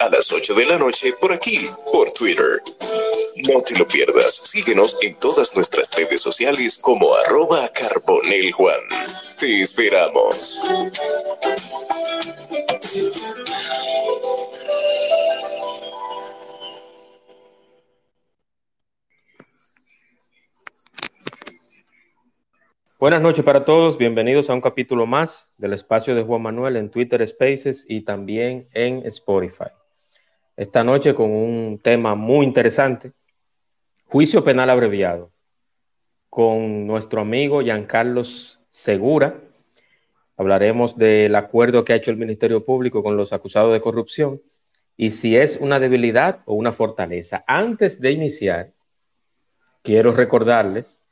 a 0.00 0.10
las 0.10 0.30
8 0.30 0.54
de 0.54 0.66
la 0.66 0.78
noche 0.78 1.14
por 1.18 1.32
aquí, 1.32 1.58
por 1.90 2.10
Twitter. 2.12 2.62
No 3.48 3.60
te 3.62 3.74
lo 3.76 3.86
pierdas, 3.86 4.34
síguenos 4.34 4.96
en 5.02 5.14
todas 5.16 5.54
nuestras 5.56 5.94
redes 5.96 6.20
sociales 6.20 6.78
como 6.78 7.14
arroba 7.14 7.70
Carbonel 7.72 8.52
Juan. 8.52 8.80
Te 9.38 9.62
esperamos. 9.62 10.60
Buenas 23.00 23.22
noches 23.22 23.44
para 23.44 23.64
todos, 23.64 23.96
bienvenidos 23.96 24.50
a 24.50 24.54
un 24.54 24.60
capítulo 24.60 25.06
más 25.06 25.54
del 25.56 25.72
espacio 25.72 26.16
de 26.16 26.24
Juan 26.24 26.42
Manuel 26.42 26.76
en 26.76 26.90
Twitter 26.90 27.26
Spaces 27.26 27.86
y 27.88 28.00
también 28.00 28.68
en 28.74 29.06
Spotify. 29.06 29.77
Esta 30.58 30.82
noche 30.82 31.14
con 31.14 31.30
un 31.30 31.78
tema 31.78 32.16
muy 32.16 32.44
interesante, 32.44 33.12
juicio 34.06 34.42
penal 34.42 34.68
abreviado, 34.70 35.30
con 36.28 36.84
nuestro 36.84 37.20
amigo 37.20 37.62
Giancarlos 37.62 38.58
Segura. 38.68 39.40
Hablaremos 40.36 40.98
del 40.98 41.36
acuerdo 41.36 41.84
que 41.84 41.92
ha 41.92 41.96
hecho 41.96 42.10
el 42.10 42.16
Ministerio 42.16 42.64
Público 42.64 43.04
con 43.04 43.16
los 43.16 43.32
acusados 43.32 43.72
de 43.72 43.80
corrupción 43.80 44.42
y 44.96 45.12
si 45.12 45.36
es 45.36 45.58
una 45.58 45.78
debilidad 45.78 46.40
o 46.44 46.54
una 46.54 46.72
fortaleza. 46.72 47.44
Antes 47.46 48.00
de 48.00 48.10
iniciar, 48.10 48.72
quiero 49.82 50.10
recordarles 50.10 51.04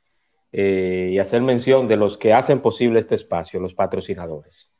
eh, 0.51 1.11
y 1.13 1.19
hacer 1.19 1.41
mención 1.41 1.87
de 1.87 1.95
los 1.95 2.17
que 2.17 2.33
hacen 2.33 2.59
posible 2.59 2.99
este 2.99 3.15
espacio, 3.15 3.61
los 3.61 3.73
patrocinadores. 3.73 4.73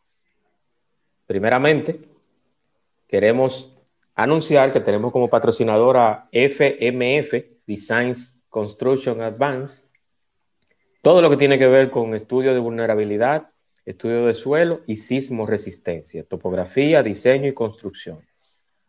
Primeramente, 1.26 2.02
queremos 3.08 3.77
anunciar 4.18 4.74
que 4.74 4.80
tenemos 4.80 5.12
como 5.12 5.30
patrocinadora 5.30 6.28
FMF, 6.32 7.34
Designs 7.68 8.40
Construction 8.50 9.22
Advance, 9.22 9.86
todo 11.04 11.22
lo 11.22 11.30
que 11.30 11.38
tiene 11.38 11.59
que 11.59 11.68
ver 11.68 11.92
con 11.92 12.16
estudio 12.16 12.56
de 12.56 12.59
vulnerabilidad, 12.59 13.52
estudio 13.86 14.26
de 14.26 14.34
suelo 14.34 14.82
y 14.88 14.96
sismo 14.96 15.46
resistencia, 15.46 16.24
topografía, 16.24 17.04
diseño 17.04 17.48
y 17.48 17.54
construcción, 17.54 18.26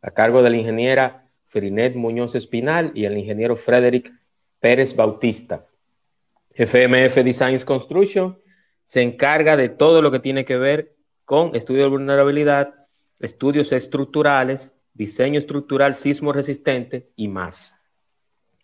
a 0.01 0.11
cargo 0.13 0.43
de 0.43 0.49
la 0.49 0.57
ingeniera 0.57 1.29
Frinet 1.45 1.95
Muñoz 1.95 2.35
Espinal 2.35 2.91
y 2.95 3.05
el 3.05 3.19
ingeniero 3.19 3.55
Frederick 3.55 4.11
Pérez 4.61 4.97
Bautista. 4.97 5.67
FMF 6.55 7.17
Designs 7.17 7.67
Construction 7.67 8.39
se 8.85 9.03
encarga 9.03 9.59
de 9.59 9.69
todo 9.69 10.01
lo 10.01 10.11
que 10.11 10.21
tiene 10.21 10.47
que 10.47 10.57
ver 10.57 10.97
con 11.27 11.55
estudio 11.55 11.83
de 11.83 11.91
vulnerabilidad, 11.91 12.87
estudios 13.19 13.73
estructurales, 13.73 14.73
diseño 14.99 15.39
estructural 15.39 15.95
sismo 15.95 16.33
resistente 16.33 17.09
y 17.15 17.29
más. 17.29 17.81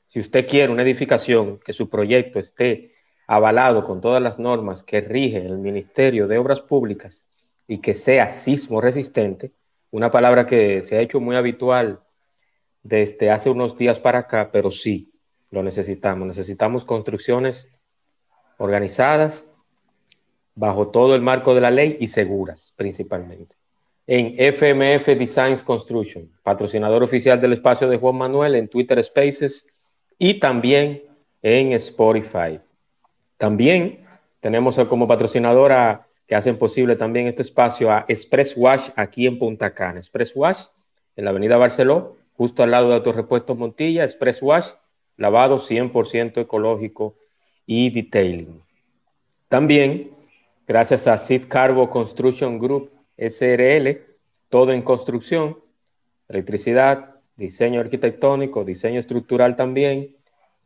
Si 0.04 0.18
usted 0.18 0.46
quiere 0.46 0.72
una 0.72 0.82
edificación 0.82 1.60
que 1.60 1.72
su 1.72 1.88
proyecto 1.88 2.40
esté 2.40 2.92
avalado 3.28 3.84
con 3.84 4.00
todas 4.00 4.20
las 4.20 4.40
normas 4.40 4.82
que 4.82 5.00
rige 5.00 5.38
el 5.38 5.58
Ministerio 5.58 6.26
de 6.26 6.36
Obras 6.36 6.60
Públicas 6.60 7.24
y 7.68 7.78
que 7.78 7.94
sea 7.94 8.26
sismo 8.26 8.80
resistente, 8.80 9.52
una 9.92 10.10
palabra 10.10 10.44
que 10.44 10.82
se 10.82 10.98
ha 10.98 11.00
hecho 11.00 11.20
muy 11.20 11.36
habitual 11.36 12.00
desde 12.82 13.30
hace 13.30 13.48
unos 13.48 13.78
días 13.78 14.00
para 14.00 14.18
acá, 14.18 14.50
pero 14.52 14.72
sí, 14.72 15.12
lo 15.52 15.62
necesitamos. 15.62 16.26
Necesitamos 16.26 16.84
construcciones 16.84 17.70
organizadas, 18.58 19.48
bajo 20.56 20.88
todo 20.88 21.14
el 21.14 21.22
marco 21.22 21.54
de 21.54 21.60
la 21.60 21.70
ley 21.70 21.96
y 22.00 22.08
seguras 22.08 22.74
principalmente. 22.76 23.54
En 24.06 24.34
FMF 24.38 25.06
Designs 25.18 25.62
Construction, 25.62 26.30
patrocinador 26.42 27.02
oficial 27.02 27.40
del 27.40 27.54
espacio 27.54 27.88
de 27.88 27.96
Juan 27.96 28.16
Manuel 28.16 28.54
en 28.54 28.68
Twitter 28.68 29.02
Spaces 29.02 29.66
y 30.18 30.34
también 30.34 31.02
en 31.40 31.72
Spotify. 31.72 32.60
También 33.38 34.04
tenemos 34.40 34.78
como 34.88 35.08
patrocinadora 35.08 36.06
que 36.26 36.34
hacen 36.34 36.58
posible 36.58 36.96
también 36.96 37.26
este 37.26 37.42
espacio 37.42 37.90
a 37.90 38.04
Express 38.08 38.54
Wash 38.56 38.90
aquí 38.96 39.26
en 39.26 39.38
Punta 39.38 39.72
Cana. 39.72 39.98
Express 39.98 40.32
Wash 40.34 40.64
en 41.16 41.24
la 41.24 41.30
avenida 41.30 41.56
Barceló, 41.56 42.16
justo 42.34 42.62
al 42.62 42.70
lado 42.70 42.88
de 42.88 42.96
Autorepuestos 42.96 43.56
Montilla. 43.56 44.04
Express 44.04 44.42
Wash, 44.42 44.68
lavado 45.16 45.58
100% 45.58 46.38
ecológico 46.40 47.16
y 47.66 47.90
detailing. 47.90 48.62
También, 49.48 50.10
gracias 50.66 51.06
a 51.06 51.16
Sid 51.18 51.46
Carbo 51.48 51.88
Construction 51.88 52.58
Group 52.58 52.93
SRL, 53.16 54.02
todo 54.48 54.72
en 54.72 54.82
construcción, 54.82 55.58
electricidad, 56.28 57.16
diseño 57.36 57.80
arquitectónico, 57.80 58.64
diseño 58.64 59.00
estructural 59.00 59.56
también, 59.56 60.14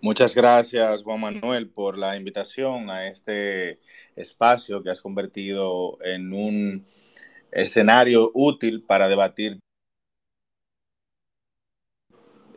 Muchas 0.00 0.34
gracias, 0.34 1.02
Juan 1.02 1.20
Manuel, 1.20 1.68
por 1.68 1.98
la 1.98 2.16
invitación 2.16 2.88
a 2.88 3.08
este 3.08 3.78
espacio 4.16 4.82
que 4.82 4.88
has 4.88 5.02
convertido 5.02 5.98
en 6.02 6.32
un 6.32 6.86
escenario 7.52 8.30
útil 8.32 8.84
para 8.84 9.06
debatir 9.06 9.60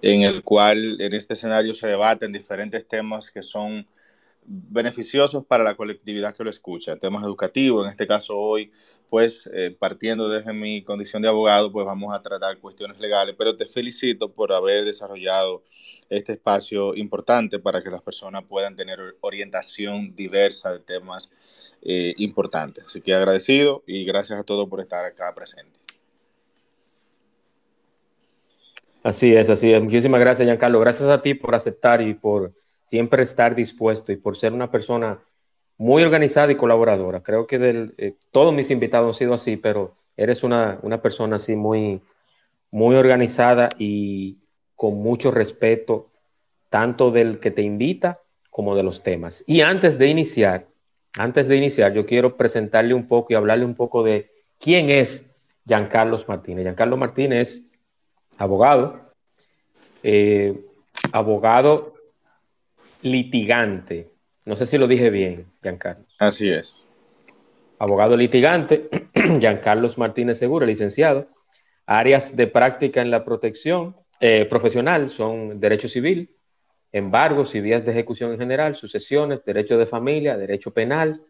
en 0.01 0.21
el 0.21 0.43
cual 0.43 1.01
en 1.01 1.13
este 1.13 1.33
escenario 1.33 1.73
se 1.73 1.87
debaten 1.87 2.31
diferentes 2.31 2.87
temas 2.87 3.29
que 3.29 3.43
son 3.43 3.85
beneficiosos 4.47 5.45
para 5.45 5.63
la 5.63 5.75
colectividad 5.75 6.33
que 6.33 6.43
lo 6.43 6.49
escucha, 6.49 6.95
temas 6.95 7.23
educativos, 7.23 7.83
en 7.83 7.89
este 7.89 8.07
caso 8.07 8.37
hoy, 8.37 8.71
pues 9.09 9.49
eh, 9.53 9.75
partiendo 9.77 10.29
desde 10.29 10.53
mi 10.53 10.83
condición 10.83 11.21
de 11.21 11.27
abogado, 11.27 11.71
pues 11.71 11.85
vamos 11.85 12.15
a 12.15 12.21
tratar 12.21 12.57
cuestiones 12.59 12.99
legales, 12.99 13.35
pero 13.37 13.57
te 13.57 13.65
felicito 13.65 14.31
por 14.31 14.53
haber 14.53 14.85
desarrollado 14.85 15.63
este 16.09 16.33
espacio 16.33 16.95
importante 16.95 17.59
para 17.59 17.83
que 17.83 17.91
las 17.91 18.01
personas 18.01 18.43
puedan 18.47 18.75
tener 18.75 18.99
orientación 19.19 20.15
diversa 20.15 20.71
de 20.71 20.79
temas 20.79 21.29
eh, 21.81 22.13
importantes. 22.17 22.85
Así 22.85 23.01
que 23.01 23.13
agradecido 23.13 23.83
y 23.85 24.05
gracias 24.05 24.39
a 24.39 24.43
todos 24.43 24.69
por 24.69 24.79
estar 24.79 25.03
acá 25.03 25.33
presente. 25.35 25.77
Así 29.03 29.35
es, 29.35 29.49
así 29.49 29.71
es. 29.71 29.81
Muchísimas 29.81 30.19
gracias, 30.19 30.45
Giancarlo. 30.45 30.79
Gracias 30.79 31.09
a 31.09 31.21
ti 31.21 31.33
por 31.33 31.53
aceptar 31.53 32.01
y 32.01 32.13
por 32.13 32.53
siempre 32.87 33.21
estar 33.21 33.53
dispuesto 33.53 34.13
y 34.13 34.15
por 34.15 34.37
ser 34.37 34.53
una 34.53 34.71
persona 34.71 35.19
muy 35.77 36.03
organizada 36.03 36.53
y 36.53 36.55
colaboradora. 36.55 37.21
Creo 37.21 37.45
que 37.45 37.59
del, 37.59 37.93
eh, 37.97 38.15
todos 38.31 38.53
mis 38.53 38.71
invitados 38.71 39.09
han 39.09 39.19
sido 39.19 39.33
así, 39.33 39.57
pero 39.57 39.97
eres 40.15 40.41
una, 40.41 40.79
persona 41.01 41.35
así 41.35 41.57
muy, 41.57 42.01
muy 42.71 42.95
organizada 42.95 43.67
y 43.77 44.37
con 44.73 44.95
mucho 44.95 45.31
respeto, 45.31 46.07
tanto 46.69 47.11
del 47.11 47.41
que 47.41 47.51
te 47.51 47.61
invita 47.61 48.21
como 48.49 48.73
de 48.73 48.83
los 48.83 49.03
temas. 49.03 49.43
Y 49.47 49.59
antes 49.59 49.97
de 49.97 50.07
iniciar, 50.07 50.67
antes 51.17 51.49
de 51.49 51.57
iniciar, 51.57 51.91
yo 51.91 52.05
quiero 52.05 52.37
presentarle 52.37 52.93
un 52.93 53.05
poco 53.09 53.33
y 53.33 53.35
hablarle 53.35 53.65
un 53.65 53.75
poco 53.75 54.01
de 54.01 54.31
quién 54.59 54.89
es 54.89 55.29
Giancarlos 55.65 56.29
Martínez. 56.29 56.63
Giancarlo 56.63 56.95
Martínez 56.95 57.49
es 57.49 57.67
abogado, 58.37 59.11
eh, 60.03 60.61
abogado 61.11 61.96
litigante. 63.01 64.09
No 64.45 64.55
sé 64.55 64.65
si 64.65 64.77
lo 64.77 64.87
dije 64.87 65.09
bien, 65.09 65.45
Giancarlo. 65.61 66.05
Así 66.19 66.49
es. 66.49 66.85
Abogado 67.79 68.17
litigante, 68.17 68.89
Giancarlos 69.39 69.97
Martínez 69.97 70.39
Segura, 70.39 70.65
licenciado. 70.65 71.27
Áreas 71.85 72.35
de 72.35 72.47
práctica 72.47 73.01
en 73.01 73.11
la 73.11 73.23
protección 73.23 73.95
eh, 74.19 74.45
profesional 74.49 75.09
son 75.09 75.59
derecho 75.59 75.87
civil, 75.87 76.35
embargos 76.91 77.53
y 77.55 77.61
vías 77.61 77.85
de 77.85 77.91
ejecución 77.91 78.31
en 78.31 78.39
general, 78.39 78.75
sucesiones, 78.75 79.45
derecho 79.45 79.77
de 79.77 79.85
familia, 79.85 80.37
derecho 80.37 80.73
penal, 80.73 81.21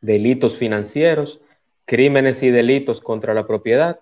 delitos 0.00 0.58
financieros, 0.58 1.40
crímenes 1.84 2.42
y 2.42 2.50
delitos 2.50 3.00
contra 3.00 3.34
la 3.34 3.46
propiedad, 3.46 4.00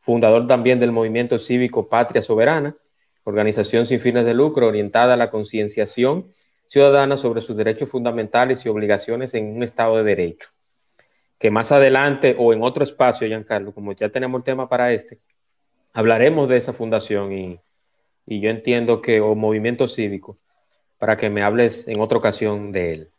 fundador 0.00 0.46
también 0.46 0.80
del 0.80 0.92
movimiento 0.92 1.38
cívico 1.38 1.88
Patria 1.88 2.22
Soberana, 2.22 2.76
organización 3.26 3.86
sin 3.86 3.98
fines 3.98 4.24
de 4.24 4.34
lucro 4.34 4.68
orientada 4.68 5.14
a 5.14 5.16
la 5.16 5.30
concienciación 5.30 6.32
ciudadana 6.66 7.16
sobre 7.16 7.40
sus 7.40 7.56
derechos 7.56 7.88
fundamentales 7.88 8.64
y 8.64 8.68
obligaciones 8.68 9.34
en 9.34 9.56
un 9.56 9.64
Estado 9.64 9.96
de 9.96 10.04
Derecho. 10.04 10.50
Que 11.36 11.50
más 11.50 11.72
adelante 11.72 12.36
o 12.38 12.52
en 12.52 12.62
otro 12.62 12.84
espacio, 12.84 13.26
Giancarlo, 13.26 13.74
como 13.74 13.92
ya 13.92 14.10
tenemos 14.10 14.38
el 14.38 14.44
tema 14.44 14.68
para 14.68 14.92
este, 14.92 15.18
hablaremos 15.92 16.48
de 16.48 16.58
esa 16.58 16.72
fundación 16.72 17.32
y, 17.32 17.60
y 18.26 18.40
yo 18.40 18.48
entiendo 18.48 19.02
que, 19.02 19.20
o 19.20 19.34
movimiento 19.34 19.88
cívico, 19.88 20.38
para 20.96 21.16
que 21.16 21.28
me 21.28 21.42
hables 21.42 21.88
en 21.88 22.00
otra 22.00 22.18
ocasión 22.18 22.70
de 22.70 22.92
él. 22.92 23.10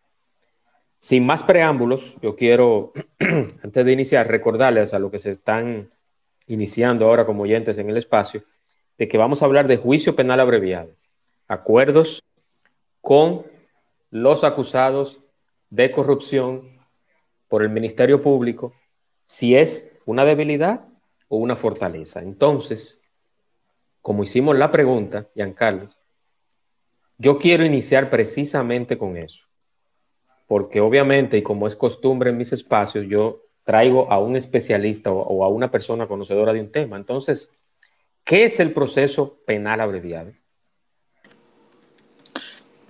Sin 1.00 1.26
más 1.26 1.44
preámbulos, 1.44 2.18
yo 2.22 2.38
quiero, 2.38 2.94
antes 3.20 3.86
de 3.86 3.92
iniciar, 3.92 4.30
recordarles 4.30 4.94
a 4.94 5.00
los 5.00 5.12
que 5.12 5.20
se 5.20 5.32
están 5.32 5.92
iniciando 6.48 7.06
ahora 7.06 7.26
como 7.26 7.44
oyentes 7.44 7.78
en 7.78 7.90
el 7.90 7.98
espacio, 7.98 8.44
de 8.98 9.08
que 9.08 9.18
vamos 9.18 9.42
a 9.42 9.46
hablar 9.46 9.68
de 9.68 9.78
juicio 9.78 10.16
penal 10.16 10.40
abreviado, 10.40 10.92
acuerdos 11.48 12.24
con 13.02 13.46
los 14.10 14.44
acusados 14.44 15.22
de 15.70 15.92
corrupción 15.92 16.80
por 17.48 17.64
el 17.64 17.70
Ministerio 17.70 18.22
Público, 18.22 18.74
si 19.26 19.56
es 19.56 19.92
una 20.06 20.26
debilidad 20.26 20.86
o 21.28 21.38
una 21.38 21.56
fortaleza. 21.56 22.22
Entonces, 22.22 23.02
como 24.02 24.24
hicimos 24.24 24.58
la 24.58 24.72
pregunta, 24.72 25.28
Giancarlo, 25.36 25.90
yo 27.18 27.38
quiero 27.38 27.66
iniciar 27.66 28.10
precisamente 28.10 28.98
con 28.98 29.18
eso, 29.18 29.44
porque 30.48 30.80
obviamente, 30.80 31.38
y 31.38 31.42
como 31.42 31.68
es 31.68 31.76
costumbre 31.76 32.30
en 32.30 32.38
mis 32.38 32.54
espacios, 32.54 33.06
yo 33.08 33.44
traigo 33.64 34.10
a 34.10 34.20
un 34.20 34.38
especialista 34.38 35.12
o, 35.12 35.44
a 35.44 35.50
una 35.50 35.70
persona 35.70 36.08
conocedora 36.08 36.54
de 36.54 36.62
un 36.62 36.72
tema. 36.72 36.96
Entonces, 36.96 37.52
¿qué 38.28 38.44
es 38.44 38.60
el 38.60 38.74
proceso 38.74 39.40
penal 39.46 39.80
abreviado? 39.80 40.34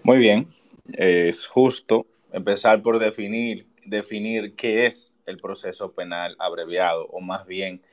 Muy 0.01 0.18
bien, 0.18 0.48
es 0.94 1.45
justo 1.45 2.07
empezar 2.31 2.81
por 2.81 2.98
definir, 2.98 3.68
definir 3.86 4.56
qué 4.56 4.88
es 4.88 5.13
el 5.28 5.38
proceso 5.38 5.92
penal 5.92 6.36
abreviado 6.39 7.06
o 7.07 7.22
más 7.22 7.45
bien 7.45 7.84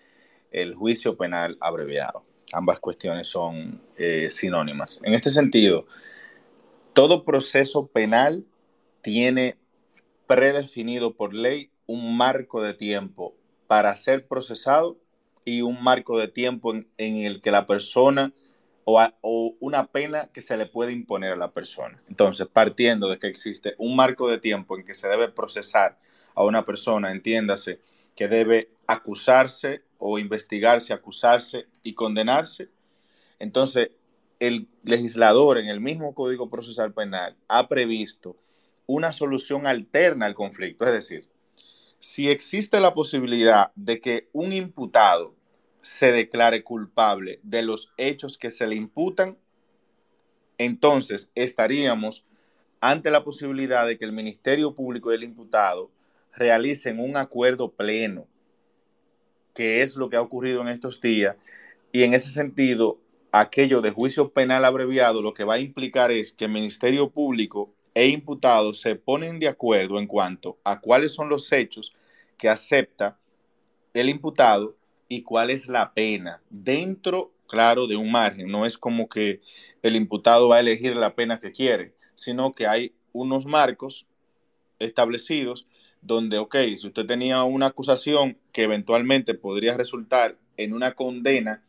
el 0.52 0.74
juicio 0.74 1.18
penal 1.18 1.58
abreviado. 1.60 2.24
Ambas 2.52 2.78
cuestiones 2.78 3.26
son 3.26 3.82
eh, 3.98 4.30
sinónimas. 4.30 5.00
En 5.02 5.12
este 5.12 5.28
sentido, 5.28 5.86
todo 6.94 7.24
proceso 7.24 7.88
penal 7.88 8.44
tiene 9.02 9.58
predefinido 10.26 11.14
por 11.14 11.34
ley 11.34 11.70
un 11.86 12.16
marco 12.16 12.62
de 12.62 12.72
tiempo 12.72 13.34
para 13.66 13.94
ser 13.96 14.26
procesado 14.26 14.96
y 15.44 15.62
un 15.62 15.82
marco 15.82 16.18
de 16.18 16.28
tiempo 16.28 16.74
en, 16.74 16.86
el 16.98 17.40
que 17.40 17.50
la 17.50 17.66
persona 17.66 18.32
o, 18.84 19.02
o, 19.20 19.54
una 19.60 19.86
pena 19.86 20.30
que 20.32 20.40
se 20.40 20.56
le 20.56 20.66
puede 20.66 20.92
imponer 20.92 21.32
a 21.32 21.36
la 21.36 21.52
persona. 21.52 22.02
Entonces, 22.08 22.46
partiendo 22.46 23.08
de 23.08 23.18
que 23.18 23.26
existe 23.26 23.74
un 23.78 23.96
marco 23.96 24.28
de 24.28 24.38
tiempo 24.38 24.76
en 24.76 24.84
que 24.84 24.94
se 24.94 25.08
debe 25.08 25.28
procesar 25.28 25.98
a 26.34 26.44
una 26.44 26.64
persona, 26.64 27.12
entiéndase 27.12 27.80
que 28.14 28.28
debe 28.28 28.70
acusarse 28.86 29.82
o 29.98 30.18
investigarse, 30.18 30.92
acusarse 30.92 31.66
y 31.82 31.94
condenarse, 31.94 32.68
entonces 33.38 33.90
el 34.38 34.68
legislador 34.82 35.58
en 35.58 35.68
el 35.68 35.80
mismo 35.80 36.14
Código 36.14 36.50
Procesal 36.50 36.92
Penal 36.92 37.36
ha 37.48 37.68
previsto 37.68 38.36
una 38.86 39.12
solución 39.12 39.66
alterna 39.66 40.26
al 40.26 40.34
conflicto, 40.34 40.84
es 40.84 40.92
decir, 40.92 41.26
si 42.04 42.28
existe 42.28 42.80
la 42.80 42.92
posibilidad 42.92 43.72
de 43.76 43.98
que 43.98 44.28
un 44.32 44.52
imputado 44.52 45.34
se 45.80 46.12
declare 46.12 46.62
culpable 46.62 47.40
de 47.42 47.62
los 47.62 47.94
hechos 47.96 48.36
que 48.36 48.50
se 48.50 48.66
le 48.66 48.76
imputan, 48.76 49.38
entonces 50.58 51.30
estaríamos 51.34 52.26
ante 52.80 53.10
la 53.10 53.24
posibilidad 53.24 53.86
de 53.86 53.96
que 53.96 54.04
el 54.04 54.12
Ministerio 54.12 54.74
Público 54.74 55.10
y 55.10 55.14
el 55.14 55.24
imputado 55.24 55.90
realicen 56.34 57.00
un 57.00 57.16
acuerdo 57.16 57.72
pleno, 57.72 58.26
que 59.54 59.80
es 59.80 59.96
lo 59.96 60.10
que 60.10 60.16
ha 60.16 60.22
ocurrido 60.22 60.60
en 60.60 60.68
estos 60.68 61.00
días, 61.00 61.36
y 61.90 62.02
en 62.02 62.12
ese 62.12 62.28
sentido, 62.30 63.00
aquello 63.32 63.80
de 63.80 63.90
juicio 63.90 64.30
penal 64.30 64.66
abreviado 64.66 65.22
lo 65.22 65.32
que 65.32 65.44
va 65.44 65.54
a 65.54 65.58
implicar 65.58 66.12
es 66.12 66.32
que 66.34 66.44
el 66.44 66.50
Ministerio 66.50 67.08
Público 67.08 67.72
e 67.94 68.08
imputados 68.08 68.80
se 68.80 68.96
ponen 68.96 69.38
de 69.38 69.48
acuerdo 69.48 69.98
en 69.98 70.06
cuanto 70.06 70.58
a 70.64 70.80
cuáles 70.80 71.14
son 71.14 71.28
los 71.28 71.50
hechos 71.52 71.94
que 72.36 72.48
acepta 72.48 73.18
el 73.94 74.08
imputado 74.08 74.76
y 75.08 75.22
cuál 75.22 75.50
es 75.50 75.68
la 75.68 75.94
pena 75.94 76.42
dentro, 76.50 77.32
claro, 77.46 77.86
de 77.86 77.96
un 77.96 78.10
margen. 78.10 78.48
No 78.48 78.66
es 78.66 78.76
como 78.76 79.08
que 79.08 79.40
el 79.82 79.94
imputado 79.94 80.48
va 80.48 80.56
a 80.56 80.60
elegir 80.60 80.96
la 80.96 81.14
pena 81.14 81.38
que 81.38 81.52
quiere, 81.52 81.94
sino 82.16 82.52
que 82.52 82.66
hay 82.66 82.92
unos 83.12 83.46
marcos 83.46 84.06
establecidos 84.80 85.68
donde, 86.02 86.38
ok, 86.38 86.56
si 86.76 86.88
usted 86.88 87.06
tenía 87.06 87.44
una 87.44 87.66
acusación 87.66 88.38
que 88.52 88.64
eventualmente 88.64 89.34
podría 89.34 89.76
resultar 89.76 90.36
en 90.56 90.72
una 90.72 90.94
condena 90.94 91.62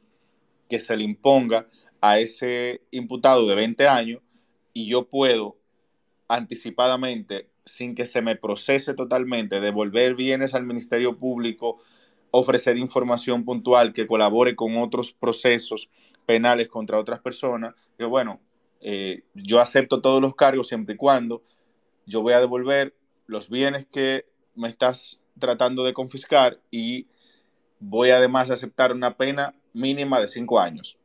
que 0.67 0.79
se 0.79 0.97
le 0.97 1.03
imponga 1.03 1.67
a 2.01 2.19
ese 2.19 2.81
imputado 2.91 3.47
de 3.47 3.55
20 3.55 3.87
años 3.87 4.21
y 4.73 4.87
yo 4.87 5.07
puedo 5.07 5.57
anticipadamente, 6.27 7.49
sin 7.65 7.95
que 7.95 8.05
se 8.05 8.21
me 8.21 8.35
procese 8.35 8.93
totalmente, 8.93 9.59
devolver 9.59 10.15
bienes 10.15 10.53
al 10.53 10.65
Ministerio 10.65 11.17
Público, 11.17 11.79
ofrecer 12.31 12.77
información 12.77 13.45
puntual 13.45 13.93
que 13.93 14.07
colabore 14.07 14.55
con 14.55 14.77
otros 14.77 15.11
procesos 15.11 15.89
penales 16.25 16.67
contra 16.67 16.99
otras 16.99 17.19
personas, 17.19 17.75
que 17.97 18.05
bueno, 18.05 18.41
eh, 18.81 19.23
yo 19.33 19.59
acepto 19.59 20.01
todos 20.01 20.21
los 20.21 20.35
cargos 20.35 20.67
siempre 20.67 20.95
y 20.95 20.97
cuando 20.97 21.41
yo 22.05 22.21
voy 22.21 22.33
a 22.33 22.39
devolver 22.39 22.93
los 23.25 23.49
bienes 23.49 23.87
que 23.87 24.25
me 24.53 24.67
estás 24.69 25.21
tratando 25.39 25.83
de 25.83 25.93
confiscar 25.93 26.59
y 26.71 27.07
voy 27.79 28.11
además 28.11 28.49
a 28.49 28.53
aceptar 28.53 28.91
una 28.91 29.17
pena 29.17 29.55
mínima 29.73 30.19
de 30.19 30.27
cinco 30.27 30.59
años. 30.59 30.97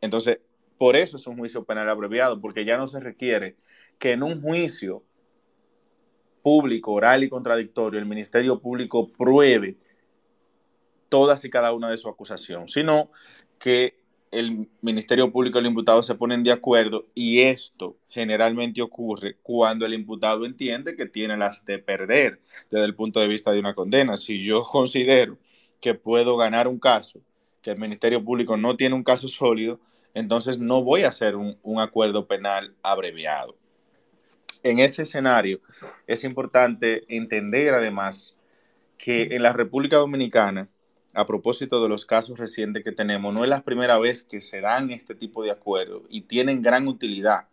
Entonces, 0.00 0.40
por 0.78 0.96
eso 0.96 1.16
es 1.16 1.26
un 1.26 1.38
juicio 1.38 1.64
penal 1.64 1.88
abreviado, 1.88 2.40
porque 2.40 2.64
ya 2.64 2.76
no 2.76 2.86
se 2.86 3.00
requiere 3.00 3.56
que 4.02 4.10
en 4.10 4.24
un 4.24 4.42
juicio 4.42 5.04
público, 6.42 6.90
oral 6.90 7.22
y 7.22 7.28
contradictorio, 7.28 8.00
el 8.00 8.06
Ministerio 8.06 8.60
Público 8.60 9.06
pruebe 9.12 9.76
todas 11.08 11.44
y 11.44 11.50
cada 11.50 11.72
una 11.72 11.88
de 11.88 11.96
su 11.96 12.08
acusación, 12.08 12.66
sino 12.66 13.12
que 13.60 13.94
el 14.32 14.68
Ministerio 14.80 15.30
Público 15.30 15.58
y 15.58 15.60
el 15.60 15.68
imputado 15.68 16.02
se 16.02 16.16
ponen 16.16 16.42
de 16.42 16.50
acuerdo 16.50 17.06
y 17.14 17.42
esto 17.42 17.96
generalmente 18.08 18.82
ocurre 18.82 19.36
cuando 19.40 19.86
el 19.86 19.94
imputado 19.94 20.46
entiende 20.46 20.96
que 20.96 21.06
tiene 21.06 21.36
las 21.36 21.64
de 21.64 21.78
perder 21.78 22.40
desde 22.72 22.86
el 22.86 22.96
punto 22.96 23.20
de 23.20 23.28
vista 23.28 23.52
de 23.52 23.60
una 23.60 23.76
condena. 23.76 24.16
Si 24.16 24.42
yo 24.42 24.64
considero 24.64 25.38
que 25.80 25.94
puedo 25.94 26.36
ganar 26.36 26.66
un 26.66 26.80
caso, 26.80 27.20
que 27.62 27.70
el 27.70 27.78
Ministerio 27.78 28.24
Público 28.24 28.56
no 28.56 28.74
tiene 28.74 28.96
un 28.96 29.04
caso 29.04 29.28
sólido, 29.28 29.78
entonces 30.12 30.58
no 30.58 30.82
voy 30.82 31.04
a 31.04 31.10
hacer 31.10 31.36
un, 31.36 31.56
un 31.62 31.78
acuerdo 31.78 32.26
penal 32.26 32.74
abreviado 32.82 33.61
en 34.62 34.78
ese 34.78 35.02
escenario 35.02 35.60
es 36.06 36.24
importante 36.24 37.04
entender 37.08 37.74
además 37.74 38.36
que 38.98 39.28
en 39.32 39.42
la 39.42 39.52
República 39.52 39.96
Dominicana, 39.96 40.68
a 41.14 41.26
propósito 41.26 41.82
de 41.82 41.88
los 41.88 42.06
casos 42.06 42.38
recientes 42.38 42.84
que 42.84 42.92
tenemos, 42.92 43.34
no 43.34 43.42
es 43.42 43.50
la 43.50 43.64
primera 43.64 43.98
vez 43.98 44.22
que 44.22 44.40
se 44.40 44.60
dan 44.60 44.90
este 44.90 45.14
tipo 45.14 45.42
de 45.42 45.50
acuerdos 45.50 46.02
y 46.08 46.22
tienen 46.22 46.62
gran 46.62 46.88
utilidad 46.88 47.48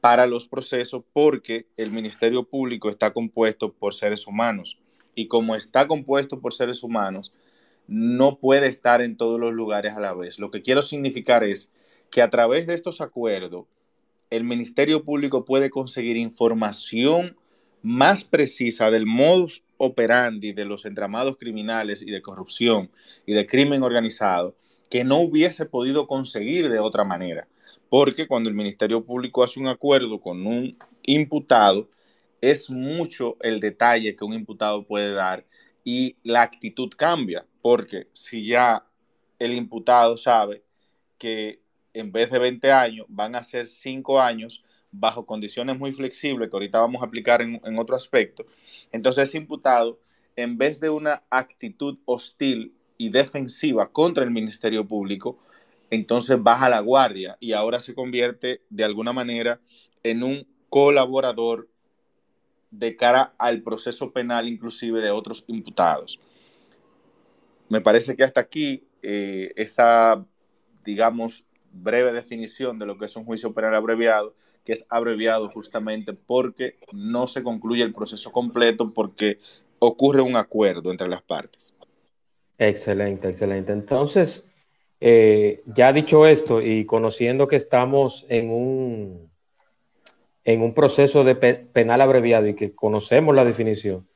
para 0.00 0.26
los 0.26 0.46
procesos 0.46 1.02
porque 1.12 1.66
el 1.76 1.90
Ministerio 1.90 2.44
Público 2.44 2.90
está 2.90 3.12
compuesto 3.12 3.72
por 3.72 3.94
seres 3.94 4.26
humanos 4.26 4.78
y 5.14 5.28
como 5.28 5.54
está 5.54 5.86
compuesto 5.86 6.40
por 6.40 6.52
seres 6.52 6.82
humanos, 6.82 7.32
no 7.86 8.38
puede 8.38 8.66
estar 8.66 9.00
en 9.00 9.16
todos 9.16 9.38
los 9.38 9.52
lugares 9.52 9.94
a 9.94 10.00
la 10.00 10.14
vez. 10.14 10.38
Lo 10.38 10.50
que 10.50 10.62
quiero 10.62 10.82
significar 10.82 11.44
es 11.44 11.72
que 12.10 12.22
a 12.22 12.30
través 12.30 12.66
de 12.66 12.74
estos 12.74 13.00
acuerdos, 13.00 13.66
el 14.36 14.42
Ministerio 14.42 15.04
Público 15.04 15.44
puede 15.44 15.70
conseguir 15.70 16.16
información 16.16 17.36
más 17.82 18.24
precisa 18.24 18.90
del 18.90 19.06
modus 19.06 19.62
operandi 19.76 20.52
de 20.52 20.64
los 20.64 20.86
entramados 20.86 21.36
criminales 21.36 22.02
y 22.02 22.10
de 22.10 22.20
corrupción 22.20 22.90
y 23.26 23.32
de 23.34 23.46
crimen 23.46 23.84
organizado 23.84 24.56
que 24.90 25.04
no 25.04 25.20
hubiese 25.20 25.66
podido 25.66 26.08
conseguir 26.08 26.68
de 26.68 26.80
otra 26.80 27.04
manera. 27.04 27.46
Porque 27.88 28.26
cuando 28.26 28.48
el 28.48 28.56
Ministerio 28.56 29.04
Público 29.04 29.44
hace 29.44 29.60
un 29.60 29.68
acuerdo 29.68 30.20
con 30.20 30.44
un 30.46 30.76
imputado, 31.04 31.88
es 32.40 32.70
mucho 32.70 33.36
el 33.40 33.60
detalle 33.60 34.16
que 34.16 34.24
un 34.24 34.34
imputado 34.34 34.84
puede 34.84 35.12
dar 35.12 35.44
y 35.84 36.16
la 36.24 36.42
actitud 36.42 36.90
cambia. 36.96 37.46
Porque 37.62 38.08
si 38.12 38.44
ya 38.46 38.84
el 39.38 39.54
imputado 39.54 40.16
sabe 40.16 40.64
que 41.18 41.63
en 41.94 42.12
vez 42.12 42.30
de 42.30 42.38
20 42.38 42.72
años, 42.72 43.06
van 43.08 43.34
a 43.36 43.44
ser 43.44 43.66
5 43.66 44.20
años 44.20 44.62
bajo 44.90 45.26
condiciones 45.26 45.78
muy 45.78 45.92
flexibles 45.92 46.50
que 46.50 46.56
ahorita 46.56 46.80
vamos 46.80 47.02
a 47.02 47.06
aplicar 47.06 47.42
en, 47.42 47.78
otro 47.78 47.96
aspecto. 47.96 48.44
Entonces, 48.92 49.28
ese 49.28 49.38
imputado, 49.38 49.98
en 50.36 50.58
vez 50.58 50.80
de 50.80 50.90
una 50.90 51.22
actitud 51.30 51.98
hostil 52.04 52.74
y 52.96 53.08
defensiva 53.08 53.90
contra 53.90 54.24
el 54.24 54.30
Ministerio 54.30 54.86
Público, 54.86 55.38
entonces 55.90 56.42
baja 56.42 56.68
la 56.68 56.80
guardia 56.80 57.36
y 57.40 57.52
ahora 57.52 57.80
se 57.80 57.94
convierte 57.94 58.62
de 58.70 58.84
alguna 58.84 59.12
manera 59.12 59.60
en 60.02 60.22
un 60.22 60.46
colaborador 60.68 61.68
de 62.70 62.96
cara 62.96 63.34
al 63.38 63.62
proceso 63.62 64.12
penal 64.12 64.48
inclusive 64.48 65.00
de 65.00 65.10
otros 65.10 65.44
imputados. 65.46 66.20
Me 67.68 67.80
parece 67.80 68.16
que 68.16 68.24
hasta 68.24 68.40
aquí 68.40 68.84
eh, 69.02 69.52
esta, 69.56 70.24
digamos, 70.84 71.44
breve 71.74 72.12
definición 72.12 72.78
de 72.78 72.86
lo 72.86 72.96
que 72.96 73.06
es 73.06 73.16
un 73.16 73.24
juicio 73.24 73.52
penal 73.52 73.74
abreviado, 73.74 74.34
que 74.64 74.72
es 74.72 74.86
abreviado 74.88 75.50
justamente 75.50 76.12
porque 76.12 76.76
no 76.92 77.26
se 77.26 77.42
concluye 77.42 77.82
el 77.82 77.92
proceso 77.92 78.30
completo, 78.32 78.92
porque 78.92 79.38
ocurre 79.78 80.22
un 80.22 80.36
acuerdo 80.36 80.90
entre 80.90 81.08
las 81.08 81.22
partes. 81.22 81.76
Excelente, 82.56 83.28
excelente. 83.28 83.72
Entonces, 83.72 84.48
eh, 85.00 85.62
ya 85.66 85.92
dicho 85.92 86.26
esto 86.26 86.60
y 86.60 86.86
conociendo 86.86 87.48
que 87.48 87.56
estamos 87.56 88.24
en 88.28 88.50
un, 88.50 89.30
en 90.44 90.62
un 90.62 90.72
proceso 90.72 91.24
de 91.24 91.34
penal 91.34 92.00
abreviado 92.00 92.46
y 92.46 92.54
que 92.54 92.74
conocemos 92.74 93.34
la 93.34 93.44
definición, 93.44 94.08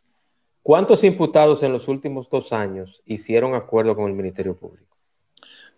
¿cuántos 0.62 1.02
imputados 1.02 1.62
en 1.62 1.72
los 1.72 1.88
últimos 1.88 2.30
dos 2.30 2.52
años 2.52 3.02
hicieron 3.04 3.54
acuerdo 3.54 3.96
con 3.96 4.06
el 4.06 4.14
Ministerio 4.14 4.56
Público? 4.56 4.97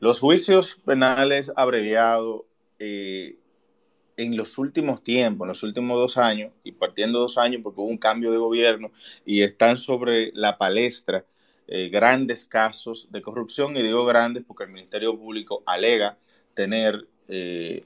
Los 0.00 0.18
juicios 0.18 0.78
penales 0.82 1.52
abreviados 1.54 2.44
eh, 2.78 3.36
en 4.16 4.34
los 4.34 4.56
últimos 4.56 5.02
tiempos, 5.02 5.44
en 5.44 5.48
los 5.48 5.62
últimos 5.62 6.00
dos 6.00 6.16
años, 6.16 6.52
y 6.64 6.72
partiendo 6.72 7.18
dos 7.18 7.36
años 7.36 7.60
porque 7.62 7.82
hubo 7.82 7.88
un 7.88 7.98
cambio 7.98 8.30
de 8.30 8.38
gobierno 8.38 8.90
y 9.26 9.42
están 9.42 9.76
sobre 9.76 10.32
la 10.32 10.56
palestra 10.56 11.26
eh, 11.68 11.90
grandes 11.90 12.46
casos 12.46 13.08
de 13.10 13.20
corrupción, 13.20 13.76
y 13.76 13.82
digo 13.82 14.06
grandes 14.06 14.42
porque 14.46 14.64
el 14.64 14.70
Ministerio 14.70 15.18
Público 15.18 15.62
alega 15.66 16.16
tener 16.54 17.06
eh, 17.28 17.84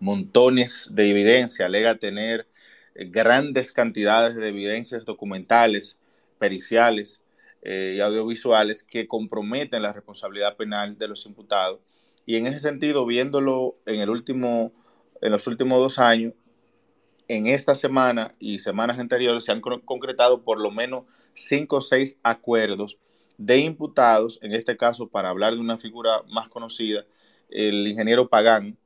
montones 0.00 0.88
de 0.92 1.10
evidencia, 1.10 1.66
alega 1.66 1.96
tener 1.96 2.48
grandes 2.94 3.70
cantidades 3.70 4.36
de 4.36 4.48
evidencias 4.48 5.04
documentales, 5.04 5.98
periciales 6.38 7.20
y 7.64 8.00
audiovisuales 8.00 8.82
que 8.82 9.08
comprometen 9.08 9.82
la 9.82 9.92
responsabilidad 9.92 10.56
penal 10.56 10.98
de 10.98 11.08
los 11.08 11.24
imputados. 11.26 11.80
Y 12.26 12.36
en 12.36 12.46
ese 12.46 12.58
sentido, 12.58 13.06
viéndolo 13.06 13.76
en, 13.86 14.00
el 14.00 14.10
último, 14.10 14.72
en 15.20 15.32
los 15.32 15.46
últimos 15.46 15.78
dos 15.78 15.98
años, 15.98 16.34
en 17.28 17.46
esta 17.46 17.74
semana 17.74 18.34
y 18.38 18.58
semanas 18.58 18.98
anteriores 18.98 19.44
se 19.44 19.52
han 19.52 19.60
concretado 19.60 20.42
por 20.42 20.60
lo 20.60 20.70
menos 20.70 21.04
cinco 21.32 21.76
o 21.76 21.80
seis 21.80 22.18
acuerdos 22.22 22.98
de 23.38 23.58
imputados, 23.58 24.38
en 24.42 24.52
este 24.52 24.76
caso 24.76 25.08
para 25.08 25.30
hablar 25.30 25.54
de 25.54 25.60
una 25.60 25.78
figura 25.78 26.22
más 26.28 26.48
conocida, 26.48 27.04
el 27.48 27.86
ingeniero 27.86 28.28
Pagán 28.28 28.76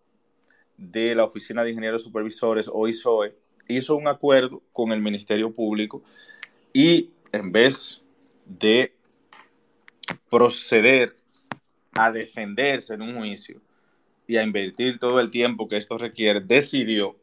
de 0.77 1.15
la 1.15 1.25
Oficina 1.25 1.65
de 1.65 1.71
Ingenieros 1.71 2.03
Supervisores 2.03 2.71
o 2.73 2.87
ISOE 2.87 3.35
hizo 3.67 3.97
un 3.97 4.09
acuerdo 4.09 4.63
con 4.73 4.93
el 4.93 5.01
Ministerio 5.01 5.53
Público 5.53 6.03
y 6.73 7.11
en 7.33 7.53
vez 7.53 8.03
de 8.49 8.95
proceder 10.31 11.15
a 11.93 12.11
defenderse 12.11 12.95
en 12.95 13.03
un 13.03 13.17
juicio 13.17 13.61
y 14.27 14.37
a 14.37 14.43
invertir 14.43 14.99
todo 14.99 15.21
el 15.21 15.31
tiempo 15.31 15.69
que 15.69 15.77
esto 15.77 15.99
requiere, 15.99 16.41
decidió 16.41 17.17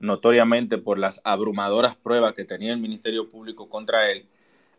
notoriamente 0.00 0.78
por 0.78 0.98
las 0.98 1.20
abrumadoras 1.24 1.96
pruebas 1.96 2.34
que 2.34 2.44
tenía 2.44 2.72
el 2.72 2.80
Ministerio 2.80 3.28
Público 3.28 3.68
contra 3.68 4.10
él, 4.10 4.26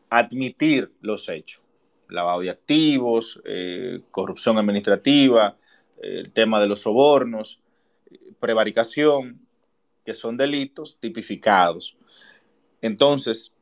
admitir 0.10 0.92
los 1.02 1.28
hechos. 1.30 1.62
Lavado 2.10 2.42
de 2.42 2.52
activos, 2.52 3.42
eh, 3.46 4.02
corrupción 4.12 4.58
administrativa, 4.58 5.58
el 6.02 6.32
tema 6.32 6.62
de 6.62 6.68
los 6.68 6.82
sobornos, 6.82 7.60
prevaricación, 8.40 9.40
que 10.04 10.14
son 10.14 10.38
delitos 10.38 10.98
tipificados. 11.00 11.98
Entonces, 12.82 13.55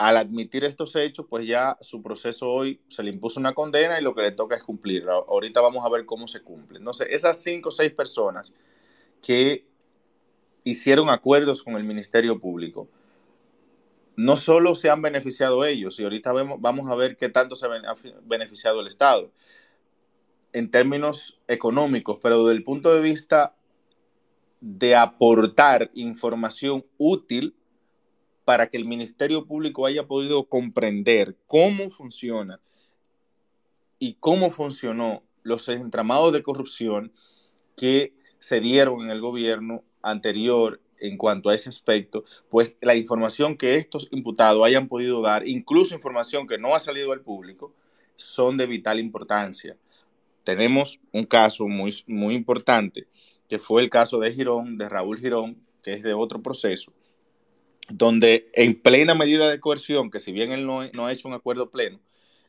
al 0.00 0.16
admitir 0.16 0.64
estos 0.64 0.96
hechos, 0.96 1.26
pues 1.28 1.46
ya 1.46 1.76
su 1.82 2.02
proceso 2.02 2.48
hoy 2.50 2.80
se 2.88 3.02
le 3.02 3.10
impuso 3.10 3.38
una 3.38 3.52
condena 3.52 4.00
y 4.00 4.02
lo 4.02 4.14
que 4.14 4.22
le 4.22 4.30
toca 4.30 4.56
es 4.56 4.62
cumplir. 4.62 5.06
Ahorita 5.06 5.60
vamos 5.60 5.84
a 5.84 5.90
ver 5.90 6.06
cómo 6.06 6.26
se 6.26 6.40
cumple. 6.40 6.78
Entonces, 6.78 7.08
esas 7.10 7.42
cinco 7.42 7.68
o 7.68 7.72
seis 7.72 7.92
personas 7.92 8.54
que 9.20 9.66
hicieron 10.64 11.10
acuerdos 11.10 11.62
con 11.62 11.74
el 11.74 11.84
Ministerio 11.84 12.40
Público, 12.40 12.88
no 14.16 14.36
solo 14.36 14.74
se 14.74 14.88
han 14.88 15.02
beneficiado 15.02 15.66
ellos, 15.66 16.00
y 16.00 16.04
ahorita 16.04 16.32
vamos 16.32 16.90
a 16.90 16.94
ver 16.94 17.18
qué 17.18 17.28
tanto 17.28 17.54
se 17.54 17.66
ha 17.66 17.96
beneficiado 18.22 18.80
el 18.80 18.86
Estado 18.86 19.30
en 20.54 20.70
términos 20.70 21.38
económicos, 21.46 22.16
pero 22.22 22.38
desde 22.38 22.56
el 22.56 22.64
punto 22.64 22.94
de 22.94 23.02
vista 23.02 23.54
de 24.62 24.96
aportar 24.96 25.90
información 25.92 26.86
útil 26.96 27.54
para 28.50 28.68
que 28.68 28.76
el 28.76 28.84
Ministerio 28.84 29.46
Público 29.46 29.86
haya 29.86 30.08
podido 30.08 30.42
comprender 30.42 31.36
cómo 31.46 31.88
funciona 31.88 32.58
y 34.00 34.14
cómo 34.14 34.50
funcionó 34.50 35.22
los 35.44 35.68
entramados 35.68 36.32
de 36.32 36.42
corrupción 36.42 37.12
que 37.76 38.12
se 38.40 38.58
dieron 38.60 39.02
en 39.02 39.10
el 39.10 39.20
gobierno 39.20 39.84
anterior 40.02 40.80
en 40.98 41.16
cuanto 41.16 41.48
a 41.48 41.54
ese 41.54 41.68
aspecto, 41.68 42.24
pues 42.48 42.76
la 42.80 42.96
información 42.96 43.56
que 43.56 43.76
estos 43.76 44.08
imputados 44.10 44.66
hayan 44.66 44.88
podido 44.88 45.22
dar, 45.22 45.46
incluso 45.46 45.94
información 45.94 46.48
que 46.48 46.58
no 46.58 46.74
ha 46.74 46.80
salido 46.80 47.12
al 47.12 47.20
público, 47.20 47.72
son 48.16 48.56
de 48.56 48.66
vital 48.66 48.98
importancia. 48.98 49.76
Tenemos 50.42 50.98
un 51.12 51.24
caso 51.24 51.68
muy, 51.68 51.94
muy 52.08 52.34
importante, 52.34 53.06
que 53.48 53.60
fue 53.60 53.80
el 53.80 53.90
caso 53.90 54.18
de 54.18 54.32
Girón, 54.32 54.76
de 54.76 54.88
Raúl 54.88 55.20
Girón, 55.20 55.56
que 55.84 55.92
es 55.92 56.02
de 56.02 56.14
otro 56.14 56.42
proceso, 56.42 56.92
donde 57.90 58.50
en 58.54 58.80
plena 58.80 59.14
medida 59.14 59.50
de 59.50 59.60
coerción, 59.60 60.10
que 60.10 60.20
si 60.20 60.32
bien 60.32 60.52
él 60.52 60.66
no, 60.66 60.80
ha 60.80 61.12
hecho 61.12 61.28
un 61.28 61.34
acuerdo 61.34 61.70
pleno, 61.70 62.00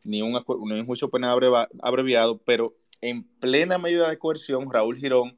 ni 0.03 0.21
un, 0.21 0.33
ni 0.33 0.79
un 0.79 0.85
juicio 0.85 1.09
penal 1.09 1.37
abreviado, 1.81 2.37
pero 2.39 2.75
en 3.01 3.23
plena 3.23 3.77
medida 3.77 4.09
de 4.09 4.17
coerción, 4.17 4.71
Raúl 4.71 4.97
Girón 4.97 5.35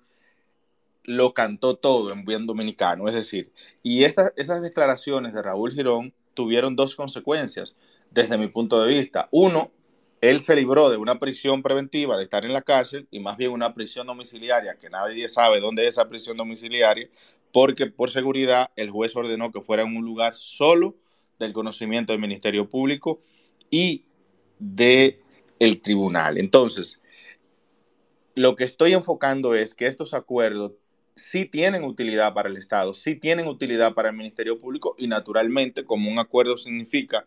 lo 1.06 1.34
cantó 1.34 1.76
todo 1.76 2.14
en 2.14 2.26
buen 2.26 2.46
dominicano. 2.46 3.08
Es 3.08 3.14
decir, 3.14 3.52
y 3.82 4.04
esas 4.04 4.62
declaraciones 4.62 5.34
de 5.34 5.42
Raúl 5.42 5.74
Girón 5.74 6.14
tuvieron 6.34 6.76
dos 6.76 6.96
consecuencias 6.96 7.76
desde 8.12 8.38
mi 8.38 8.48
punto 8.48 8.82
de 8.84 8.94
vista. 8.94 9.28
Uno, 9.32 9.72
él 10.22 10.40
se 10.40 10.56
libró 10.56 10.90
de 10.90 10.98
una 10.98 11.20
prisión 11.20 11.62
preventiva, 11.62 12.18
de 12.18 12.24
estar 12.24 12.46
en 12.46 12.54
la 12.54 12.62
cárcel, 12.62 13.08
y 13.12 13.20
más 13.20 13.38
bien 13.38 13.52
una 13.52 13.74
prisión 13.74 14.08
domiciliaria, 14.08 14.76
que 14.76 14.90
nadie 14.90 15.28
sabe 15.28 15.60
dónde 15.60 15.84
es 15.84 15.90
esa 15.90 16.08
prisión 16.08 16.38
domiciliaria, 16.38 17.10
porque 17.54 17.86
por 17.86 18.10
seguridad 18.10 18.72
el 18.76 18.90
juez 18.90 19.16
ordenó 19.16 19.52
que 19.52 19.62
fuera 19.62 19.84
en 19.84 19.96
un 19.96 20.04
lugar 20.04 20.34
solo 20.36 20.98
del 21.40 21.54
conocimiento 21.54 22.12
del 22.12 22.20
Ministerio 22.20 22.68
Público 22.68 23.22
y 23.70 24.06
de 24.58 25.22
el 25.60 25.80
tribunal. 25.80 26.40
Entonces, 26.40 27.02
lo 28.36 28.56
que 28.56 28.64
estoy 28.64 28.94
enfocando 28.94 29.54
es 29.54 29.76
que 29.76 29.86
estos 29.86 30.16
acuerdos 30.16 30.74
sí 31.16 31.46
tienen 31.46 31.84
utilidad 31.84 32.34
para 32.34 32.50
el 32.50 32.58
Estado, 32.58 32.96
sí 32.96 33.16
tienen 33.16 33.48
utilidad 33.48 33.94
para 33.94 34.10
el 34.10 34.16
Ministerio 34.16 34.60
Público 34.60 34.96
y 34.98 35.08
naturalmente 35.08 35.86
como 35.86 36.10
un 36.10 36.18
acuerdo 36.18 36.58
significa 36.58 37.24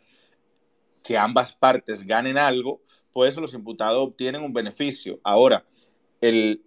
que 1.04 1.16
ambas 1.16 1.52
partes 1.52 2.04
ganen 2.04 2.36
algo, 2.36 2.82
pues 3.12 3.36
los 3.36 3.54
imputados 3.54 4.08
obtienen 4.08 4.42
un 4.42 4.52
beneficio. 4.52 5.20
Ahora, 5.22 5.64
el 6.20 6.65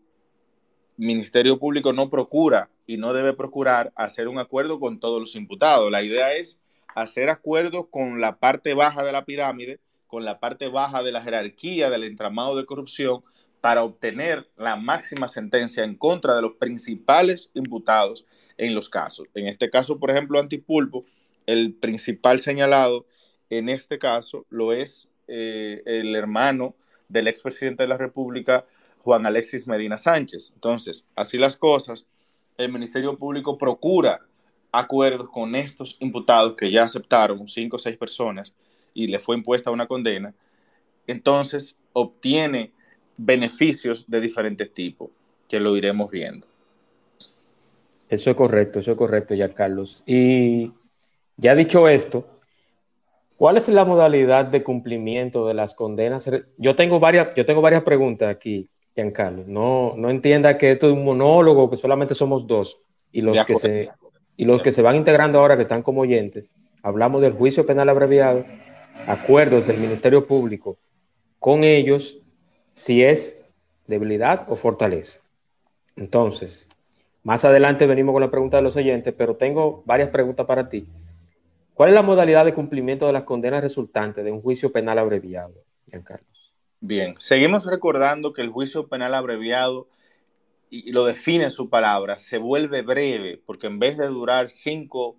Ministerio 0.99 1.59
Público 1.59 1.93
no 1.93 2.09
procura 2.09 2.69
y 2.85 2.97
no 2.97 3.13
debe 3.13 3.33
procurar 3.33 3.93
hacer 3.95 4.27
un 4.27 4.37
acuerdo 4.37 4.81
con 4.81 4.99
todos 4.99 5.21
los 5.21 5.35
imputados. 5.35 5.89
La 5.89 6.03
idea 6.03 6.33
es 6.33 6.61
hacer 6.93 7.29
acuerdos 7.29 7.85
con 7.89 8.19
la 8.19 8.37
parte 8.37 8.73
baja 8.73 9.03
de 9.05 9.13
la 9.13 9.23
pirámide, 9.23 9.79
con 10.07 10.25
la 10.25 10.41
parte 10.41 10.67
baja 10.67 11.01
de 11.01 11.13
la 11.13 11.21
jerarquía 11.21 11.89
del 11.89 12.03
entramado 12.03 12.57
de 12.57 12.65
corrupción, 12.65 13.23
para 13.61 13.83
obtener 13.83 14.49
la 14.57 14.75
máxima 14.75 15.29
sentencia 15.29 15.85
en 15.85 15.95
contra 15.95 16.35
de 16.35 16.41
los 16.41 16.53
principales 16.59 17.51
imputados 17.53 18.25
en 18.57 18.75
los 18.75 18.89
casos. 18.89 19.27
En 19.35 19.47
este 19.47 19.69
caso, 19.69 19.99
por 19.99 20.11
ejemplo, 20.11 20.37
Antipulpo, 20.37 21.05
el 21.45 21.73
principal 21.75 22.41
señalado 22.41 23.05
en 23.49 23.69
este 23.69 23.99
caso 23.99 24.45
lo 24.49 24.73
es 24.73 25.09
eh, 25.29 25.81
el 25.85 26.13
hermano 26.13 26.75
del 27.07 27.27
expresidente 27.27 27.83
de 27.83 27.89
la 27.89 27.97
República, 27.97 28.65
Juan 29.03 29.25
Alexis 29.25 29.67
Medina 29.67 29.97
Sánchez. 29.97 30.51
Entonces, 30.53 31.05
así 31.15 31.37
las 31.37 31.57
cosas, 31.57 32.05
el 32.57 32.71
Ministerio 32.71 33.17
Público 33.17 33.57
procura 33.57 34.19
acuerdos 34.71 35.29
con 35.29 35.55
estos 35.55 35.97
imputados 35.99 36.55
que 36.55 36.71
ya 36.71 36.83
aceptaron, 36.83 37.47
cinco 37.47 37.77
o 37.77 37.79
seis 37.79 37.97
personas, 37.97 38.55
y 38.93 39.07
le 39.07 39.19
fue 39.19 39.35
impuesta 39.35 39.71
una 39.71 39.87
condena. 39.87 40.33
Entonces, 41.07 41.77
obtiene 41.93 42.71
beneficios 43.17 44.05
de 44.07 44.21
diferentes 44.21 44.73
tipos, 44.73 45.09
que 45.47 45.59
lo 45.59 45.75
iremos 45.75 46.11
viendo. 46.11 46.47
Eso 48.09 48.29
es 48.29 48.35
correcto, 48.35 48.79
eso 48.79 48.91
es 48.91 48.97
correcto, 48.97 49.33
ya 49.33 49.49
Carlos. 49.49 50.03
Y 50.05 50.71
ya 51.37 51.55
dicho 51.55 51.87
esto, 51.87 52.27
¿cuál 53.37 53.57
es 53.57 53.67
la 53.69 53.85
modalidad 53.85 54.45
de 54.45 54.63
cumplimiento 54.63 55.47
de 55.47 55.53
las 55.53 55.73
condenas? 55.73 56.29
Yo 56.57 56.75
tengo 56.75 56.99
varias, 56.99 57.33
yo 57.35 57.45
tengo 57.45 57.61
varias 57.61 57.83
preguntas 57.83 58.29
aquí, 58.29 58.69
Giancarlo. 58.99 59.43
No, 59.47 59.93
no 59.95 60.09
entienda 60.09 60.57
que 60.57 60.71
esto 60.71 60.87
es 60.87 60.93
un 60.93 61.05
monólogo, 61.05 61.69
que 61.69 61.77
solamente 61.77 62.15
somos 62.15 62.45
dos. 62.45 62.81
Y 63.11 63.21
los, 63.21 63.43
que 63.45 63.55
se, 63.55 63.89
y 64.37 64.45
los 64.45 64.61
que 64.61 64.71
se 64.71 64.81
van 64.81 64.95
integrando 64.95 65.39
ahora, 65.39 65.55
que 65.55 65.63
están 65.63 65.81
como 65.81 66.01
oyentes, 66.01 66.53
hablamos 66.83 67.21
del 67.21 67.33
juicio 67.33 67.65
penal 67.65 67.89
abreviado, 67.89 68.45
acuerdos 69.07 69.65
del 69.65 69.77
Ministerio 69.77 70.27
Público 70.27 70.77
con 71.39 71.63
ellos, 71.63 72.19
si 72.73 73.03
es 73.03 73.41
debilidad 73.87 74.45
o 74.49 74.55
fortaleza. 74.55 75.21
Entonces, 75.95 76.67
más 77.23 77.45
adelante 77.45 77.87
venimos 77.87 78.13
con 78.13 78.21
la 78.21 78.31
pregunta 78.31 78.57
de 78.57 78.63
los 78.63 78.75
oyentes, 78.75 79.13
pero 79.17 79.35
tengo 79.35 79.83
varias 79.85 80.09
preguntas 80.09 80.45
para 80.45 80.69
ti. 80.69 80.87
¿Cuál 81.73 81.89
es 81.89 81.95
la 81.95 82.01
modalidad 82.01 82.43
de 82.45 82.53
cumplimiento 82.53 83.07
de 83.07 83.13
las 83.13 83.23
condenas 83.23 83.61
resultantes 83.61 84.23
de 84.23 84.31
un 84.31 84.41
juicio 84.41 84.71
penal 84.71 84.99
abreviado, 84.99 85.53
Carlos? 86.03 86.28
Bien, 86.81 87.15
seguimos 87.17 87.65
recordando 87.65 88.31
que 88.31 88.41
el 88.41 88.49
juicio 88.49 88.87
penal 88.87 89.13
abreviado, 89.13 89.89
y 90.69 90.93
lo 90.93 91.03
define 91.03 91.49
su 91.49 91.69
palabra, 91.69 92.17
se 92.17 92.37
vuelve 92.37 92.83
breve, 92.83 93.41
porque 93.45 93.67
en 93.67 93.79
vez 93.79 93.97
de 93.97 94.07
durar 94.07 94.49
5, 94.49 95.17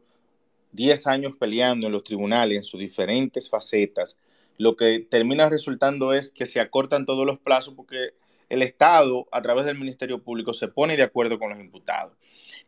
10 0.72 1.06
años 1.06 1.36
peleando 1.36 1.86
en 1.86 1.92
los 1.92 2.02
tribunales 2.02 2.56
en 2.56 2.62
sus 2.62 2.80
diferentes 2.80 3.50
facetas, 3.50 4.16
lo 4.56 4.74
que 4.74 5.00
termina 5.00 5.50
resultando 5.50 6.14
es 6.14 6.30
que 6.30 6.46
se 6.46 6.60
acortan 6.60 7.04
todos 7.04 7.26
los 7.26 7.38
plazos 7.38 7.74
porque 7.74 8.14
el 8.48 8.62
Estado, 8.62 9.28
a 9.30 9.42
través 9.42 9.66
del 9.66 9.78
Ministerio 9.78 10.22
Público, 10.22 10.54
se 10.54 10.68
pone 10.68 10.96
de 10.96 11.02
acuerdo 11.02 11.38
con 11.38 11.50
los 11.50 11.60
imputados. 11.60 12.14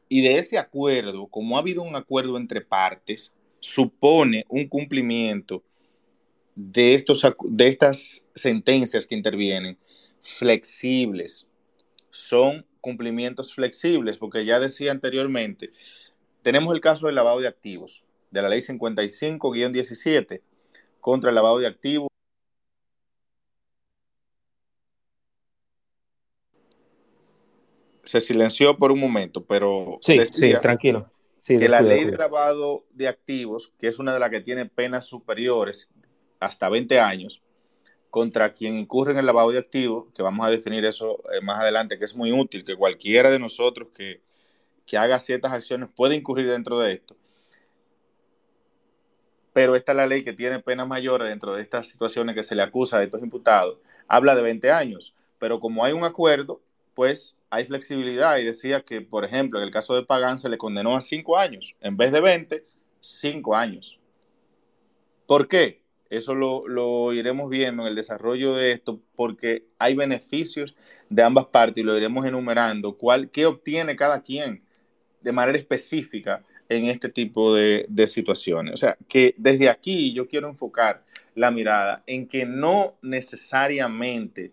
Y 0.09 0.21
de 0.21 0.37
ese 0.37 0.59
acuerdo, 0.59 1.29
como 1.29 1.57
ha 1.57 1.61
habido 1.61 1.83
un 1.83 1.97
acuerdo 1.97 2.37
entre 2.37 2.61
partes, 2.61 3.35
supone 3.59 4.45
un 4.49 4.69
cumplimiento 4.69 5.63
de, 6.55 6.95
estos, 6.95 7.27
de 7.45 7.69
estas 7.69 8.27
sentencias 8.35 9.07
que 9.07 9.15
intervienen 9.15 9.79
flexibles. 10.23 11.47
Son 12.11 12.67
cumplimientos 12.81 13.55
flexibles, 13.55 14.19
porque 14.19 14.45
ya 14.45 14.61
decía 14.61 14.91
anteriormente, 14.91 15.71
tenemos 16.43 16.75
el 16.75 16.81
caso 16.81 17.07
del 17.07 17.15
lavado 17.15 17.41
de 17.41 17.49
activos, 17.49 18.05
de 18.31 18.43
la 18.43 18.49
ley 18.49 18.61
55-17 18.61 20.43
contra 21.01 21.31
el 21.31 21.35
lavado 21.35 21.59
de 21.59 21.67
activos 21.67 22.09
se 28.05 28.21
silenció 28.21 28.77
por 28.77 28.93
un 28.93 29.01
momento, 29.01 29.45
pero 29.45 29.99
sí, 30.01 30.19
sí, 30.27 30.53
tranquilo. 30.61 31.11
que 31.47 31.69
la 31.69 31.81
ley 31.81 32.05
de 32.05 32.17
lavado 32.17 32.85
de 32.91 33.09
activos, 33.09 33.73
que 33.79 33.87
es 33.87 33.99
una 33.99 34.13
de 34.13 34.21
las 34.21 34.31
que 34.31 34.41
tiene 34.41 34.67
penas 34.67 35.07
superiores 35.07 35.91
hasta 36.43 36.69
20 36.69 37.01
años, 37.01 37.43
contra 38.11 38.53
quien 38.53 38.77
incurre 38.77 39.13
en 39.13 39.19
el 39.19 39.27
lavado 39.27 39.53
de 39.53 39.59
activos, 39.59 40.07
que 40.15 40.23
vamos 40.23 40.47
a 40.47 40.51
definir 40.51 40.85
eso 40.85 41.23
eh, 41.33 41.41
más 41.41 41.61
adelante, 41.61 41.99
que 41.99 42.05
es 42.05 42.15
muy 42.15 42.33
útil, 42.33 42.65
que 42.65 42.77
cualquiera 42.77 43.31
de 43.31 43.39
nosotros 43.39 43.89
que, 43.95 44.23
que 44.85 44.99
haga 44.99 45.19
ciertas 45.19 45.53
acciones 45.53 45.89
puede 45.95 46.17
incurrir 46.17 46.49
dentro 46.49 46.79
de 46.79 46.93
esto. 46.93 47.17
Pero 49.53 49.77
esta 49.77 49.93
es 49.93 49.97
la 49.97 50.07
ley 50.07 50.23
que 50.23 50.33
tiene 50.33 50.59
penas 50.61 50.89
mayores 50.89 51.29
dentro 51.29 51.55
de 51.55 51.63
estas 51.63 51.89
situaciones 51.89 52.35
que 52.35 52.43
se 52.43 52.55
le 52.55 52.63
acusa 52.63 52.99
a 52.99 53.03
estos 53.03 53.23
imputados. 53.23 53.79
Habla 54.09 54.35
de 54.35 54.43
20 54.43 54.71
años, 54.71 55.15
pero 55.39 55.61
como 55.61 55.85
hay 55.85 55.93
un 55.93 56.05
acuerdo, 56.05 56.61
pues 56.95 57.37
hay 57.51 57.67
flexibilidad 57.67 58.39
y 58.39 58.45
decía 58.45 58.83
que, 58.83 59.01
por 59.01 59.25
ejemplo, 59.25 59.59
en 59.59 59.65
el 59.67 59.71
caso 59.71 59.95
de 59.95 60.05
Pagán 60.05 60.39
se 60.39 60.49
le 60.49 60.59
condenó 60.59 60.97
a 60.97 61.01
cinco 61.01 61.39
años, 61.39 61.77
en 61.81 61.97
vez 61.97 62.13
de 62.13 62.21
20, 62.21 62.67
cinco 63.01 63.55
años. 63.55 64.01
¿Por 65.27 65.49
qué? 65.49 65.82
Eso 66.13 66.35
lo, 66.35 67.13
iremos 67.15 67.49
viendo 67.49 67.85
en 67.85 67.89
el 67.89 67.95
desarrollo 67.95 68.55
de 68.55 68.73
esto, 68.73 69.01
porque 69.17 69.65
hay 69.79 69.95
beneficios 69.95 70.77
de 71.09 71.23
ambas 71.23 71.47
partes 71.47 71.83
y 71.83 71.87
lo 71.87 71.97
iremos 71.97 72.27
enumerando. 72.27 72.99
¿Cuál, 72.99 73.31
¿Qué 73.31 73.47
obtiene 73.47 73.97
cada 73.97 74.21
quien 74.21 74.63
de 75.23 75.33
manera 75.33 75.57
específica 75.57 76.45
en 76.69 76.85
este 76.85 77.09
tipo 77.09 77.55
de, 77.55 77.87
de 77.89 78.07
situaciones? 78.07 78.75
O 78.75 78.77
sea, 78.77 78.99
que 79.09 79.35
desde 79.39 79.71
aquí 79.71 80.13
yo 80.13 80.29
quiero 80.29 80.51
enfocar 80.51 81.03
la 81.35 81.51
mirada 81.51 82.03
en 82.07 82.29
que 82.29 82.45
no 82.45 82.99
necesariamente 83.01 84.53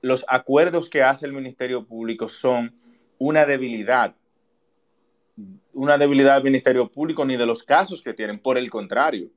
los 0.00 0.24
acuerdos 0.26 0.88
que 0.88 1.02
hace 1.02 1.26
el 1.26 1.34
Ministerio 1.34 1.84
Público 1.84 2.28
son 2.28 2.74
una 3.18 3.44
debilidad, 3.44 4.16
una 5.74 5.98
debilidad 5.98 6.36
del 6.36 6.44
Ministerio 6.44 6.90
Público 6.90 7.26
ni 7.26 7.36
de 7.36 7.44
los 7.44 7.62
casos 7.62 8.00
que 8.00 8.14
tienen. 8.14 8.38
Por 8.38 8.56
el 8.56 8.70
contrario, 8.70 9.28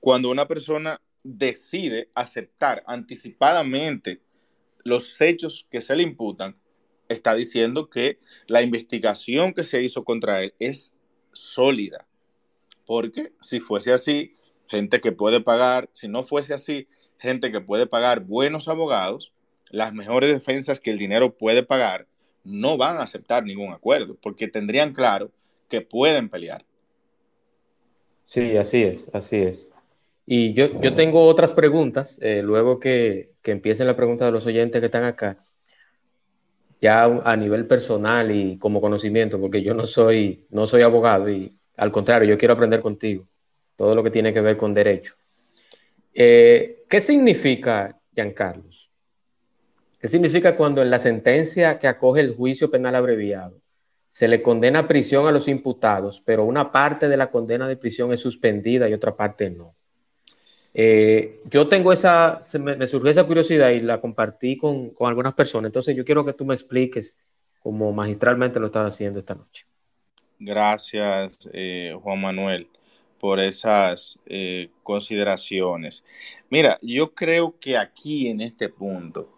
cuando 0.00 0.30
una 0.30 0.48
persona 0.48 1.00
decide 1.22 2.08
aceptar 2.14 2.82
anticipadamente 2.86 4.20
los 4.84 5.20
hechos 5.20 5.68
que 5.70 5.80
se 5.80 5.94
le 5.94 6.02
imputan, 6.02 6.56
está 7.08 7.34
diciendo 7.34 7.90
que 7.90 8.18
la 8.46 8.62
investigación 8.62 9.52
que 9.52 9.64
se 9.64 9.82
hizo 9.82 10.04
contra 10.04 10.42
él 10.42 10.54
es 10.58 10.96
sólida. 11.32 12.06
Porque 12.86 13.32
si 13.40 13.60
fuese 13.60 13.92
así, 13.92 14.34
gente 14.66 15.00
que 15.00 15.12
puede 15.12 15.40
pagar, 15.40 15.90
si 15.92 16.08
no 16.08 16.24
fuese 16.24 16.54
así, 16.54 16.88
gente 17.18 17.52
que 17.52 17.60
puede 17.60 17.86
pagar 17.86 18.20
buenos 18.20 18.68
abogados, 18.68 19.32
las 19.70 19.92
mejores 19.92 20.30
defensas 20.30 20.80
que 20.80 20.90
el 20.90 20.98
dinero 20.98 21.36
puede 21.36 21.62
pagar, 21.62 22.06
no 22.44 22.76
van 22.76 22.96
a 22.96 23.02
aceptar 23.02 23.44
ningún 23.44 23.72
acuerdo, 23.72 24.16
porque 24.20 24.48
tendrían 24.48 24.94
claro 24.94 25.30
que 25.68 25.82
pueden 25.82 26.28
pelear. 26.28 26.64
Sí, 28.26 28.56
así 28.56 28.82
es, 28.84 29.10
así 29.12 29.36
es. 29.36 29.69
Y 30.26 30.52
yo, 30.54 30.80
yo 30.80 30.94
tengo 30.94 31.26
otras 31.26 31.52
preguntas, 31.52 32.18
eh, 32.22 32.42
luego 32.42 32.78
que, 32.78 33.32
que 33.42 33.50
empiecen 33.50 33.86
la 33.86 33.96
pregunta 33.96 34.26
de 34.26 34.32
los 34.32 34.46
oyentes 34.46 34.80
que 34.80 34.86
están 34.86 35.04
acá, 35.04 35.38
ya 36.80 37.04
a 37.04 37.36
nivel 37.36 37.66
personal 37.66 38.30
y 38.30 38.58
como 38.58 38.80
conocimiento, 38.80 39.40
porque 39.40 39.62
yo 39.62 39.74
no 39.74 39.86
soy, 39.86 40.46
no 40.50 40.66
soy 40.66 40.82
abogado 40.82 41.28
y 41.28 41.54
al 41.76 41.90
contrario, 41.90 42.28
yo 42.28 42.38
quiero 42.38 42.54
aprender 42.54 42.80
contigo 42.80 43.26
todo 43.76 43.94
lo 43.94 44.02
que 44.02 44.10
tiene 44.10 44.32
que 44.32 44.40
ver 44.40 44.56
con 44.56 44.74
derecho. 44.74 45.14
Eh, 46.12 46.84
¿Qué 46.88 47.00
significa, 47.00 47.98
Giancarlos, 48.14 48.90
¿Qué 50.00 50.08
significa 50.08 50.56
cuando 50.56 50.80
en 50.80 50.90
la 50.90 50.98
sentencia 50.98 51.78
que 51.78 51.86
acoge 51.86 52.20
el 52.20 52.34
juicio 52.34 52.70
penal 52.70 52.94
abreviado 52.94 53.60
se 54.08 54.28
le 54.28 54.42
condena 54.42 54.80
a 54.80 54.88
prisión 54.88 55.26
a 55.26 55.30
los 55.30 55.46
imputados, 55.46 56.22
pero 56.24 56.44
una 56.44 56.72
parte 56.72 57.08
de 57.08 57.16
la 57.16 57.30
condena 57.30 57.68
de 57.68 57.76
prisión 57.76 58.12
es 58.12 58.20
suspendida 58.20 58.88
y 58.88 58.94
otra 58.94 59.14
parte 59.14 59.50
no? 59.50 59.76
Eh, 60.72 61.40
yo 61.50 61.68
tengo 61.68 61.92
esa, 61.92 62.40
me, 62.60 62.86
surgió 62.86 63.10
esa 63.10 63.24
curiosidad 63.24 63.70
y 63.70 63.80
la 63.80 64.00
compartí 64.00 64.56
con, 64.56 64.92
algunas 65.00 65.34
personas, 65.34 65.68
entonces 65.68 65.96
yo 65.96 66.04
quiero 66.04 66.24
que 66.24 66.32
tú 66.32 66.44
me 66.44 66.54
expliques 66.54 67.18
cómo 67.58 67.92
magistralmente 67.92 68.60
lo 68.60 68.66
estás 68.66 68.94
haciendo 68.94 69.18
esta 69.18 69.34
noche. 69.34 69.66
Gracias, 70.38 71.50
eh, 71.52 71.94
Juan 72.00 72.20
Manuel, 72.20 72.68
por 73.18 73.40
esas 73.40 74.18
eh, 74.26 74.70
consideraciones. 74.82 76.04
Mira, 76.48 76.78
yo 76.80 77.14
creo 77.14 77.58
que 77.58 77.76
aquí 77.76 78.28
en 78.28 78.40
este 78.40 78.68
punto, 78.68 79.28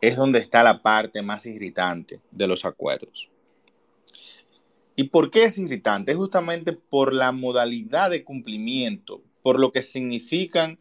es 0.00 0.16
donde 0.16 0.38
está 0.38 0.62
la 0.62 0.82
parte 0.82 1.22
más 1.22 1.46
irritante 1.46 2.20
de 2.30 2.46
los 2.46 2.64
acuerdos. 2.64 3.30
¿Y 4.96 5.04
por 5.04 5.30
qué 5.30 5.44
es 5.44 5.58
irritante? 5.58 6.12
Es 6.12 6.18
justamente 6.18 6.72
por 6.72 7.14
la 7.14 7.32
modalidad 7.32 8.10
de 8.10 8.24
cumplimiento, 8.24 9.22
por 9.42 9.58
lo 9.58 9.72
que 9.72 9.82
significan 9.82 10.78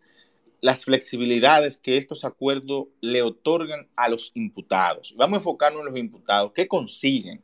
las 0.62 0.86
flexibilidades 0.86 1.78
que 1.78 1.98
estos 1.98 2.26
acuerdos 2.26 2.88
le 3.02 3.22
otorgan 3.22 3.88
a 3.96 4.10
los 4.10 4.32
imputados. 4.34 5.14
Vamos 5.16 5.38
a 5.38 5.40
enfocarnos 5.40 5.82
en 5.82 5.86
los 5.86 5.98
imputados. 5.98 6.52
¿Qué 6.54 6.68
consiguen 6.68 7.42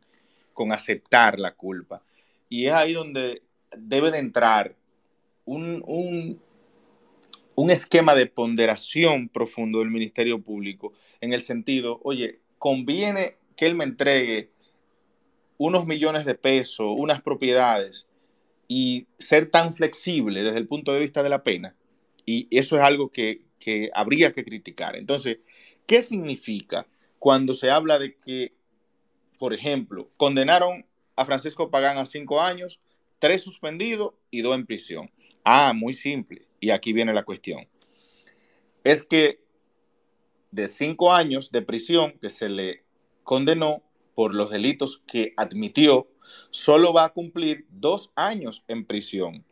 con 0.53 0.71
aceptar 0.71 1.39
la 1.39 1.53
culpa? 1.53 2.03
Y 2.49 2.65
es 2.65 2.73
ahí 2.73 2.93
donde 2.93 3.41
debe 3.77 4.11
de 4.11 4.19
entrar 4.19 4.75
un, 5.45 5.83
un, 5.87 6.41
un 7.55 7.71
esquema 7.71 8.15
de 8.15 8.27
ponderación 8.27 9.29
profundo 9.29 9.79
del 9.79 9.89
Ministerio 9.89 10.41
Público 10.41 10.93
en 11.21 11.33
el 11.33 11.41
sentido, 11.41 11.99
oye, 12.03 12.39
conviene 12.57 13.37
que 13.55 13.65
él 13.65 13.75
me 13.75 13.85
entregue 13.85 14.51
unos 15.57 15.85
millones 15.85 16.25
de 16.25 16.35
pesos, 16.35 16.93
unas 16.97 17.21
propiedades 17.21 18.07
y 18.67 19.07
ser 19.19 19.51
tan 19.51 19.73
flexible 19.73 20.43
desde 20.43 20.59
el 20.59 20.67
punto 20.67 20.93
de 20.93 20.99
vista 20.99 21.23
de 21.23 21.29
la 21.29 21.43
pena. 21.43 21.75
Y 22.25 22.47
eso 22.51 22.77
es 22.77 22.83
algo 22.83 23.11
que, 23.11 23.41
que 23.59 23.89
habría 23.93 24.33
que 24.33 24.43
criticar. 24.43 24.95
Entonces, 24.95 25.39
¿qué 25.85 26.01
significa 26.01 26.87
cuando 27.19 27.53
se 27.53 27.69
habla 27.69 27.99
de 27.99 28.15
que, 28.15 28.53
por 29.37 29.53
ejemplo, 29.53 30.09
condenaron 30.17 30.85
a 31.15 31.25
Francisco 31.25 31.69
Pagán 31.69 31.97
a 31.97 32.05
cinco 32.05 32.41
años, 32.41 32.79
tres 33.19 33.41
suspendidos 33.41 34.13
y 34.31 34.41
dos 34.41 34.55
en 34.55 34.65
prisión? 34.65 35.11
Ah, 35.43 35.73
muy 35.73 35.93
simple 35.93 36.47
y 36.65 36.71
aquí 36.71 36.93
viene 36.93 37.13
la 37.13 37.23
cuestión, 37.23 37.67
es 38.83 39.03
que 39.03 39.39
de 40.49 40.67
cinco 40.67 41.13
años 41.13 41.51
de 41.51 41.61
prisión 41.61 42.17
que 42.19 42.31
se 42.31 42.49
le 42.49 42.83
condenó 43.23 43.83
por 44.15 44.33
los 44.33 44.49
delitos 44.49 45.03
que 45.05 45.33
admitió, 45.37 46.07
solo 46.49 46.93
va 46.93 47.05
a 47.05 47.13
cumplir 47.13 47.65
dos 47.69 48.11
años 48.15 48.63
en 48.67 48.85
prisión 48.85 49.43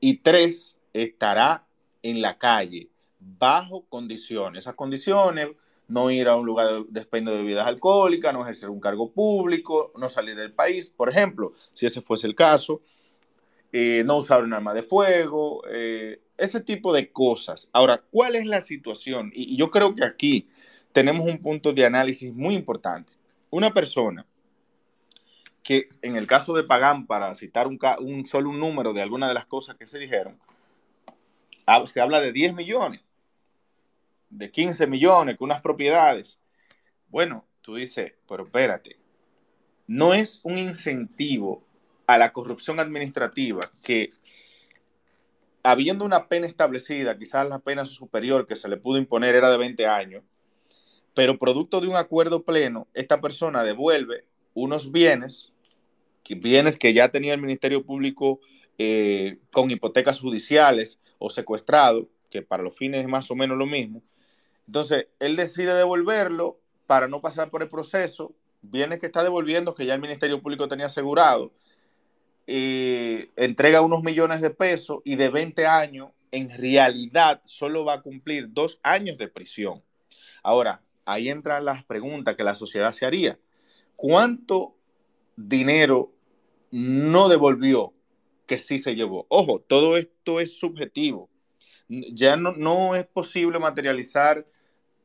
y 0.00 0.18
tres 0.18 0.78
estará 0.92 1.66
en 2.02 2.22
la 2.22 2.38
calle 2.38 2.88
bajo 3.18 3.84
condiciones. 3.88 4.64
Esas 4.64 4.74
condiciones, 4.74 5.48
no 5.88 6.10
ir 6.10 6.28
a 6.28 6.36
un 6.36 6.46
lugar 6.46 6.84
de 6.88 7.04
de 7.04 7.20
bebidas 7.20 7.66
alcohólicas, 7.66 8.32
no 8.32 8.42
ejercer 8.42 8.70
un 8.70 8.80
cargo 8.80 9.10
público, 9.10 9.92
no 9.96 10.08
salir 10.08 10.36
del 10.36 10.52
país, 10.52 10.90
por 10.90 11.08
ejemplo, 11.08 11.52
si 11.72 11.86
ese 11.86 12.00
fuese 12.00 12.26
el 12.26 12.34
caso, 12.34 12.80
eh, 13.72 14.02
no 14.06 14.16
usar 14.16 14.42
un 14.42 14.52
arma 14.52 14.72
de 14.72 14.82
fuego, 14.82 15.62
eh, 15.68 16.20
ese 16.38 16.60
tipo 16.60 16.92
de 16.92 17.10
cosas. 17.12 17.68
Ahora, 17.72 18.02
¿cuál 18.10 18.36
es 18.36 18.46
la 18.46 18.60
situación? 18.60 19.30
Y, 19.34 19.56
yo 19.56 19.70
creo 19.70 19.94
que 19.94 20.04
aquí 20.04 20.48
tenemos 20.92 21.26
un 21.26 21.38
punto 21.38 21.72
de 21.72 21.84
análisis 21.84 22.32
muy 22.32 22.54
importante. 22.54 23.12
Una 23.50 23.72
persona 23.72 24.26
que 25.62 25.88
en 26.02 26.16
el 26.16 26.26
caso 26.26 26.54
de 26.54 26.64
Pagán, 26.64 27.06
para 27.06 27.34
citar 27.34 27.66
un, 27.66 28.24
solo 28.24 28.50
un 28.50 28.60
número 28.60 28.92
de 28.92 29.02
alguna 29.02 29.28
de 29.28 29.34
las 29.34 29.46
cosas 29.46 29.76
que 29.76 29.86
se 29.86 29.98
dijeron, 29.98 30.38
se 31.86 32.00
habla 32.00 32.20
de 32.20 32.32
10 32.32 32.54
millones, 32.54 33.02
de 34.30 34.50
15 34.50 34.86
millones, 34.86 35.36
con 35.36 35.46
unas 35.46 35.60
propiedades. 35.60 36.40
Bueno, 37.08 37.44
tú 37.60 37.76
dices, 37.76 38.12
pero 38.28 38.44
espérate, 38.44 38.96
no 39.86 40.14
es 40.14 40.40
un 40.44 40.58
incentivo 40.58 41.64
a 42.06 42.18
la 42.18 42.32
corrupción 42.32 42.80
administrativa 42.80 43.70
que 43.84 44.10
habiendo 45.62 46.04
una 46.04 46.26
pena 46.26 46.46
establecida, 46.46 47.18
quizás 47.18 47.48
la 47.48 47.58
pena 47.58 47.84
superior 47.84 48.46
que 48.46 48.56
se 48.56 48.68
le 48.68 48.76
pudo 48.76 48.98
imponer 48.98 49.34
era 49.34 49.50
de 49.50 49.58
20 49.58 49.86
años, 49.86 50.24
pero 51.14 51.38
producto 51.38 51.80
de 51.80 51.88
un 51.88 51.96
acuerdo 51.96 52.42
pleno, 52.42 52.88
esta 52.94 53.20
persona 53.20 53.62
devuelve 53.62 54.24
unos 54.54 54.90
bienes, 54.90 55.49
bienes 56.34 56.76
que 56.76 56.92
ya 56.92 57.10
tenía 57.10 57.34
el 57.34 57.40
Ministerio 57.40 57.84
Público 57.84 58.40
eh, 58.78 59.38
con 59.52 59.70
hipotecas 59.70 60.20
judiciales 60.20 61.00
o 61.18 61.30
secuestrado, 61.30 62.08
que 62.30 62.42
para 62.42 62.62
los 62.62 62.76
fines 62.76 63.00
es 63.00 63.08
más 63.08 63.30
o 63.30 63.34
menos 63.34 63.58
lo 63.58 63.66
mismo. 63.66 64.02
Entonces, 64.66 65.06
él 65.18 65.36
decide 65.36 65.74
devolverlo 65.74 66.60
para 66.86 67.08
no 67.08 67.20
pasar 67.20 67.50
por 67.50 67.62
el 67.62 67.68
proceso, 67.68 68.34
bienes 68.62 69.00
que 69.00 69.06
está 69.06 69.22
devolviendo 69.22 69.74
que 69.74 69.86
ya 69.86 69.94
el 69.94 70.00
Ministerio 70.00 70.40
Público 70.40 70.68
tenía 70.68 70.86
asegurado, 70.86 71.52
entrega 72.46 73.80
unos 73.80 74.02
millones 74.02 74.40
de 74.40 74.50
pesos 74.50 75.00
y 75.04 75.16
de 75.16 75.28
20 75.28 75.66
años, 75.66 76.10
en 76.32 76.50
realidad 76.50 77.40
solo 77.44 77.84
va 77.84 77.94
a 77.94 78.02
cumplir 78.02 78.52
dos 78.52 78.80
años 78.82 79.18
de 79.18 79.28
prisión. 79.28 79.82
Ahora, 80.42 80.82
ahí 81.04 81.28
entran 81.28 81.64
las 81.64 81.84
preguntas 81.84 82.36
que 82.36 82.44
la 82.44 82.54
sociedad 82.54 82.92
se 82.92 83.06
haría. 83.06 83.38
¿Cuánto 83.96 84.74
dinero 85.36 86.12
no 86.70 87.28
devolvió 87.28 87.92
que 88.46 88.58
sí 88.58 88.78
se 88.78 88.94
llevó? 88.94 89.26
Ojo, 89.28 89.60
todo 89.60 89.96
esto 89.96 90.40
es 90.40 90.58
subjetivo. 90.58 91.28
Ya 91.88 92.36
no, 92.36 92.52
no 92.52 92.94
es 92.94 93.06
posible 93.06 93.58
materializar 93.58 94.44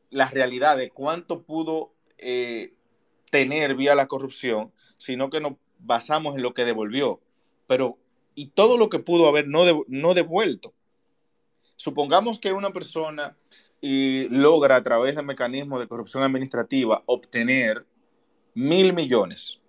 la 0.09 0.29
realidad 0.29 0.77
de 0.77 0.91
cuánto 0.91 1.43
pudo 1.43 1.93
eh, 2.17 2.73
tener 3.31 3.75
vía 3.75 3.95
la 3.95 4.07
corrupción, 4.07 4.71
sino 4.97 5.29
que 5.29 5.41
nos 5.41 5.53
basamos 5.79 6.35
en 6.35 6.43
lo 6.43 6.53
que 6.53 6.65
devolvió 6.65 7.21
pero 7.67 7.97
y 8.35 8.47
todo 8.47 8.77
lo 8.77 8.89
que 8.89 8.99
pudo 8.99 9.27
haber 9.27 9.47
no, 9.47 9.63
no 9.87 10.13
devuelto. 10.13 10.73
Supongamos 11.77 12.39
que 12.39 12.51
una 12.51 12.71
persona 12.71 13.37
y 13.81 14.27
logra 14.29 14.77
a 14.77 14.83
través 14.83 15.15
de 15.15 15.23
mecanismos 15.23 15.79
de 15.79 15.87
corrupción 15.87 16.23
administrativa 16.23 17.03
obtener 17.05 17.85
mil 18.53 18.93
millones. 18.93 19.59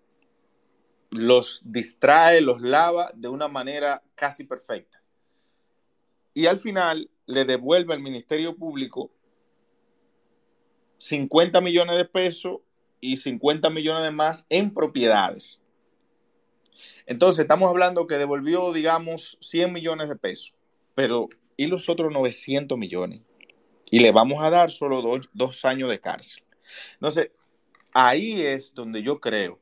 Los 1.11 1.63
distrae, 1.65 2.41
los 2.41 2.61
lava 2.61 3.11
de 3.15 3.29
una 3.29 3.49
manera 3.49 4.03
casi 4.15 4.45
perfecta. 4.45 5.03
Y 6.35 6.47
al 6.47 6.59
final 6.59 7.11
le 7.27 7.45
devuelve 7.45 7.95
al 7.95 8.01
Ministerio 8.01 8.57
Público 8.57 9.11
50 10.99 11.61
millones 11.61 11.97
de 11.97 12.05
pesos 12.05 12.59
y 13.01 13.17
50 13.17 13.71
millones 13.71 14.03
de 14.03 14.11
más 14.11 14.47
en 14.49 14.73
propiedades. 14.73 15.61
Entonces, 17.07 17.41
estamos 17.41 17.71
hablando 17.71 18.07
que 18.07 18.17
devolvió, 18.17 18.73
digamos, 18.73 19.39
100 19.41 19.73
millones 19.73 20.09
de 20.09 20.17
pesos, 20.17 20.55
pero 20.95 21.29
¿y 21.57 21.67
los 21.67 21.89
otros 21.89 22.13
900 22.13 22.77
millones? 22.77 23.21
Y 23.91 24.01
le 24.01 24.11
vamos 24.11 24.43
a 24.43 24.51
dar 24.51 24.71
solo 24.71 25.01
dos, 25.33 25.65
años 25.65 25.89
de 25.89 26.01
cárcel. 26.01 26.43
Entonces, 26.95 27.31
ahí 27.95 28.43
es 28.43 28.75
donde 28.75 29.03
yo 29.03 29.21
creo 29.21 29.61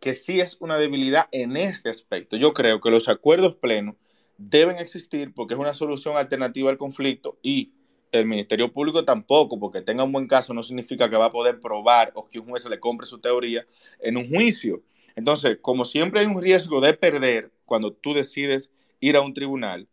que 0.00 0.14
sí 0.14 0.40
es 0.40 0.56
una 0.60 0.78
debilidad 0.78 1.28
en 1.32 1.56
este 1.56 1.90
aspecto. 1.90 2.36
Yo 2.36 2.52
creo 2.54 2.80
que 2.80 2.90
los 2.90 3.08
acuerdos 3.08 3.56
plenos 3.56 3.96
deben 4.36 4.78
existir 4.78 5.34
porque 5.34 5.54
es 5.54 5.60
una 5.60 5.74
solución 5.74 6.16
alternativa 6.16 6.70
al 6.70 6.78
conflicto 6.78 7.38
y 7.42 7.72
el 8.12 8.26
Ministerio 8.26 8.72
Público 8.72 9.04
tampoco, 9.04 9.58
porque 9.58 9.82
tenga 9.82 10.04
un 10.04 10.12
buen 10.12 10.28
caso, 10.28 10.54
no 10.54 10.62
significa 10.62 11.10
que 11.10 11.16
va 11.16 11.26
a 11.26 11.32
poder 11.32 11.60
probar 11.60 12.12
o 12.14 12.28
que 12.28 12.38
un 12.38 12.48
juez 12.48 12.68
le 12.68 12.80
compre 12.80 13.06
su 13.06 13.18
teoría 13.18 13.66
en 14.00 14.16
un 14.16 14.28
juicio. 14.28 14.82
Entonces, 15.14 15.58
como 15.60 15.84
siempre 15.84 16.20
hay 16.20 16.26
un 16.26 16.40
riesgo 16.40 16.80
de 16.80 16.94
perder 16.94 17.50
cuando 17.66 17.92
tú 17.92 18.14
decides 18.14 18.72
ir 19.00 19.16
a 19.16 19.20
un 19.20 19.34
tribunal, 19.34 19.88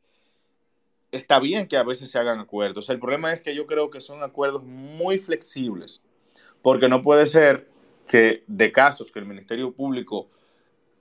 está 1.11 1.39
bien 1.39 1.67
que 1.67 1.77
a 1.77 1.83
veces 1.83 2.09
se 2.09 2.19
hagan 2.19 2.39
acuerdos. 2.39 2.89
El 2.89 2.99
problema 2.99 3.33
es 3.33 3.41
que 3.41 3.55
yo 3.55 3.65
creo 3.65 3.89
que 3.89 4.01
son 4.01 4.23
acuerdos 4.23 4.63
muy 4.63 5.17
flexibles, 5.17 6.01
porque 6.61 6.87
no 6.87 7.01
puede 7.01 7.27
ser 7.27 7.69
que 8.07 8.43
de 8.47 8.71
casos 8.71 9.11
que 9.11 9.19
el 9.19 9.25
Ministerio 9.25 9.73
Público 9.73 10.29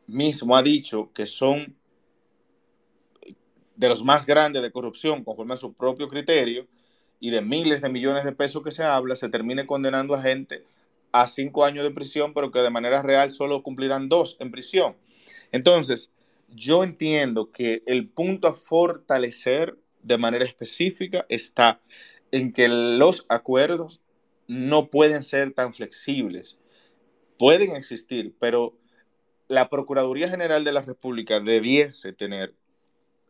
mismo 0.07 0.57
ha 0.57 0.63
dicho 0.63 1.11
que 1.13 1.27
son 1.27 1.77
de 3.77 3.89
los 3.89 4.05
más 4.05 4.25
grandes 4.25 4.63
de 4.63 4.71
corrupción 4.71 5.25
conforme 5.25 5.55
a 5.55 5.59
su 5.59 5.73
propio 5.75 6.09
criterio 6.09 6.67
y 7.21 7.31
de 7.31 7.43
miles 7.43 7.81
de 7.81 7.89
millones 7.89 8.25
de 8.25 8.33
pesos 8.33 8.63
que 8.63 8.71
se 8.71 8.85
habla, 8.85 9.17
se 9.17 9.29
termine 9.29 9.67
condenando 9.67 10.15
a 10.15 10.23
gente 10.23 10.65
a 11.13 11.27
cinco 11.27 11.65
años 11.65 11.85
de 11.85 11.91
prisión, 11.91 12.35
pero 12.35 12.51
que 12.51 12.61
de 12.61 12.71
manera 12.71 13.03
real 13.03 13.31
solo 13.31 13.63
cumplirán 13.63 14.09
dos 14.09 14.37
en 14.41 14.51
prisión. 14.51 14.97
Entonces, 15.53 16.11
yo 16.49 16.85
entiendo 16.85 17.51
que 17.51 17.83
el 17.87 18.09
punto 18.09 18.49
a 18.49 18.53
fortalecer 18.53 19.77
de 20.03 20.19
manera 20.19 20.45
específica 20.45 21.25
está 21.29 21.81
en 22.31 22.53
que 22.53 22.69
los 22.69 23.25
acuerdos 23.29 24.01
no 24.47 24.91
pueden 24.91 25.23
ser 25.23 25.55
tan 25.55 25.73
flexibles. 25.73 26.59
Pueden 27.39 27.77
existir, 27.77 28.35
pero 28.39 28.75
la 29.49 29.69
Procuraduría 29.69 30.29
General 30.29 30.65
de 30.65 30.73
la 30.73 30.83
República 30.83 31.41
debiese 31.41 32.13
tener 32.13 32.55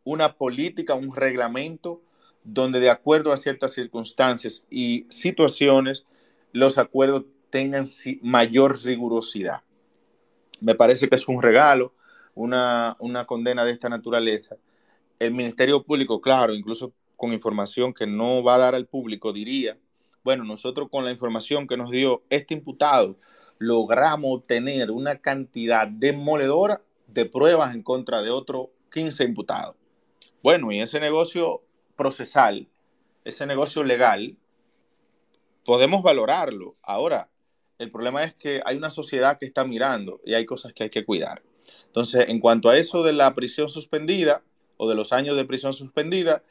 una 0.05 0.35
política, 0.35 0.95
un 0.95 1.15
reglamento 1.15 2.03
donde 2.45 2.79
de 2.79 2.91
acuerdo 2.91 3.33
a 3.33 3.39
ciertas 3.39 3.73
circunstancias 3.73 4.67
y 4.71 5.07
situaciones, 5.09 6.07
los 6.53 6.79
acuerdos 6.79 7.25
tengan 7.51 7.85
mayor 8.21 8.83
rigurosidad. 8.83 9.63
Me 10.61 10.75
parece 10.75 11.09
que 11.09 11.15
es 11.15 11.27
un 11.27 11.43
regalo, 11.43 11.95
una, 12.35 12.97
condena 13.27 13.65
de 13.65 13.73
esta 13.73 13.89
naturaleza. 13.89 14.57
El 15.19 15.33
Ministerio 15.33 15.83
Público, 15.83 16.21
claro, 16.21 16.55
incluso 16.55 16.93
con 17.17 17.33
información 17.33 17.95
que 17.95 18.07
no 18.07 18.43
va 18.43 18.57
a 18.57 18.59
dar 18.59 18.75
al 18.75 18.87
público, 18.87 19.33
diría, 19.33 19.79
bueno, 20.25 20.45
nosotros 20.45 20.89
con 20.91 21.05
la 21.05 21.11
información 21.11 21.69
que 21.69 21.77
nos 21.77 21.91
dio 21.91 22.23
este 22.31 22.55
imputado, 22.55 23.19
logramos 23.59 24.39
obtener 24.39 24.91
una 24.91 25.21
cantidad 25.21 25.87
demoledora 25.87 26.83
de 27.07 27.27
pruebas 27.27 27.75
en 27.75 27.83
contra 27.83 28.23
de 28.23 28.31
otros 28.31 28.69
15 28.91 29.25
imputados. 29.25 29.77
Bueno, 30.43 30.73
y 30.73 30.81
ese 30.81 30.99
negocio 30.99 31.63
procesal, 31.97 32.67
ese 33.25 33.47
negocio 33.47 33.85
legal, 33.85 34.37
podemos 35.65 36.03
valorarlo. 36.03 36.77
Ahora, 36.83 37.29
el 37.79 37.91
problema 37.91 38.25
es 38.25 38.35
que 38.35 38.63
hay 38.65 38.77
una 38.77 38.91
sociedad 38.91 39.39
que 39.39 39.47
está 39.47 39.65
mirando 39.65 40.21
y 40.25 40.35
hay 40.35 40.47
cosas 40.47 40.73
que 40.73 40.85
hay 40.85 40.91
que 40.91 41.05
cuidar. 41.05 41.43
Entonces, 41.87 42.29
en 42.29 42.41
cuanto 42.41 42.71
a 42.71 42.77
eso 42.79 43.03
de 43.03 43.13
la 43.13 43.35
prisión 43.35 43.69
suspendida 43.69 44.43
o 44.77 44.89
de 44.89 44.95
los 44.95 45.13
años 45.13 45.37
de 45.37 45.45
prisión 45.45 45.73
suspendida, 45.73 46.43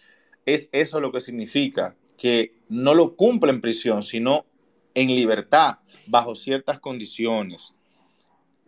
es 0.45 0.69
eso 0.71 0.99
lo 0.99 1.11
que 1.11 1.19
significa 1.19 1.95
que 2.23 2.55
no 2.69 2.93
lo 2.93 3.17
cumple 3.17 3.51
en 3.51 3.59
prisión, 3.59 4.01
sino 4.01 4.45
en 4.93 5.09
libertad, 5.09 5.79
bajo 6.07 6.35
ciertas 6.35 6.79
condiciones. 6.79 7.75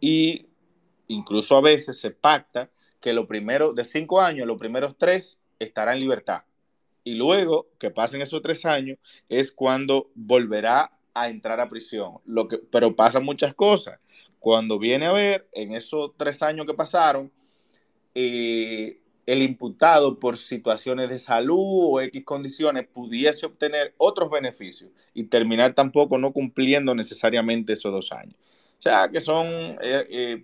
Y 0.01 0.47
incluso 1.07 1.55
a 1.55 1.61
veces 1.61 1.97
se 1.97 2.11
pacta 2.11 2.69
que 2.99 3.13
lo 3.13 3.25
primero 3.25 3.71
de 3.71 3.85
cinco 3.85 4.19
años, 4.19 4.45
los 4.45 4.57
primeros 4.57 4.97
tres, 4.97 5.39
estará 5.57 5.93
en 5.93 6.01
libertad. 6.01 6.43
Y 7.05 7.13
luego 7.13 7.67
que 7.79 7.91
pasen 7.91 8.21
esos 8.21 8.41
tres 8.41 8.65
años 8.65 8.97
es 9.29 9.53
cuando 9.53 10.11
volverá 10.15 10.91
a 11.13 11.29
entrar 11.29 11.61
a 11.61 11.69
prisión. 11.69 12.17
Lo 12.25 12.49
que, 12.49 12.57
pero 12.57 12.93
pasan 12.93 13.23
muchas 13.23 13.53
cosas. 13.53 14.01
Cuando 14.37 14.77
viene 14.77 15.05
a 15.05 15.13
ver, 15.13 15.47
en 15.53 15.71
esos 15.71 16.11
tres 16.17 16.43
años 16.43 16.65
que 16.67 16.73
pasaron, 16.73 17.31
eh, 18.15 18.99
el 19.25 19.41
imputado 19.41 20.19
por 20.19 20.37
situaciones 20.37 21.09
de 21.09 21.19
salud 21.19 21.57
o 21.59 22.01
X 22.01 22.23
condiciones 22.23 22.87
pudiese 22.87 23.45
obtener 23.45 23.93
otros 23.97 24.29
beneficios 24.29 24.91
y 25.13 25.23
terminar 25.23 25.73
tampoco 25.73 26.17
no 26.17 26.31
cumpliendo 26.31 26.93
necesariamente 26.93 27.73
esos 27.73 27.91
dos 27.91 28.11
años. 28.11 28.35
O 28.77 28.81
sea, 28.81 29.09
que 29.09 29.21
son, 29.21 29.47
eh, 29.47 30.05
eh, 30.09 30.43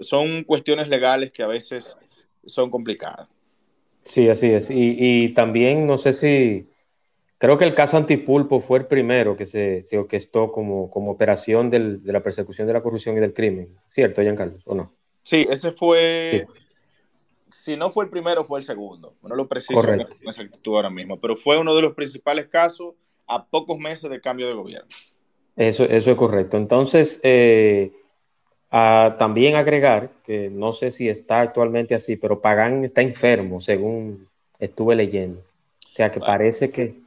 son 0.00 0.44
cuestiones 0.44 0.88
legales 0.88 1.30
que 1.30 1.42
a 1.42 1.46
veces 1.46 1.96
son 2.46 2.70
complicadas. 2.70 3.28
Sí, 4.02 4.28
así 4.28 4.50
es. 4.50 4.68
Y, 4.70 5.30
también 5.30 5.86
no 5.86 5.98
sé 5.98 6.12
si, 6.12 6.68
creo 7.38 7.58
que 7.58 7.64
el 7.64 7.74
caso 7.74 7.96
Antipulpo 7.96 8.60
fue 8.60 8.78
el 8.78 8.86
primero 8.86 9.36
que 9.36 9.46
se, 9.46 9.82
se 9.82 9.98
orquestó 9.98 10.52
como, 10.52 10.90
como 10.90 11.10
operación 11.10 11.70
de 11.70 11.98
la 12.04 12.22
persecución 12.22 12.68
de 12.68 12.72
la 12.72 12.82
corrupción 12.82 13.16
y 13.16 13.20
del 13.20 13.34
crimen. 13.34 13.76
¿Cierto, 13.90 14.22
Giancarlo? 14.22 14.58
¿O 14.64 14.74
no? 14.76 14.94
Sí, 15.22 15.44
ese 15.50 15.72
fue 15.72 16.46
si 17.62 17.76
no 17.76 17.90
fue 17.90 18.04
el 18.04 18.10
primero, 18.10 18.44
fue 18.44 18.60
el 18.60 18.64
segundo. 18.64 19.14
No 19.22 19.34
lo 19.34 19.48
preciso 19.48 19.80
con 19.80 20.00
exactitud 20.00 20.76
ahora 20.76 20.90
mismo, 20.90 21.20
pero 21.20 21.36
fue 21.36 21.58
uno 21.58 21.74
de 21.74 21.82
los 21.82 21.94
principales 21.94 22.46
casos 22.46 22.94
a 23.26 23.44
pocos 23.44 23.78
meses 23.78 24.08
de 24.10 24.20
cambio 24.20 24.46
de 24.46 24.54
gobierno. 24.54 24.88
Eso, 25.56 25.84
eso 25.84 26.10
es 26.10 26.16
correcto. 26.16 26.56
Entonces, 26.56 27.20
eh, 27.22 27.92
también 28.70 29.56
agregar, 29.56 30.10
que 30.24 30.50
no 30.50 30.72
sé 30.72 30.90
si 30.90 31.08
está 31.08 31.40
actualmente 31.40 31.94
así, 31.94 32.16
pero 32.16 32.40
Pagán 32.40 32.84
está 32.84 33.02
enfermo, 33.02 33.60
según 33.60 34.28
estuve 34.58 34.94
leyendo. 34.94 35.40
O 35.40 35.92
sea, 35.92 36.10
que 36.10 36.20
parece 36.20 36.70
que, 36.70 37.00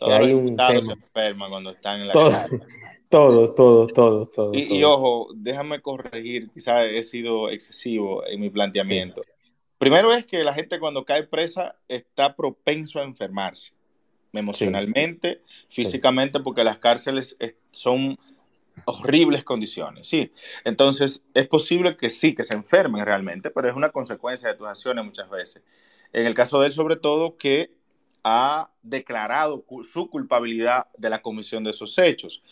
hay 0.00 0.34
un 0.34 0.56
tema. 0.56 0.82
se 0.82 0.92
enferman 0.92 1.50
cuando 1.50 1.70
están 1.70 2.02
en 2.02 2.08
la 2.08 2.12
Todos, 2.12 2.34
todos, 3.08 3.54
todos, 3.54 4.32
todos. 4.32 4.56
Y, 4.56 4.82
ojo, 4.84 5.28
déjame 5.34 5.80
corregir, 5.80 6.50
quizás 6.50 6.84
he 6.90 7.02
sido 7.02 7.48
excesivo 7.48 8.26
en 8.26 8.40
mi 8.40 8.50
planteamiento. 8.50 9.22
Primero 9.84 10.14
es 10.14 10.24
que 10.24 10.42
la 10.42 10.54
gente 10.54 10.78
cuando 10.78 11.04
cae 11.04 11.24
presa 11.24 11.76
está 11.88 12.34
propenso 12.34 13.00
a 13.00 13.02
enfermarse 13.02 13.74
emocionalmente, 14.32 15.42
físicamente, 15.68 16.40
porque 16.40 16.64
las 16.64 16.78
cárceles 16.78 17.36
son 17.70 18.18
horribles 18.86 19.44
condiciones, 19.44 20.06
sí. 20.06 20.32
Entonces, 20.64 21.22
es 21.34 21.46
posible 21.48 21.98
que 21.98 22.08
sí, 22.08 22.34
que 22.34 22.44
se 22.44 22.54
enfermen 22.54 23.04
realmente, 23.04 23.50
pero 23.50 23.68
es 23.68 23.76
una 23.76 23.90
consecuencia 23.90 24.48
de 24.48 24.54
tus 24.54 24.66
acciones 24.66 25.04
muchas 25.04 25.28
veces. 25.28 25.62
En 26.14 26.24
el 26.24 26.32
caso 26.32 26.58
de 26.62 26.68
él, 26.68 26.72
sobre 26.72 26.96
todo, 26.96 27.36
que 27.36 27.70
ha 28.22 28.70
declarado 28.82 29.66
su 29.82 30.08
culpabilidad 30.08 30.86
de 30.96 31.10
la 31.10 31.20
comisión 31.20 31.62
de 31.62 31.72
esos 31.72 31.98
hechos. 31.98 32.42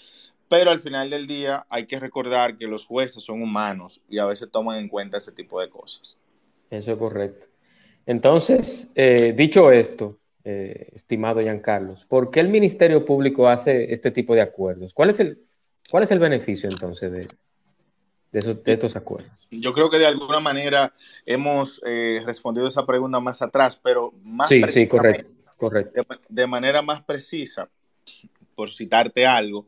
Pero 0.50 0.70
al 0.70 0.80
final 0.80 1.08
del 1.08 1.26
día 1.26 1.64
hay 1.70 1.86
que 1.86 1.98
recordar 1.98 2.58
que 2.58 2.66
los 2.66 2.84
jueces 2.84 3.24
son 3.24 3.40
humanos 3.40 4.02
y 4.06 4.18
a 4.18 4.26
veces 4.26 4.50
toman 4.50 4.76
en 4.76 4.88
cuenta 4.88 5.16
ese 5.16 5.32
tipo 5.32 5.58
de 5.58 5.70
cosas. 5.70 6.18
Eso 6.72 6.92
es 6.92 6.98
correcto. 6.98 7.46
Entonces, 8.06 8.90
eh, 8.94 9.34
dicho 9.36 9.70
esto, 9.70 10.18
eh, 10.42 10.88
estimado 10.94 11.40
Giancarlos, 11.42 12.06
¿por 12.06 12.30
qué 12.30 12.40
el 12.40 12.48
Ministerio 12.48 13.04
Público 13.04 13.46
hace 13.46 13.92
este 13.92 14.10
tipo 14.10 14.34
de 14.34 14.40
acuerdos? 14.40 14.94
¿Cuál 14.94 15.10
es 15.10 15.20
el, 15.20 15.38
cuál 15.90 16.04
es 16.04 16.10
el 16.10 16.18
beneficio 16.18 16.70
entonces 16.70 17.12
de, 17.12 17.28
de, 18.32 18.72
estos 18.72 18.96
acuerdos? 18.96 19.30
Yo 19.50 19.74
creo 19.74 19.90
que 19.90 19.98
de 19.98 20.06
alguna 20.06 20.40
manera 20.40 20.94
hemos 21.26 21.78
eh, 21.84 22.22
respondido 22.24 22.66
esa 22.66 22.86
pregunta 22.86 23.20
más 23.20 23.42
atrás, 23.42 23.78
pero 23.80 24.14
más 24.22 24.48
sí, 24.48 24.62
sí, 24.70 24.88
correcto, 24.88 25.30
correcto. 25.58 26.02
De, 26.26 26.46
manera 26.46 26.80
más 26.80 27.02
precisa, 27.02 27.68
por 28.54 28.70
citarte 28.70 29.26
algo, 29.26 29.66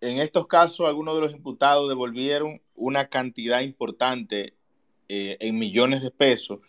en 0.00 0.18
estos 0.18 0.46
casos 0.46 0.88
algunos 0.88 1.14
de 1.14 1.20
los 1.20 1.32
imputados 1.32 1.90
devolvieron 1.90 2.62
una 2.74 3.08
cantidad 3.08 3.60
importante 3.60 4.54
eh, 5.14 5.36
en 5.40 5.58
millones 5.58 6.02
de 6.02 6.10
pesos 6.10 6.60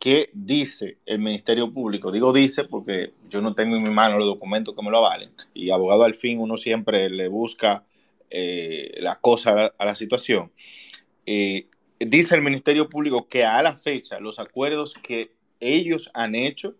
que 0.00 0.30
dice 0.32 0.96
el 1.04 1.18
Ministerio 1.18 1.70
Público. 1.70 2.10
Digo 2.10 2.32
dice 2.32 2.64
porque 2.64 3.12
yo 3.28 3.42
no 3.42 3.54
tengo 3.54 3.76
en 3.76 3.82
mi 3.82 3.90
mano 3.90 4.16
los 4.16 4.28
documentos 4.28 4.74
que 4.74 4.80
me 4.82 4.90
lo 4.90 4.96
avalen. 4.96 5.30
Y 5.52 5.68
abogado 5.68 6.04
al 6.04 6.14
fin 6.14 6.40
uno 6.40 6.56
siempre 6.56 7.10
le 7.10 7.28
busca 7.28 7.84
eh, 8.30 8.94
la 9.00 9.16
cosa 9.16 9.74
a 9.76 9.84
la, 9.84 9.94
situación. 9.94 10.50
Eh, 11.26 11.66
dice 11.98 12.34
el 12.34 12.40
Ministerio 12.40 12.88
Público 12.88 13.28
que 13.28 13.44
a 13.44 13.60
la 13.60 13.76
fecha 13.76 14.20
los 14.20 14.38
acuerdos 14.38 14.94
que 14.94 15.32
ellos 15.60 16.08
han 16.14 16.34
hecho 16.34 16.74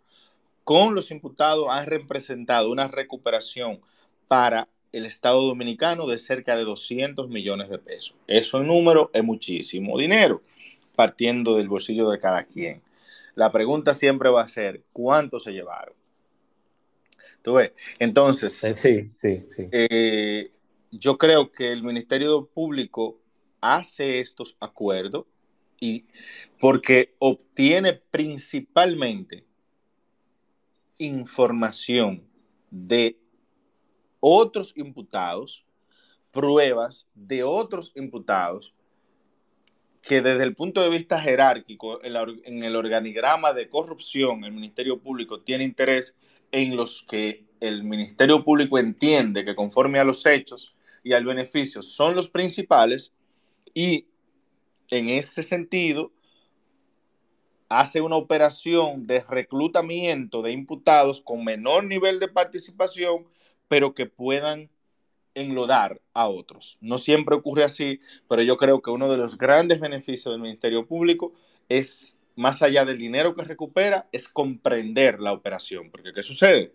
con 0.65 0.95
los 0.95 1.11
imputados 1.11 1.67
han 1.69 1.85
representado 1.85 2.73
una 2.73 2.89
recuperación 2.89 3.83
para 4.29 4.67
el 4.93 5.05
Estado 5.05 5.43
Dominicano 5.43 6.07
de 6.07 6.17
cerca 6.17 6.57
de 6.57 6.65
200 6.65 7.29
millones 7.29 7.69
de 7.69 7.79
pesos. 7.79 8.17
Eso 8.27 8.63
en 8.63 8.69
número 8.69 9.11
es 9.13 9.23
muchísimo 9.23 9.99
dinero 9.99 10.41
partiendo 10.95 11.57
del 11.57 11.69
bolsillo 11.69 12.11
de 12.11 12.19
cada 12.19 12.45
quien. 12.45 12.83
La 13.35 13.51
pregunta 13.51 13.95
siempre 13.95 14.31
va 14.31 14.43
a 14.43 14.49
ser, 14.49 14.83
¿cuánto 14.93 15.39
se 15.39 15.53
llevaron? 15.53 15.95
¿Tú 17.43 17.55
ves? 17.55 17.73
Entonces, 17.99 18.63
eh, 18.63 18.75
sí, 18.75 19.13
sí, 19.17 19.47
sí. 19.49 19.69
Eh, 19.73 20.53
yo 20.91 21.19
creo 21.19 21.51
que 21.51 21.73
el 21.73 21.83
Ministerio 21.83 22.47
Público 22.47 23.19
hace 23.61 24.21
estos 24.21 24.57
acuerdos 24.61 25.25
y 25.81 26.05
porque 26.61 27.15
obtiene 27.19 27.95
principalmente 27.95 29.45
información 30.99 32.23
de 32.71 33.19
otros 34.21 34.73
imputados, 34.77 35.65
pruebas 36.31 37.09
de 37.15 37.43
otros 37.43 37.93
imputados 37.97 38.75
que 40.03 40.21
desde 40.21 40.43
el 40.43 40.55
punto 40.57 40.83
de 40.83 40.91
vista 40.91 41.21
jerárquico, 41.21 42.01
en 42.03 42.65
el 42.65 42.77
organigrama 42.77 43.53
de 43.53 43.69
corrupción, 43.69 44.45
el 44.45 44.53
Ministerio 44.53 45.01
Público 45.01 45.41
tiene 45.41 45.63
interés 45.63 46.17
en 46.51 46.77
los 46.77 47.05
que 47.05 47.45
el 47.61 47.85
Ministerio 47.85 48.45
Público 48.45 48.79
entiende 48.79 49.45
que 49.45 49.55
conforme 49.55 50.01
a 50.01 50.05
los 50.05 50.27
hechos 50.27 50.75
y 51.05 51.13
al 51.13 51.25
beneficio 51.25 51.83
son 51.83 52.17
los 52.17 52.29
principales 52.29 53.13
y 53.73 54.07
en 54.91 55.09
ese 55.09 55.45
sentido 55.45 56.13
hace 57.69 58.01
una 58.01 58.17
operación 58.17 59.05
de 59.05 59.21
reclutamiento 59.21 60.43
de 60.43 60.51
imputados 60.51 61.23
con 61.23 61.45
menor 61.45 61.85
nivel 61.85 62.19
de 62.19 62.29
participación, 62.29 63.27
pero 63.69 63.95
que 63.95 64.07
puedan 64.07 64.69
enlodar 65.35 66.01
a 66.15 66.29
otros. 66.29 66.79
No 66.81 66.99
siempre 66.99 67.35
ocurre 67.35 67.65
así, 67.65 68.01
pero 68.29 68.43
yo 68.43 68.57
creo 68.57 68.83
que 68.83 68.91
uno 68.91 69.09
de 69.09 69.17
los 69.17 69.39
grandes 69.39 69.81
beneficios 69.81 70.33
del 70.33 70.43
Ministerio 70.43 70.87
Público 70.87 71.33
es, 71.69 72.21
más 72.37 72.63
allá 72.63 72.85
del 72.85 72.99
dinero 72.99 73.35
que 73.35 73.45
recupera, 73.45 74.09
es 74.13 74.29
comprender 74.29 75.21
la 75.21 75.33
operación. 75.33 75.91
Porque 75.91 76.13
¿qué 76.13 76.23
sucede? 76.23 76.75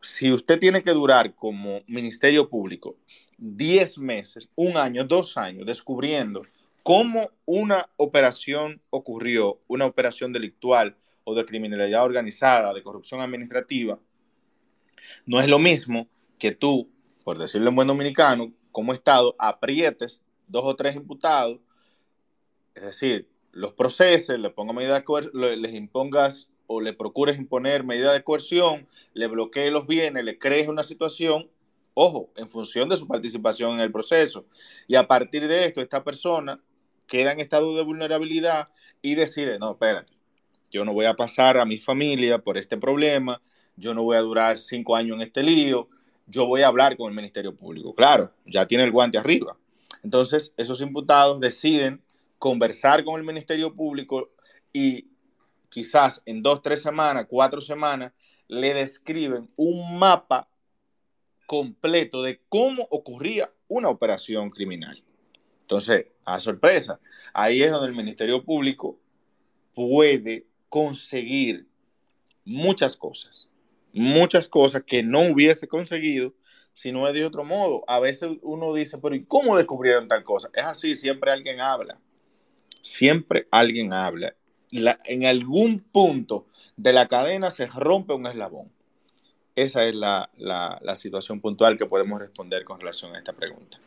Si 0.00 0.30
usted 0.32 0.58
tiene 0.58 0.82
que 0.82 0.92
durar 0.92 1.34
como 1.34 1.82
Ministerio 1.86 2.48
Público 2.48 2.96
10 3.38 3.98
meses, 3.98 4.50
un 4.54 4.76
año, 4.76 5.04
dos 5.04 5.36
años, 5.36 5.66
descubriendo 5.66 6.42
cómo 6.82 7.30
una 7.44 7.88
operación 7.96 8.80
ocurrió, 8.90 9.60
una 9.66 9.86
operación 9.86 10.32
delictual 10.32 10.96
o 11.24 11.34
de 11.34 11.44
criminalidad 11.44 12.04
organizada, 12.04 12.72
de 12.72 12.82
corrupción 12.82 13.20
administrativa, 13.20 13.98
no 15.26 15.40
es 15.40 15.48
lo 15.48 15.58
mismo 15.58 16.08
que 16.38 16.52
tú 16.52 16.88
por 17.26 17.38
decirlo 17.38 17.70
en 17.70 17.74
buen 17.74 17.88
dominicano, 17.88 18.52
como 18.70 18.92
Estado, 18.92 19.34
aprietes 19.40 20.24
dos 20.46 20.62
o 20.64 20.76
tres 20.76 20.94
imputados, 20.94 21.58
es 22.72 22.84
decir, 22.84 23.28
los 23.50 23.72
proceses, 23.72 24.38
le 24.38 24.48
ponga 24.50 24.72
medida 24.72 25.00
de 25.00 25.56
les 25.56 25.74
impongas 25.74 26.52
o 26.68 26.80
le 26.80 26.92
procures 26.92 27.36
imponer 27.36 27.82
medida 27.82 28.12
de 28.12 28.22
coerción, 28.22 28.86
le 29.12 29.26
bloquees 29.26 29.72
los 29.72 29.88
bienes, 29.88 30.22
le 30.22 30.38
crees 30.38 30.68
una 30.68 30.84
situación, 30.84 31.50
ojo, 31.94 32.30
en 32.36 32.48
función 32.48 32.88
de 32.88 32.96
su 32.96 33.08
participación 33.08 33.72
en 33.72 33.80
el 33.80 33.90
proceso. 33.90 34.46
Y 34.86 34.94
a 34.94 35.08
partir 35.08 35.48
de 35.48 35.64
esto, 35.64 35.80
esta 35.80 36.04
persona 36.04 36.60
queda 37.08 37.32
en 37.32 37.40
estado 37.40 37.74
de 37.74 37.82
vulnerabilidad 37.82 38.68
y 39.02 39.16
decide, 39.16 39.58
no, 39.58 39.72
espérate, 39.72 40.12
yo 40.70 40.84
no 40.84 40.92
voy 40.92 41.06
a 41.06 41.14
pasar 41.14 41.58
a 41.58 41.64
mi 41.64 41.78
familia 41.78 42.38
por 42.38 42.56
este 42.56 42.76
problema, 42.76 43.42
yo 43.74 43.94
no 43.94 44.04
voy 44.04 44.16
a 44.16 44.20
durar 44.20 44.58
cinco 44.58 44.94
años 44.94 45.16
en 45.16 45.22
este 45.22 45.42
lío, 45.42 45.88
yo 46.26 46.46
voy 46.46 46.62
a 46.62 46.68
hablar 46.68 46.96
con 46.96 47.08
el 47.08 47.16
Ministerio 47.16 47.54
Público. 47.54 47.94
Claro, 47.94 48.32
ya 48.44 48.66
tiene 48.66 48.84
el 48.84 48.90
guante 48.90 49.18
arriba. 49.18 49.56
Entonces, 50.02 50.54
esos 50.56 50.80
imputados 50.80 51.40
deciden 51.40 52.02
conversar 52.38 53.04
con 53.04 53.18
el 53.18 53.26
Ministerio 53.26 53.74
Público 53.74 54.30
y 54.72 55.08
quizás 55.68 56.22
en 56.26 56.42
dos, 56.42 56.62
tres 56.62 56.82
semanas, 56.82 57.26
cuatro 57.28 57.60
semanas, 57.60 58.12
le 58.48 58.74
describen 58.74 59.48
un 59.56 59.98
mapa 59.98 60.48
completo 61.46 62.22
de 62.22 62.40
cómo 62.48 62.86
ocurría 62.90 63.50
una 63.68 63.88
operación 63.88 64.50
criminal. 64.50 65.02
Entonces, 65.62 66.06
a 66.24 66.38
sorpresa, 66.40 67.00
ahí 67.32 67.62
es 67.62 67.72
donde 67.72 67.88
el 67.88 67.96
Ministerio 67.96 68.44
Público 68.44 68.98
puede 69.74 70.46
conseguir 70.68 71.66
muchas 72.44 72.96
cosas 72.96 73.50
muchas 73.96 74.48
cosas 74.48 74.84
que 74.84 75.02
no 75.02 75.20
hubiese 75.20 75.66
conseguido 75.66 76.34
si 76.72 76.92
no 76.92 77.08
es 77.08 77.14
de 77.14 77.24
otro 77.24 77.44
modo. 77.44 77.82
A 77.88 77.98
veces 77.98 78.30
uno 78.42 78.74
dice, 78.74 78.98
pero 78.98 79.14
¿y 79.14 79.24
cómo 79.24 79.56
descubrieron 79.56 80.08
tal 80.08 80.22
cosa? 80.24 80.50
Es 80.52 80.64
así, 80.64 80.94
siempre 80.94 81.30
alguien 81.30 81.60
habla. 81.60 81.98
Siempre 82.82 83.48
alguien 83.50 83.92
habla. 83.92 84.34
en 84.70 85.24
algún 85.24 85.80
punto 85.80 86.46
de 86.76 86.92
la 86.92 87.08
cadena 87.08 87.50
se 87.50 87.66
rompe 87.66 88.12
un 88.12 88.26
eslabón. 88.26 88.70
Esa 89.54 89.84
es 89.86 89.94
la, 89.94 90.28
situación 90.96 91.40
puntual 91.40 91.78
que 91.78 91.86
podemos 91.86 92.20
responder 92.20 92.62
con 92.64 92.78
relación 92.78 93.14
a 93.14 93.18
esta 93.18 93.32
pregunta. 93.32 93.78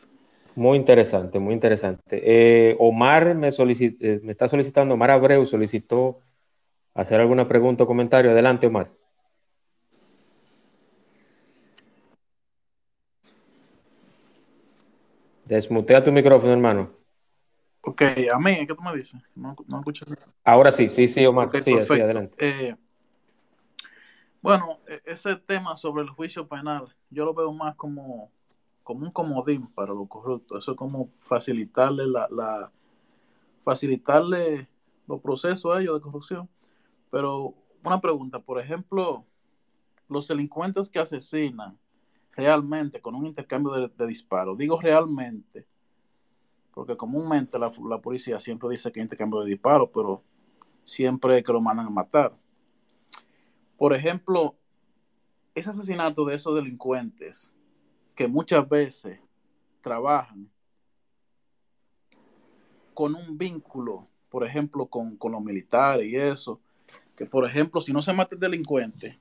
Muy 0.56 0.76
interesante, 0.76 1.38
muy 1.38 1.54
interesante. 1.54 2.20
Eh, 2.24 2.76
Omar 2.80 3.36
me, 3.36 3.48
eh, 3.48 4.20
me 4.24 4.32
está 4.32 4.48
solicitando, 4.48 4.94
Omar 4.94 5.12
Abreu 5.12 5.46
solicitó 5.46 6.18
hacer 6.92 7.20
alguna 7.20 7.46
pregunta 7.46 7.84
o 7.84 7.86
comentario. 7.86 8.32
Adelante, 8.32 8.66
Omar. 8.66 8.90
Desmutea 15.50 16.00
tu 16.00 16.12
micrófono, 16.12 16.52
hermano. 16.52 16.92
Ok, 17.80 18.02
a 18.32 18.38
mí, 18.38 18.64
¿qué 18.64 18.72
tú 18.72 18.82
me 18.82 18.94
dices? 18.94 19.20
No, 19.34 19.56
no 19.66 19.78
escucho 19.78 20.04
Ahora 20.44 20.70
sí, 20.70 20.88
sí, 20.88 21.08
sí, 21.08 21.26
Omar. 21.26 21.50
sí, 21.60 21.74
sí, 21.80 22.00
adelante. 22.00 22.36
Eh, 22.38 22.76
bueno, 24.40 24.78
e, 24.86 25.02
ese 25.06 25.34
tema 25.34 25.74
sobre 25.74 26.04
el 26.04 26.10
juicio 26.10 26.46
penal, 26.46 26.94
yo 27.10 27.24
lo 27.24 27.34
veo 27.34 27.52
más 27.52 27.74
como, 27.74 28.30
como 28.84 29.00
un 29.04 29.10
comodín 29.10 29.66
para 29.74 29.92
los 29.92 30.06
corruptos. 30.06 30.62
Eso 30.62 30.70
es 30.70 30.76
como 30.76 31.10
facilitarle 31.18 32.06
la, 32.06 32.28
la 32.30 32.70
facilitarle 33.64 34.68
los 35.08 35.20
procesos 35.20 35.76
a 35.76 35.80
ellos 35.80 35.96
de 35.96 36.00
corrupción. 36.00 36.48
Pero 37.10 37.54
una 37.82 38.00
pregunta, 38.00 38.38
por 38.38 38.60
ejemplo, 38.60 39.24
los 40.08 40.28
delincuentes 40.28 40.88
que 40.88 41.00
asesinan 41.00 41.76
realmente 42.32 43.00
con 43.00 43.14
un 43.14 43.26
intercambio 43.26 43.88
de, 43.88 44.06
disparos, 44.06 44.56
digo 44.56 44.80
realmente, 44.80 45.66
porque 46.72 46.96
comúnmente 46.96 47.58
la, 47.58 47.70
policía 48.00 48.40
siempre 48.40 48.70
dice 48.70 48.90
que 48.92 49.00
hay 49.00 49.04
intercambio 49.04 49.40
de 49.40 49.50
disparos, 49.50 49.90
pero 49.92 50.22
siempre 50.84 51.42
que 51.42 51.52
lo 51.52 51.60
mandan 51.60 51.86
a 51.86 51.90
matar. 51.90 52.36
Por 53.76 53.94
ejemplo, 53.94 54.56
ese 55.54 55.70
asesinato 55.70 56.24
de 56.24 56.36
esos 56.36 56.54
delincuentes 56.54 57.52
que 58.14 58.28
muchas 58.28 58.68
veces 58.68 59.18
trabajan 59.80 60.50
con 62.94 63.14
un 63.14 63.36
vínculo, 63.38 64.06
por 64.28 64.44
ejemplo, 64.44 64.86
con, 64.86 65.16
con 65.16 65.32
los 65.32 65.42
militares 65.42 66.06
y 66.06 66.16
eso, 66.16 66.60
que 67.16 67.26
por 67.26 67.44
ejemplo, 67.46 67.80
si 67.80 67.92
no 67.92 68.02
se 68.02 68.12
mata 68.12 68.34
el 68.34 68.40
delincuente, 68.40 69.18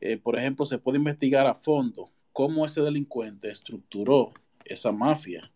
eh, 0.00 0.16
por 0.16 0.38
ejemplo, 0.38 0.64
se 0.64 0.78
puede 0.78 0.98
investigar 0.98 1.46
a 1.46 1.54
fondo 1.54 2.10
cómo 2.32 2.64
ese 2.64 2.80
delincuente 2.80 3.50
estructuró 3.50 4.32
esa 4.64 4.92
mafia 4.92 5.50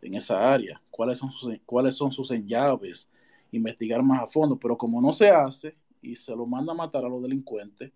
en 0.00 0.14
esa 0.14 0.52
área, 0.52 0.80
cuáles 0.90 1.18
son 1.18 1.32
sus, 1.32 1.54
cuáles 1.66 1.94
son 1.94 2.12
sus 2.12 2.30
llaves, 2.30 3.08
investigar 3.52 4.02
más 4.02 4.22
a 4.22 4.26
fondo, 4.26 4.58
pero 4.58 4.76
como 4.76 5.00
no 5.00 5.12
se 5.12 5.28
hace 5.28 5.76
y 6.02 6.16
se 6.16 6.34
lo 6.34 6.46
manda 6.46 6.72
a 6.72 6.76
matar 6.76 7.04
a 7.04 7.08
los 7.08 7.22
delincuentes, 7.22 7.92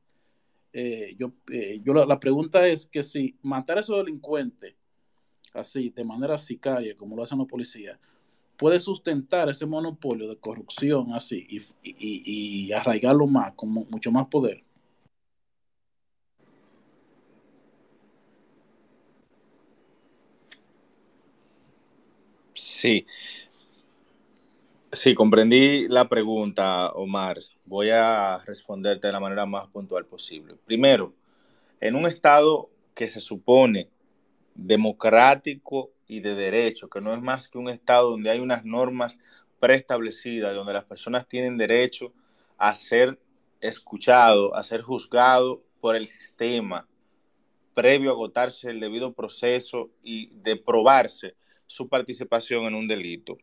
eh, 0.72 1.14
yo, 1.18 1.32
eh, 1.50 1.80
yo 1.82 1.94
la, 1.94 2.20
pregunta 2.20 2.66
es 2.66 2.86
que 2.86 3.02
si 3.02 3.36
matar 3.42 3.78
a 3.78 3.80
esos 3.80 3.96
delincuentes 3.96 4.74
así, 5.54 5.90
de 5.90 6.04
manera 6.04 6.36
sicaria, 6.38 6.94
como 6.94 7.16
lo 7.16 7.22
hacen 7.22 7.38
los 7.38 7.46
policías, 7.46 7.98
puede 8.56 8.80
sustentar 8.80 9.48
ese 9.48 9.66
monopolio 9.66 10.28
de 10.28 10.36
corrupción 10.36 11.12
así 11.14 11.46
y, 11.82 12.72
arraigarlo 12.72 13.26
más, 13.26 13.52
con 13.52 13.70
mucho 13.70 14.10
más 14.12 14.26
poder. 14.26 14.62
Sí. 22.78 23.06
Sí, 24.92 25.12
comprendí 25.16 25.88
la 25.88 26.08
pregunta, 26.08 26.92
Omar. 26.92 27.40
Voy 27.64 27.90
a 27.90 28.38
responderte 28.46 29.08
de 29.08 29.12
la 29.12 29.18
manera 29.18 29.46
más 29.46 29.66
puntual 29.66 30.06
posible. 30.06 30.54
Primero, 30.64 31.12
en 31.80 31.96
un 31.96 32.06
estado 32.06 32.70
que 32.94 33.08
se 33.08 33.18
supone 33.18 33.88
democrático 34.54 35.90
y 36.06 36.20
de 36.20 36.36
derecho, 36.36 36.88
que 36.88 37.00
no 37.00 37.12
es 37.12 37.20
más 37.20 37.48
que 37.48 37.58
un 37.58 37.68
Estado 37.68 38.10
donde 38.10 38.30
hay 38.30 38.38
unas 38.38 38.64
normas 38.64 39.18
preestablecidas, 39.58 40.54
donde 40.54 40.72
las 40.72 40.84
personas 40.84 41.26
tienen 41.26 41.58
derecho 41.58 42.12
a 42.58 42.76
ser 42.76 43.18
escuchado, 43.60 44.54
a 44.54 44.62
ser 44.62 44.82
juzgado 44.82 45.64
por 45.80 45.96
el 45.96 46.06
sistema, 46.06 46.86
previo 47.74 48.10
a 48.10 48.12
agotarse 48.12 48.70
el 48.70 48.78
debido 48.78 49.14
proceso 49.14 49.90
y 50.04 50.28
de 50.28 50.54
probarse 50.54 51.34
su 51.68 51.88
participación 51.88 52.64
en 52.64 52.74
un 52.74 52.88
delito. 52.88 53.38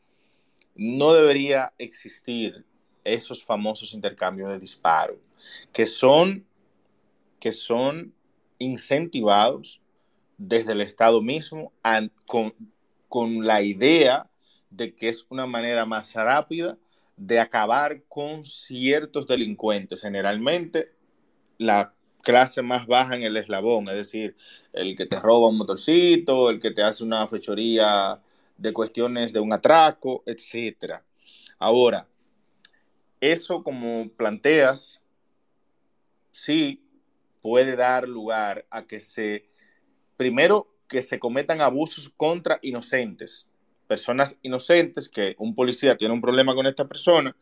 No 0.76 1.14
debería 1.14 1.74
existir 1.78 2.66
esos 3.06 3.42
famosos 3.42 3.94
intercambios 3.94 4.52
de 4.52 4.60
disparos, 4.60 5.18
que 5.72 5.86
son, 5.86 6.46
que 7.40 7.54
son 7.54 8.14
incentivados 8.60 9.80
desde 10.38 10.74
el 10.74 10.82
Estado 10.82 11.22
mismo 11.22 11.72
con, 12.26 12.54
con 13.08 13.46
la 13.46 13.62
idea 13.62 14.30
de 14.70 14.94
que 14.94 15.08
es 15.08 15.26
una 15.30 15.46
manera 15.46 15.86
más 15.86 16.14
rápida 16.16 16.78
de 17.16 17.40
acabar 17.40 18.04
con 18.10 18.44
ciertos 18.44 19.28
delincuentes, 19.28 20.02
generalmente 20.02 20.92
la 21.58 21.95
clase 22.26 22.62
más 22.62 22.88
baja 22.88 23.16
en 23.16 23.24
el 23.24 23.38
eslabón, 23.38 23.88
es 23.88 23.96
decir, 23.96 24.36
el 24.74 24.98
que 24.98 25.06
te 25.06 25.18
roba 25.20 25.48
un 25.48 25.58
motorcito, 25.58 26.50
el 26.50 26.60
que 26.60 26.72
te 26.72 26.84
hace 26.84 27.06
una 27.06 27.26
fechoría 27.30 28.20
de 28.58 28.74
cuestiones 28.74 29.32
de 29.32 29.40
un 29.40 29.54
atraco, 29.54 30.24
etc. 30.26 30.96
Ahora, 31.60 32.10
eso 33.22 33.64
como 33.64 34.10
planteas, 34.10 35.02
sí 36.32 36.84
puede 37.42 37.76
dar 37.76 38.10
lugar 38.10 38.66
a 38.70 38.86
que 38.86 39.00
se 39.00 39.46
primero, 40.18 40.68
que 40.88 41.02
se 41.02 41.20
cometan 41.20 41.62
abusos 41.62 42.10
contra 42.10 42.60
inocentes, 42.62 43.48
personas 43.88 44.40
inocentes, 44.42 45.10
que 45.10 45.36
un 45.38 45.54
policía 45.54 45.96
tiene 45.96 46.14
un 46.14 46.22
problema 46.22 46.56
con 46.56 46.66
esta 46.66 46.88
persona, 46.88 47.36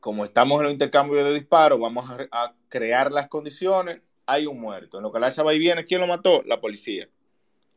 como 0.00 0.24
estamos 0.24 0.60
en 0.60 0.66
el 0.66 0.72
intercambio 0.72 1.22
de 1.22 1.34
disparos, 1.34 1.78
vamos 1.78 2.10
a, 2.10 2.54
crear 2.68 3.12
las 3.12 3.28
condiciones, 3.28 4.00
hay 4.26 4.46
un 4.46 4.60
muerto. 4.60 4.98
En 4.98 5.02
lo 5.02 5.12
que 5.12 5.20
la 5.20 5.30
va 5.30 5.54
y 5.54 5.58
viene, 5.58 5.84
¿quién 5.84 6.00
lo 6.00 6.06
mató? 6.06 6.42
La 6.44 6.60
policía. 6.60 7.08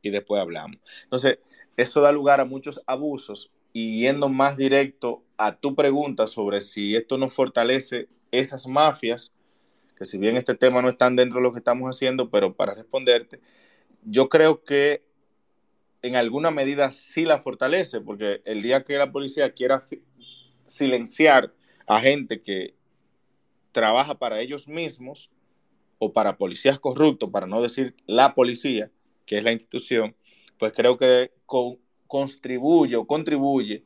Y 0.01 0.09
después 0.09 0.41
hablamos. 0.41 0.77
Entonces, 1.03 1.39
eso 1.77 2.01
da 2.01 2.11
lugar 2.11 2.39
a 2.39 2.45
muchos 2.45 2.81
abusos 2.85 3.51
y 3.73 3.99
yendo 4.01 4.29
más 4.29 4.55
directo 4.55 5.23
a 5.37 5.55
tu 5.55 5.75
pregunta 5.75 6.27
sobre 6.27 6.61
si 6.61 6.95
esto 6.95 7.17
nos 7.17 7.33
fortalece 7.33 8.07
esas 8.31 8.67
mafias, 8.67 9.33
que 9.97 10.05
si 10.05 10.17
bien 10.17 10.37
este 10.37 10.55
tema 10.55 10.81
no 10.81 10.89
está 10.89 11.09
dentro 11.09 11.39
de 11.39 11.43
lo 11.43 11.53
que 11.53 11.59
estamos 11.59 11.89
haciendo, 11.89 12.29
pero 12.29 12.53
para 12.53 12.75
responderte, 12.75 13.39
yo 14.03 14.29
creo 14.29 14.63
que 14.63 15.03
en 16.03 16.15
alguna 16.15 16.51
medida 16.51 16.91
sí 16.91 17.23
la 17.23 17.39
fortalece, 17.39 18.01
porque 18.01 18.41
el 18.45 18.61
día 18.61 18.83
que 18.83 18.97
la 18.97 19.11
policía 19.11 19.53
quiera 19.53 19.81
silenciar 20.65 21.53
a 21.87 21.99
gente 21.99 22.41
que 22.41 22.75
trabaja 23.71 24.19
para 24.19 24.39
ellos 24.39 24.67
mismos 24.67 25.29
o 25.97 26.13
para 26.13 26.37
policías 26.37 26.79
corruptos, 26.79 27.29
para 27.31 27.47
no 27.47 27.61
decir 27.61 27.95
la 28.05 28.35
policía, 28.35 28.91
que 29.25 29.37
es 29.37 29.43
la 29.43 29.51
institución, 29.51 30.15
pues 30.57 30.73
creo 30.73 30.97
que 30.97 31.31
contribuye 32.07 32.95
o 32.95 33.07
contribuye 33.07 33.83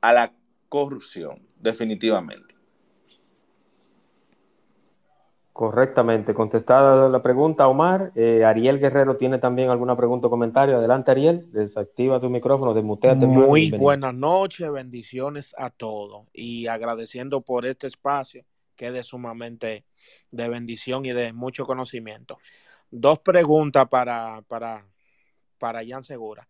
a 0.00 0.12
la 0.12 0.34
corrupción, 0.68 1.46
definitivamente. 1.56 2.55
Correctamente, 5.56 6.34
contestada 6.34 7.08
la 7.08 7.22
pregunta, 7.22 7.66
Omar. 7.66 8.12
Eh, 8.14 8.44
Ariel 8.44 8.78
Guerrero 8.78 9.16
tiene 9.16 9.38
también 9.38 9.70
alguna 9.70 9.96
pregunta 9.96 10.26
o 10.26 10.30
comentario. 10.30 10.76
Adelante, 10.76 11.12
Ariel, 11.12 11.50
desactiva 11.50 12.20
tu 12.20 12.28
micrófono, 12.28 12.74
desmuteate. 12.74 13.24
Muy 13.24 13.70
buenas 13.70 14.12
noches, 14.12 14.70
bendiciones 14.70 15.54
a 15.56 15.70
todos 15.70 16.26
y 16.34 16.66
agradeciendo 16.66 17.40
por 17.40 17.64
este 17.64 17.86
espacio 17.86 18.44
que 18.76 18.88
es 18.88 18.92
de 18.92 19.02
sumamente 19.02 19.86
de 20.30 20.48
bendición 20.50 21.06
y 21.06 21.12
de 21.12 21.32
mucho 21.32 21.64
conocimiento. 21.64 22.38
Dos 22.90 23.20
preguntas 23.20 23.88
para, 23.88 24.42
para, 24.48 24.86
para 25.56 25.80
Jan 25.86 26.04
Segura. 26.04 26.46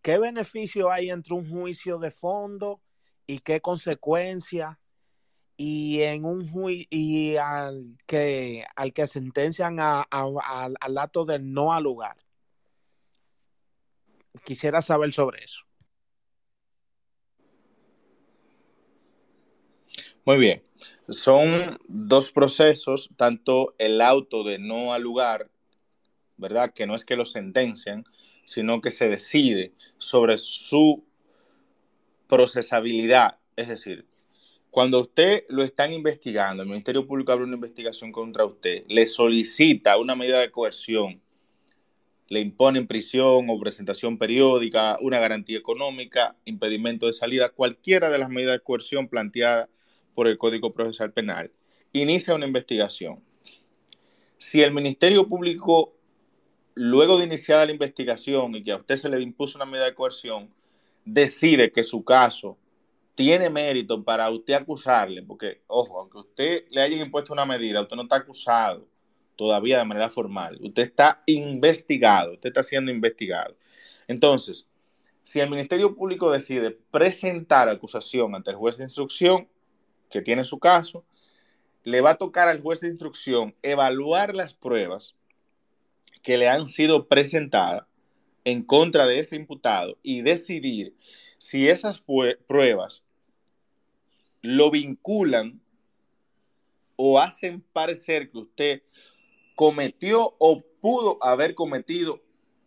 ¿Qué 0.00 0.16
beneficio 0.16 0.90
hay 0.90 1.10
entre 1.10 1.34
un 1.34 1.46
juicio 1.46 1.98
de 1.98 2.10
fondo 2.10 2.80
y 3.26 3.40
qué 3.40 3.60
consecuencias 3.60 4.78
y 5.56 6.02
en 6.02 6.24
un 6.24 6.50
y 6.90 7.36
al 7.36 7.96
que 8.06 8.64
al 8.76 8.92
que 8.92 9.06
sentencian 9.06 9.78
al 9.80 10.98
acto 10.98 11.24
de 11.24 11.38
no 11.38 11.72
al 11.72 11.84
lugar. 11.84 12.16
Quisiera 14.44 14.80
saber 14.80 15.12
sobre 15.12 15.44
eso. 15.44 15.64
Muy 20.24 20.38
bien. 20.38 20.62
Son 21.08 21.78
dos 21.86 22.32
procesos, 22.32 23.10
tanto 23.16 23.76
el 23.78 24.00
auto 24.00 24.42
de 24.42 24.58
no 24.58 24.92
al 24.92 25.02
lugar, 25.02 25.50
¿verdad? 26.36 26.74
Que 26.74 26.86
no 26.86 26.96
es 26.96 27.04
que 27.04 27.16
lo 27.16 27.24
sentencian, 27.24 28.04
sino 28.44 28.80
que 28.80 28.90
se 28.90 29.08
decide 29.08 29.72
sobre 29.98 30.36
su 30.36 31.04
procesabilidad. 32.26 33.38
Es 33.54 33.68
decir, 33.68 34.06
Cuando 34.76 35.00
usted 35.00 35.46
lo 35.48 35.62
están 35.62 35.94
investigando, 35.94 36.62
el 36.62 36.68
Ministerio 36.68 37.06
Público 37.06 37.32
abre 37.32 37.46
una 37.46 37.54
investigación 37.54 38.12
contra 38.12 38.44
usted, 38.44 38.84
le 38.88 39.06
solicita 39.06 39.96
una 39.96 40.14
medida 40.14 40.38
de 40.38 40.50
coerción, 40.50 41.22
le 42.28 42.40
imponen 42.40 42.86
prisión 42.86 43.48
o 43.48 43.58
presentación 43.58 44.18
periódica, 44.18 44.98
una 45.00 45.18
garantía 45.18 45.56
económica, 45.56 46.36
impedimento 46.44 47.06
de 47.06 47.14
salida, 47.14 47.48
cualquiera 47.48 48.10
de 48.10 48.18
las 48.18 48.28
medidas 48.28 48.52
de 48.52 48.60
coerción 48.60 49.08
planteadas 49.08 49.70
por 50.14 50.28
el 50.28 50.36
Código 50.36 50.74
Procesal 50.74 51.10
Penal, 51.10 51.50
inicia 51.94 52.34
una 52.34 52.46
investigación. 52.46 53.24
Si 54.36 54.60
el 54.60 54.74
Ministerio 54.74 55.26
Público, 55.26 55.96
luego 56.74 57.16
de 57.16 57.24
iniciada 57.24 57.64
la 57.64 57.72
investigación 57.72 58.54
y 58.54 58.62
que 58.62 58.72
a 58.72 58.76
usted 58.76 58.96
se 58.96 59.08
le 59.08 59.22
impuso 59.22 59.56
una 59.56 59.64
medida 59.64 59.86
de 59.86 59.94
coerción, 59.94 60.50
decide 61.06 61.72
que 61.72 61.82
su 61.82 62.04
caso 62.04 62.58
tiene 63.16 63.48
mérito 63.48 64.04
para 64.04 64.30
usted 64.30 64.54
acusarle, 64.54 65.22
porque, 65.22 65.62
ojo, 65.66 65.98
aunque 65.98 66.18
usted 66.18 66.64
le 66.70 66.82
haya 66.82 67.02
impuesto 67.02 67.32
una 67.32 67.46
medida, 67.46 67.80
usted 67.80 67.96
no 67.96 68.02
está 68.02 68.16
acusado 68.16 68.86
todavía 69.36 69.78
de 69.78 69.86
manera 69.86 70.10
formal. 70.10 70.58
Usted 70.62 70.82
está 70.82 71.22
investigado, 71.24 72.34
usted 72.34 72.50
está 72.50 72.62
siendo 72.62 72.90
investigado. 72.90 73.56
Entonces, 74.06 74.68
si 75.22 75.40
el 75.40 75.48
Ministerio 75.48 75.96
Público 75.96 76.30
decide 76.30 76.72
presentar 76.90 77.70
acusación 77.70 78.34
ante 78.34 78.50
el 78.50 78.56
juez 78.56 78.76
de 78.76 78.84
instrucción 78.84 79.48
que 80.10 80.20
tiene 80.20 80.44
su 80.44 80.58
caso, 80.58 81.02
le 81.84 82.02
va 82.02 82.10
a 82.10 82.18
tocar 82.18 82.48
al 82.48 82.60
juez 82.60 82.80
de 82.80 82.88
instrucción 82.88 83.54
evaluar 83.62 84.34
las 84.34 84.52
pruebas 84.52 85.16
que 86.22 86.36
le 86.36 86.48
han 86.48 86.66
sido 86.66 87.08
presentadas 87.08 87.84
en 88.44 88.62
contra 88.62 89.06
de 89.06 89.20
ese 89.20 89.36
imputado 89.36 89.96
y 90.02 90.20
decidir 90.20 90.94
si 91.38 91.66
esas 91.66 92.02
pruebas 92.46 93.05
lo 94.46 94.70
vinculan 94.70 95.60
o 96.94 97.18
hacen 97.18 97.62
parecer 97.72 98.30
que 98.30 98.38
usted 98.38 98.82
cometió 99.56 100.36
o 100.38 100.62
pudo 100.80 101.18
haber 101.20 101.54
cometido 101.54 102.22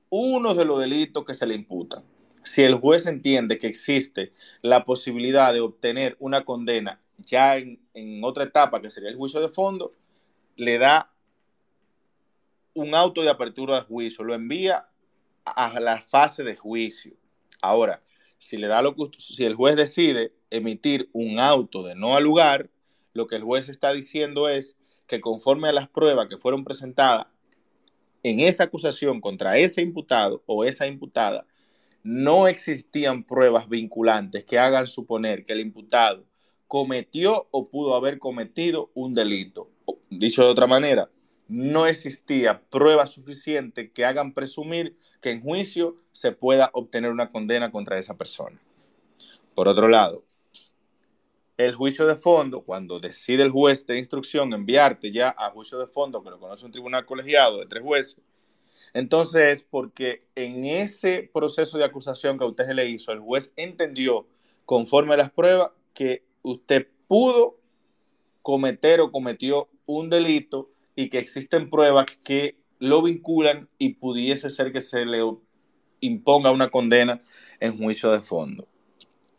uno 0.10 0.56
de 0.56 0.66
los 0.66 0.80
delitos 0.80 1.24
que 1.24 1.34
se 1.34 1.46
le 1.46 1.56
imputan. 1.56 2.04
Si 2.44 2.64
el 2.64 2.76
juez 2.76 3.06
entiende 3.06 3.58
que 3.58 3.68
existe 3.68 4.34
la 4.62 4.84
posibilidad 4.84 5.54
de 5.54 5.62
obtener 5.62 6.18
una 6.20 6.44
condena 6.44 7.02
ya 7.18 7.58
en, 7.58 7.80
otra 8.24 8.44
etapa, 8.44 8.82
que 8.82 8.90
sería 8.90 9.10
el 9.10 9.16
juicio 9.16 9.40
de 9.40 9.50
fondo, 9.50 9.94
le 10.58 10.78
da 10.78 11.12
un 12.74 12.94
auto 12.94 13.22
de 13.22 13.30
apertura 13.30 13.76
de 13.76 13.86
juicio, 13.86 14.24
lo 14.24 14.34
envía 14.34 14.88
a 15.46 15.80
la 15.80 16.02
fase 16.02 16.44
de 16.44 16.56
juicio. 16.56 17.14
Ahora, 17.62 18.02
si 18.38 18.58
le 18.58 18.68
da 18.68 18.82
lo 18.82 18.96
si 19.18 19.46
el 19.46 19.56
juez 19.56 19.76
decide 19.76 20.34
emitir 20.50 21.10
un 21.14 21.40
auto 21.40 21.84
de 21.84 21.96
no 21.96 22.16
al 22.16 22.24
lugar, 22.24 22.70
lo 23.14 23.28
que 23.28 23.36
el 23.36 23.44
juez 23.44 23.70
está 23.70 23.92
diciendo 23.92 24.50
es 24.50 24.78
que 25.08 25.22
conforme 25.22 25.70
a 25.70 25.74
las 25.74 25.90
pruebas 25.90 26.28
que 26.30 26.38
fueron 26.38 26.64
presentadas 26.64 27.28
en 28.24 28.40
esa 28.40 28.66
acusación 28.66 29.22
contra 29.22 29.58
ese 29.58 29.82
imputado 29.82 30.44
o 30.46 30.64
esa 30.64 30.88
imputada, 30.88 31.46
no 32.04 32.48
existían 32.48 33.24
pruebas 33.24 33.68
vinculantes 33.68 34.46
que 34.46 34.60
hagan 34.60 34.88
suponer 34.88 35.46
que 35.46 35.54
el 35.54 35.60
imputado 35.60 36.26
cometió 36.68 37.48
o 37.52 37.68
pudo 37.68 37.96
haber 37.96 38.20
cometido 38.20 38.92
un 38.94 39.14
delito. 39.14 39.70
Dicho 40.10 40.44
de 40.44 40.50
otra 40.50 40.68
manera, 40.68 41.10
no 41.48 41.88
existía 41.88 42.62
prueba 42.70 43.08
suficiente 43.08 43.92
que 43.92 44.06
hagan 44.06 44.34
presumir 44.34 44.96
que 45.20 45.32
en 45.32 45.42
juicio 45.42 45.98
se 46.12 46.32
pueda 46.32 46.70
obtener 46.74 47.12
una 47.12 47.32
condena 47.32 47.72
contra 47.72 47.98
esa 47.98 48.18
persona. 48.18 48.62
Por 49.56 49.68
otro 49.68 49.88
lado, 49.88 50.24
el 51.60 51.76
juicio 51.76 52.08
de 52.08 52.16
fondo, 52.16 52.62
cuando 52.62 53.02
decide 53.02 53.44
el 53.44 53.52
juez 53.52 53.86
de 53.86 53.98
instrucción 53.98 54.54
enviarte 54.54 55.12
ya 55.12 55.36
a 55.38 55.52
juicio 55.52 55.78
de 55.78 55.88
fondo, 55.88 56.24
que 56.24 56.30
lo 56.30 56.40
conoce 56.40 56.66
un 56.66 56.72
tribunal 56.72 57.06
colegiado 57.06 57.58
de 57.58 57.66
tres 57.66 57.84
jueces, 57.84 58.22
entonces 58.94 59.42
es 59.52 59.64
porque 59.64 60.24
en 60.36 60.64
ese 60.64 61.30
proceso 61.34 61.78
de 61.78 61.84
acusación 61.84 62.38
que 62.38 62.46
a 62.46 62.48
usted 62.48 62.70
le 62.70 62.90
hizo, 62.90 63.12
el 63.12 63.20
juez 63.20 63.54
entendió, 63.58 64.26
conforme 64.66 65.16
a 65.16 65.18
las 65.18 65.32
pruebas, 65.32 65.72
que 65.94 66.24
usted 66.44 66.88
pudo 67.10 67.58
cometer 68.42 69.02
o 69.02 69.12
cometió 69.12 69.68
un 69.86 70.10
delito 70.10 70.70
y 70.96 71.10
que 71.10 71.20
existen 71.20 71.70
pruebas 71.70 72.06
que 72.24 72.56
lo 72.80 73.02
vinculan 73.02 73.68
y 73.78 73.96
pudiese 73.96 74.50
ser 74.50 74.72
que 74.72 74.80
se 74.80 75.06
le 75.06 75.20
imponga 76.00 76.52
una 76.52 76.70
condena 76.70 77.20
en 77.60 77.78
juicio 77.78 78.12
de 78.12 78.22
fondo. 78.22 78.66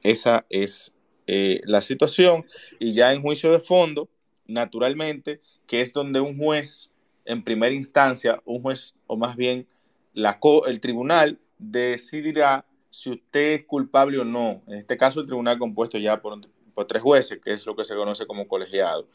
Esa 0.03 0.45
es 0.51 0.95
eh, 1.33 1.61
la 1.63 1.81
situación. 1.81 2.45
Y 2.81 2.93
ya 2.93 3.13
en 3.13 3.23
juicio 3.23 3.53
de 3.53 3.61
fondo, 3.61 4.09
naturalmente, 4.49 5.41
que 5.69 5.81
es 5.81 5.93
donde 5.93 6.19
un 6.19 6.37
juez, 6.37 6.93
en 7.25 7.45
primera 7.45 7.73
instancia, 7.73 8.43
un 8.45 8.61
juez, 8.61 8.97
o 9.07 9.17
más 9.17 9.37
bien 9.37 9.69
la, 10.13 10.41
el 10.67 10.81
tribunal, 10.81 11.39
decidirá 11.57 12.65
si 12.91 13.13
usted 13.13 13.61
es 13.61 13.65
culpable 13.65 14.19
o 14.19 14.25
no. 14.25 14.61
En 14.67 14.75
este 14.75 14.97
caso, 14.97 15.21
el 15.21 15.27
tribunal 15.27 15.57
compuesto 15.57 15.99
ya 15.99 16.21
por, 16.21 16.41
por 16.75 16.87
tres 16.87 17.01
jueces, 17.01 17.39
que 17.41 17.53
es 17.53 17.65
lo 17.65 17.77
que 17.77 17.85
se 17.85 17.95
conoce 17.95 18.27
como 18.27 18.49
colegiado. 18.49 19.07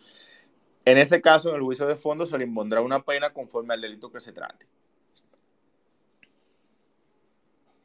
En 0.86 0.97
ese 0.97 1.20
caso, 1.22 1.49
en 1.49 1.55
el 1.55 1.63
juicio 1.63 1.86
de 1.86 1.97
fondo 1.97 2.26
se 2.26 2.38
le 2.38 2.45
impondrá 2.45 2.80
una 2.80 3.03
pena 3.03 3.34
conforme 3.34 3.74
al 3.74 3.82
delito 3.82 4.09
que 4.09 4.22
se 4.22 4.32
trate. 4.32 4.66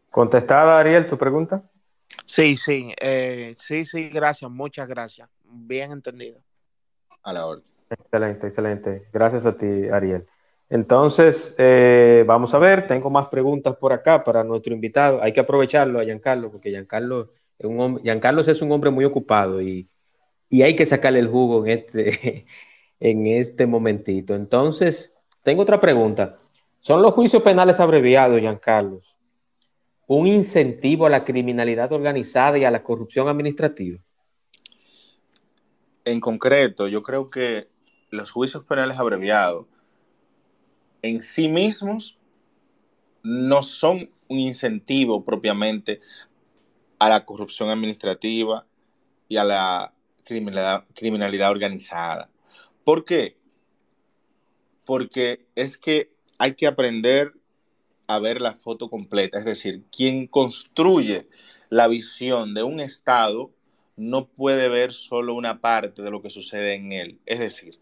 ¿Contestada, 0.08 0.78
Ariel, 0.78 1.08
tu 1.08 1.18
pregunta? 1.18 1.64
Sí, 2.30 2.56
sí, 2.56 2.94
eh, 3.00 3.54
sí, 3.56 3.84
sí, 3.84 4.08
gracias, 4.08 4.48
muchas 4.48 4.86
gracias. 4.86 5.28
Bien 5.42 5.90
entendido. 5.90 6.38
A 7.24 7.32
la 7.32 7.44
orden. 7.44 7.64
Excelente, 7.90 8.46
excelente. 8.46 9.08
Gracias 9.12 9.46
a 9.46 9.58
ti, 9.58 9.88
Ariel. 9.92 10.24
Entonces, 10.68 11.56
eh, 11.58 12.22
vamos 12.24 12.54
a 12.54 12.58
ver, 12.58 12.86
tengo 12.86 13.10
más 13.10 13.26
preguntas 13.26 13.74
por 13.74 13.92
acá 13.92 14.22
para 14.22 14.44
nuestro 14.44 14.72
invitado. 14.72 15.20
Hay 15.20 15.32
que 15.32 15.40
aprovecharlo 15.40 15.98
a 15.98 16.04
Giancarlo, 16.04 16.52
porque 16.52 16.70
Giancarlo 16.70 17.32
es 17.58 17.66
un 17.66 17.80
hombre, 17.80 18.04
Giancarlo 18.04 18.42
es 18.42 18.62
un 18.62 18.70
hombre 18.70 18.90
muy 18.90 19.04
ocupado 19.04 19.60
y, 19.60 19.90
y 20.48 20.62
hay 20.62 20.76
que 20.76 20.86
sacarle 20.86 21.18
el 21.18 21.26
jugo 21.26 21.66
en 21.66 21.78
este, 21.78 22.46
en 23.00 23.26
este 23.26 23.66
momentito. 23.66 24.36
Entonces, 24.36 25.16
tengo 25.42 25.62
otra 25.62 25.80
pregunta. 25.80 26.38
¿Son 26.78 27.02
los 27.02 27.12
juicios 27.12 27.42
penales 27.42 27.80
abreviados, 27.80 28.40
Carlos, 28.62 29.09
un 30.12 30.26
incentivo 30.26 31.06
a 31.06 31.08
la 31.08 31.24
criminalidad 31.24 31.92
organizada 31.92 32.58
y 32.58 32.64
a 32.64 32.70
la 32.72 32.82
corrupción 32.82 33.28
administrativa? 33.28 34.00
En 36.04 36.18
concreto, 36.18 36.88
yo 36.88 37.00
creo 37.00 37.30
que 37.30 37.68
los 38.10 38.32
juicios 38.32 38.64
penales 38.64 38.98
abreviados 38.98 39.66
en 41.02 41.22
sí 41.22 41.46
mismos 41.46 42.18
no 43.22 43.62
son 43.62 44.10
un 44.26 44.40
incentivo 44.40 45.24
propiamente 45.24 46.00
a 46.98 47.08
la 47.08 47.24
corrupción 47.24 47.70
administrativa 47.70 48.66
y 49.28 49.36
a 49.36 49.44
la 49.44 49.94
criminalidad, 50.24 51.52
organizada. 51.52 52.28
¿Por 52.82 53.04
qué? 53.04 53.36
Porque 54.84 55.46
es 55.54 55.78
que 55.78 56.12
hay 56.36 56.54
que 56.54 56.66
aprender 56.66 57.32
a 58.10 58.18
ver 58.18 58.40
la 58.40 58.54
foto 58.54 58.90
completa, 58.90 59.38
es 59.38 59.44
decir, 59.44 59.84
quien 59.96 60.26
construye 60.26 61.28
la 61.68 61.86
visión 61.86 62.54
de 62.54 62.64
un 62.64 62.80
Estado 62.80 63.52
no 63.96 64.26
puede 64.26 64.68
ver 64.68 64.92
solo 64.92 65.34
una 65.34 65.60
parte 65.60 66.02
de 66.02 66.10
lo 66.10 66.20
que 66.20 66.28
sucede 66.28 66.74
en 66.74 66.90
él. 66.90 67.20
Es 67.24 67.38
decir, 67.38 67.78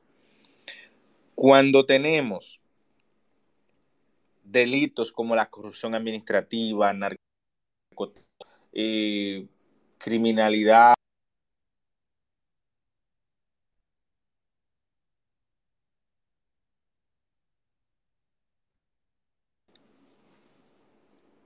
cuando 1.34 1.86
tenemos 1.86 2.60
delitos 4.44 5.12
como 5.12 5.34
la 5.34 5.48
corrupción 5.48 5.94
administrativa, 5.94 6.92
narcotráfico, 6.92 8.28
eh, 8.74 9.46
criminalidad, 9.96 10.92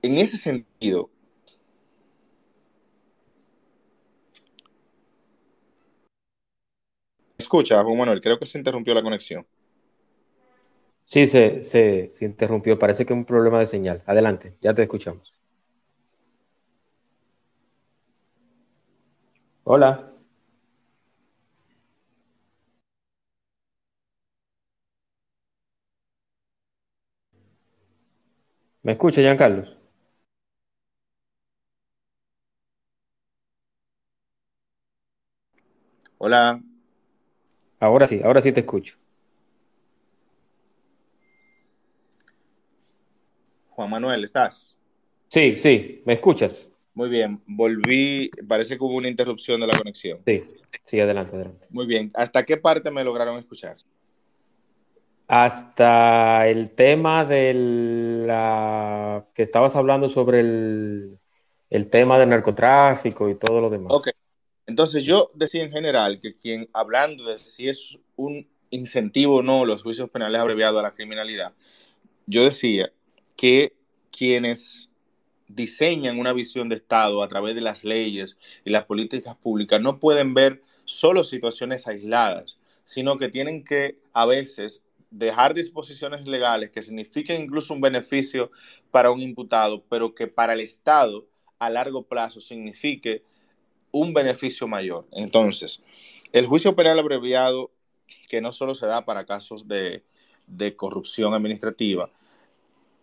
en 0.03 0.17
ese 0.17 0.37
sentido, 0.37 1.09
escucha, 7.37 7.83
Juan 7.83 7.97
Manuel, 7.97 8.21
creo 8.21 8.39
que 8.39 8.45
se 8.45 8.57
interrumpió 8.57 8.93
la 8.93 9.03
conexión. 9.03 9.45
Sí, 11.05 11.27
se, 11.27 11.63
se, 11.63 12.11
interrumpió. 12.21 12.77
Parece 12.79 13.05
que 13.05 13.13
es 13.13 13.17
un 13.17 13.25
problema 13.25 13.59
de 13.59 13.67
señal. 13.67 14.03
Adelante, 14.05 14.57
ya 14.61 14.73
te 14.73 14.81
escuchamos. 14.83 15.31
Hola. 19.65 20.09
¿Me 28.83 28.93
escucha, 28.93 29.21
Giancarlos? 29.21 29.82
Hola. 36.25 36.57
Ahora 37.81 38.05
sí, 38.05 38.21
ahora 38.23 38.41
sí 38.41 38.53
te 38.53 38.61
escucho. 38.61 38.95
Juan 43.71 43.89
Manuel, 43.89 44.23
¿estás? 44.23 44.73
Sí, 45.27 45.57
sí, 45.57 46.01
¿me 46.05 46.13
escuchas? 46.13 46.71
Muy 46.93 47.09
bien, 47.09 47.43
volví, 47.45 48.31
parece 48.47 48.77
que 48.77 48.83
hubo 48.85 48.95
una 48.95 49.09
interrupción 49.09 49.59
de 49.59 49.67
la 49.67 49.77
conexión. 49.77 50.19
Sí, 50.25 50.43
sí, 50.85 51.01
adelante, 51.01 51.35
adelante. 51.35 51.67
Muy 51.69 51.87
bien, 51.87 52.09
¿hasta 52.13 52.45
qué 52.45 52.55
parte 52.55 52.89
me 52.89 53.03
lograron 53.03 53.37
escuchar? 53.37 53.75
Hasta 55.27 56.47
el 56.47 56.71
tema 56.71 57.25
de 57.25 57.53
la 58.25 59.27
que 59.33 59.43
estabas 59.43 59.75
hablando 59.75 60.09
sobre 60.09 60.39
el, 60.39 61.19
el 61.69 61.89
tema 61.89 62.17
del 62.17 62.29
narcotráfico 62.29 63.27
y 63.27 63.35
todo 63.35 63.59
lo 63.59 63.69
demás. 63.69 63.91
Ok, 63.91 64.07
entonces 64.65 65.03
yo 65.03 65.29
decía 65.33 65.63
en 65.63 65.71
general 65.71 66.19
que 66.19 66.35
quien, 66.35 66.67
hablando 66.73 67.25
de 67.25 67.39
si 67.39 67.67
es 67.67 67.97
un 68.15 68.47
incentivo 68.69 69.37
o 69.37 69.43
no 69.43 69.65
los 69.65 69.83
juicios 69.83 70.09
penales 70.09 70.41
abreviados 70.41 70.79
a 70.79 70.83
la 70.83 70.93
criminalidad, 70.93 71.53
yo 72.25 72.43
decía 72.43 72.91
que 73.35 73.75
quienes 74.11 74.89
diseñan 75.47 76.19
una 76.19 76.33
visión 76.33 76.69
de 76.69 76.75
Estado 76.75 77.21
a 77.21 77.27
través 77.27 77.55
de 77.55 77.61
las 77.61 77.83
leyes 77.83 78.37
y 78.63 78.69
las 78.69 78.85
políticas 78.85 79.35
públicas 79.35 79.81
no 79.81 79.99
pueden 79.99 80.33
ver 80.33 80.61
solo 80.85 81.23
situaciones 81.23 81.87
aisladas, 81.87 82.59
sino 82.85 83.17
que 83.17 83.29
tienen 83.29 83.63
que 83.63 83.97
a 84.13 84.25
veces 84.25 84.83
dejar 85.11 85.53
disposiciones 85.53 86.27
legales 86.27 86.71
que 86.71 86.81
signifiquen 86.81 87.43
incluso 87.43 87.73
un 87.73 87.81
beneficio 87.81 88.51
para 88.89 89.11
un 89.11 89.21
imputado, 89.21 89.83
pero 89.89 90.15
que 90.15 90.27
para 90.27 90.53
el 90.53 90.61
Estado 90.61 91.27
a 91.59 91.69
largo 91.69 92.03
plazo 92.03 92.41
signifique 92.41 93.23
un 93.93 94.13
beneficio 94.13 94.67
mayor. 94.67 95.07
Entonces, 95.11 95.81
el 96.33 96.47
juicio 96.47 96.75
penal 96.75 96.99
abreviado, 96.99 97.71
que 98.27 98.41
no 98.41 98.51
solo 98.51 98.75
se 98.75 98.87
da 98.87 99.05
para 99.05 99.25
casos 99.25 99.67
de, 99.67 100.03
corrupción 100.75 101.33
administrativa, 101.33 102.09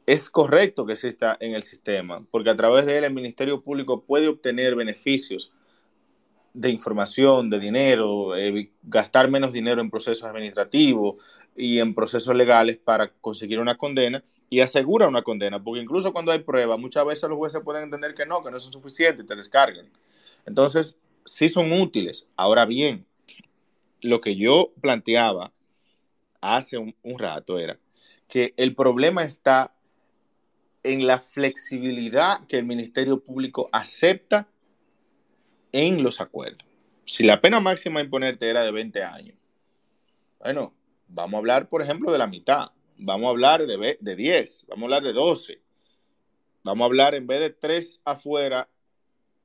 es 0.04 0.28
correcto 0.28 0.84
que 0.84 0.92
exista 0.92 1.38
en 1.40 1.54
el 1.54 1.62
sistema, 1.62 2.26
porque 2.30 2.50
a 2.50 2.56
través 2.56 2.84
de 2.84 2.98
él 2.98 3.04
el 3.04 3.14
Ministerio 3.14 3.62
Público 3.62 4.02
puede 4.02 4.28
obtener 4.28 4.74
beneficios 4.74 5.52
de 6.52 6.70
información, 6.70 7.48
de 7.48 7.60
dinero, 7.60 8.36
eh, 8.36 8.72
gastar 8.82 9.30
menos 9.30 9.52
dinero 9.52 9.80
en 9.80 9.90
procesos 9.90 10.24
administrativos 10.24 11.22
y 11.54 11.78
en 11.78 11.94
procesos 11.94 12.34
legales 12.34 12.76
para 12.76 13.12
conseguir 13.20 13.60
una 13.60 13.76
condena 13.76 14.24
y 14.48 14.58
asegura 14.58 15.06
una 15.06 15.22
condena, 15.22 15.62
porque 15.62 15.82
incluso 15.82 16.12
cuando 16.12 16.32
hay 16.32 16.40
pruebas, 16.40 16.80
muchas 16.80 17.06
veces 17.06 17.28
los 17.28 17.38
jueces 17.38 17.60
pueden 17.62 17.84
entender 17.84 18.14
que 18.14 18.26
no, 18.26 18.42
que 18.42 18.50
no 18.50 18.56
es 18.56 18.64
suficiente 18.64 19.22
y 19.22 19.26
te 19.26 19.36
descargan. 19.36 19.88
Entonces, 20.46 20.98
sí 21.24 21.48
son 21.48 21.72
útiles. 21.72 22.26
Ahora 22.36 22.64
bien, 22.66 23.06
lo 24.00 24.20
que 24.20 24.36
yo 24.36 24.72
planteaba 24.80 25.52
hace 26.40 26.78
un, 26.78 26.94
rato 27.18 27.58
era 27.58 27.78
que 28.28 28.54
el 28.56 28.74
problema 28.74 29.24
está 29.24 29.74
en 30.82 31.06
la 31.06 31.18
flexibilidad 31.18 32.46
que 32.46 32.56
el 32.56 32.64
Ministerio 32.64 33.22
Público 33.22 33.68
acepta 33.72 34.48
en 35.72 36.02
los 36.02 36.20
acuerdos. 36.20 36.64
Si 37.04 37.24
la 37.24 37.40
pena 37.40 37.60
máxima 37.60 38.00
a 38.00 38.04
imponerte 38.04 38.48
era 38.48 38.62
de 38.62 38.72
20 38.72 39.02
años, 39.02 39.36
bueno, 40.38 40.72
vamos 41.08 41.34
a 41.34 41.38
hablar, 41.38 41.68
por 41.68 41.82
ejemplo, 41.82 42.10
de 42.10 42.18
la 42.18 42.26
mitad. 42.26 42.70
Vamos 42.96 43.26
a 43.26 43.30
hablar 43.30 43.66
de, 43.66 43.98
de 44.00 44.16
10, 44.16 44.66
vamos 44.68 44.82
a 44.82 44.86
hablar 44.86 45.02
de 45.02 45.12
12. 45.12 45.60
Vamos 46.62 46.84
a 46.84 46.86
hablar 46.86 47.14
en 47.14 47.26
vez 47.26 47.40
de 47.40 47.50
3 47.50 48.02
afuera 48.04 48.68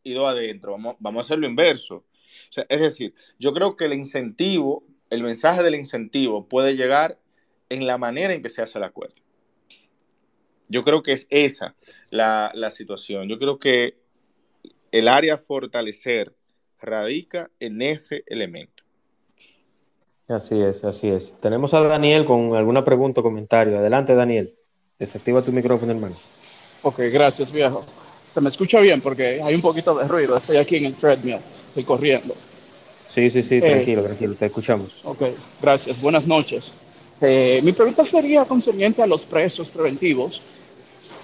y 0.06 0.14
2 0.14 0.30
adentro. 0.30 0.72
Vamos, 0.72 0.96
vamos 1.00 1.24
a 1.24 1.26
hacer 1.26 1.40
lo 1.40 1.48
inverso. 1.48 1.96
O 1.96 2.52
sea, 2.52 2.66
es 2.70 2.80
decir, 2.80 3.14
yo 3.38 3.54
creo 3.54 3.76
que 3.76 3.86
el 3.86 3.94
incentivo, 3.94 4.86
el 5.10 5.24
mensaje 5.24 5.64
del 5.64 5.76
incentivo 5.76 6.48
puede 6.48 6.78
llegar 6.78 7.20
en 7.68 7.86
la 7.86 7.98
manera 7.98 8.34
en 8.34 8.42
que 8.42 8.50
se 8.50 8.62
hace 8.62 8.78
el 8.78 8.84
acuerdo. 8.86 9.16
Yo 10.70 10.84
creo 10.84 11.04
que 11.04 11.12
es 11.12 11.28
esa 11.30 11.76
la, 12.10 12.52
la 12.54 12.72
situación. 12.72 13.28
Yo 13.28 13.38
creo 13.38 13.60
que 13.60 13.98
el 14.92 15.08
área 15.08 15.34
a 15.34 15.38
fortalecer 15.38 16.36
radica 16.80 17.50
en 17.60 17.82
ese 17.82 18.24
elemento. 18.28 18.84
Así 20.28 20.60
es, 20.60 20.84
así 20.84 21.10
es. 21.10 21.40
Tenemos 21.40 21.74
a 21.74 21.82
Daniel 21.82 22.26
con 22.26 22.56
alguna 22.56 22.84
pregunta 22.84 23.22
o 23.22 23.24
comentario. 23.24 23.78
Adelante, 23.78 24.16
Daniel. 24.16 24.56
Desactiva 24.98 25.44
tu 25.44 25.52
micrófono, 25.52 25.92
hermano. 25.92 26.16
Ok, 26.82 27.00
gracias, 27.12 27.52
viejo. 27.52 27.86
Se 28.36 28.42
me 28.42 28.50
escucha 28.50 28.82
bien 28.82 29.00
porque 29.00 29.42
hay 29.42 29.56
un 29.56 29.62
poquito 29.62 29.96
de 29.96 30.06
ruido. 30.10 30.36
Estoy 30.36 30.58
aquí 30.58 30.76
en 30.76 30.88
el 30.88 30.96
treadmill, 30.96 31.38
estoy 31.70 31.86
corriendo. 31.86 32.36
Sí, 33.08 33.30
sí, 33.30 33.42
sí, 33.42 33.62
tranquilo, 33.62 34.02
eh, 34.02 34.06
tranquilo, 34.08 34.36
te 34.36 34.48
escuchamos. 34.48 34.92
Ok, 35.06 35.24
gracias. 35.62 36.02
Buenas 36.02 36.28
noches. 36.28 36.66
Eh, 37.22 37.62
mi 37.64 37.72
pregunta 37.72 38.04
sería 38.04 38.44
concerniente 38.44 39.02
a 39.02 39.08
los 39.08 39.24
presos 39.24 39.70
preventivos 39.70 40.42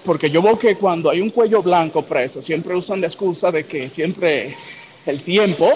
porque 0.06 0.30
yo 0.30 0.40
veo 0.40 0.58
que 0.58 0.76
cuando 0.76 1.10
hay 1.10 1.20
un 1.20 1.28
cuello 1.28 1.62
blanco 1.62 2.00
preso, 2.00 2.40
siempre 2.40 2.74
usan 2.74 3.02
la 3.02 3.08
excusa 3.08 3.52
de 3.52 3.64
que 3.64 3.90
siempre 3.90 4.56
el 5.04 5.22
tiempo 5.22 5.70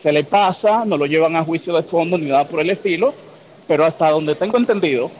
se 0.00 0.12
le 0.12 0.22
pasa, 0.22 0.84
no 0.84 0.96
lo 0.96 1.06
llevan 1.06 1.34
a 1.34 1.42
juicio 1.42 1.74
de 1.74 1.82
fondo 1.82 2.16
ni 2.16 2.26
nada 2.26 2.46
por 2.46 2.60
el 2.60 2.70
estilo, 2.70 3.12
pero 3.66 3.84
hasta 3.84 4.10
donde 4.10 4.36
tengo 4.36 4.58
entendido, 4.58 5.10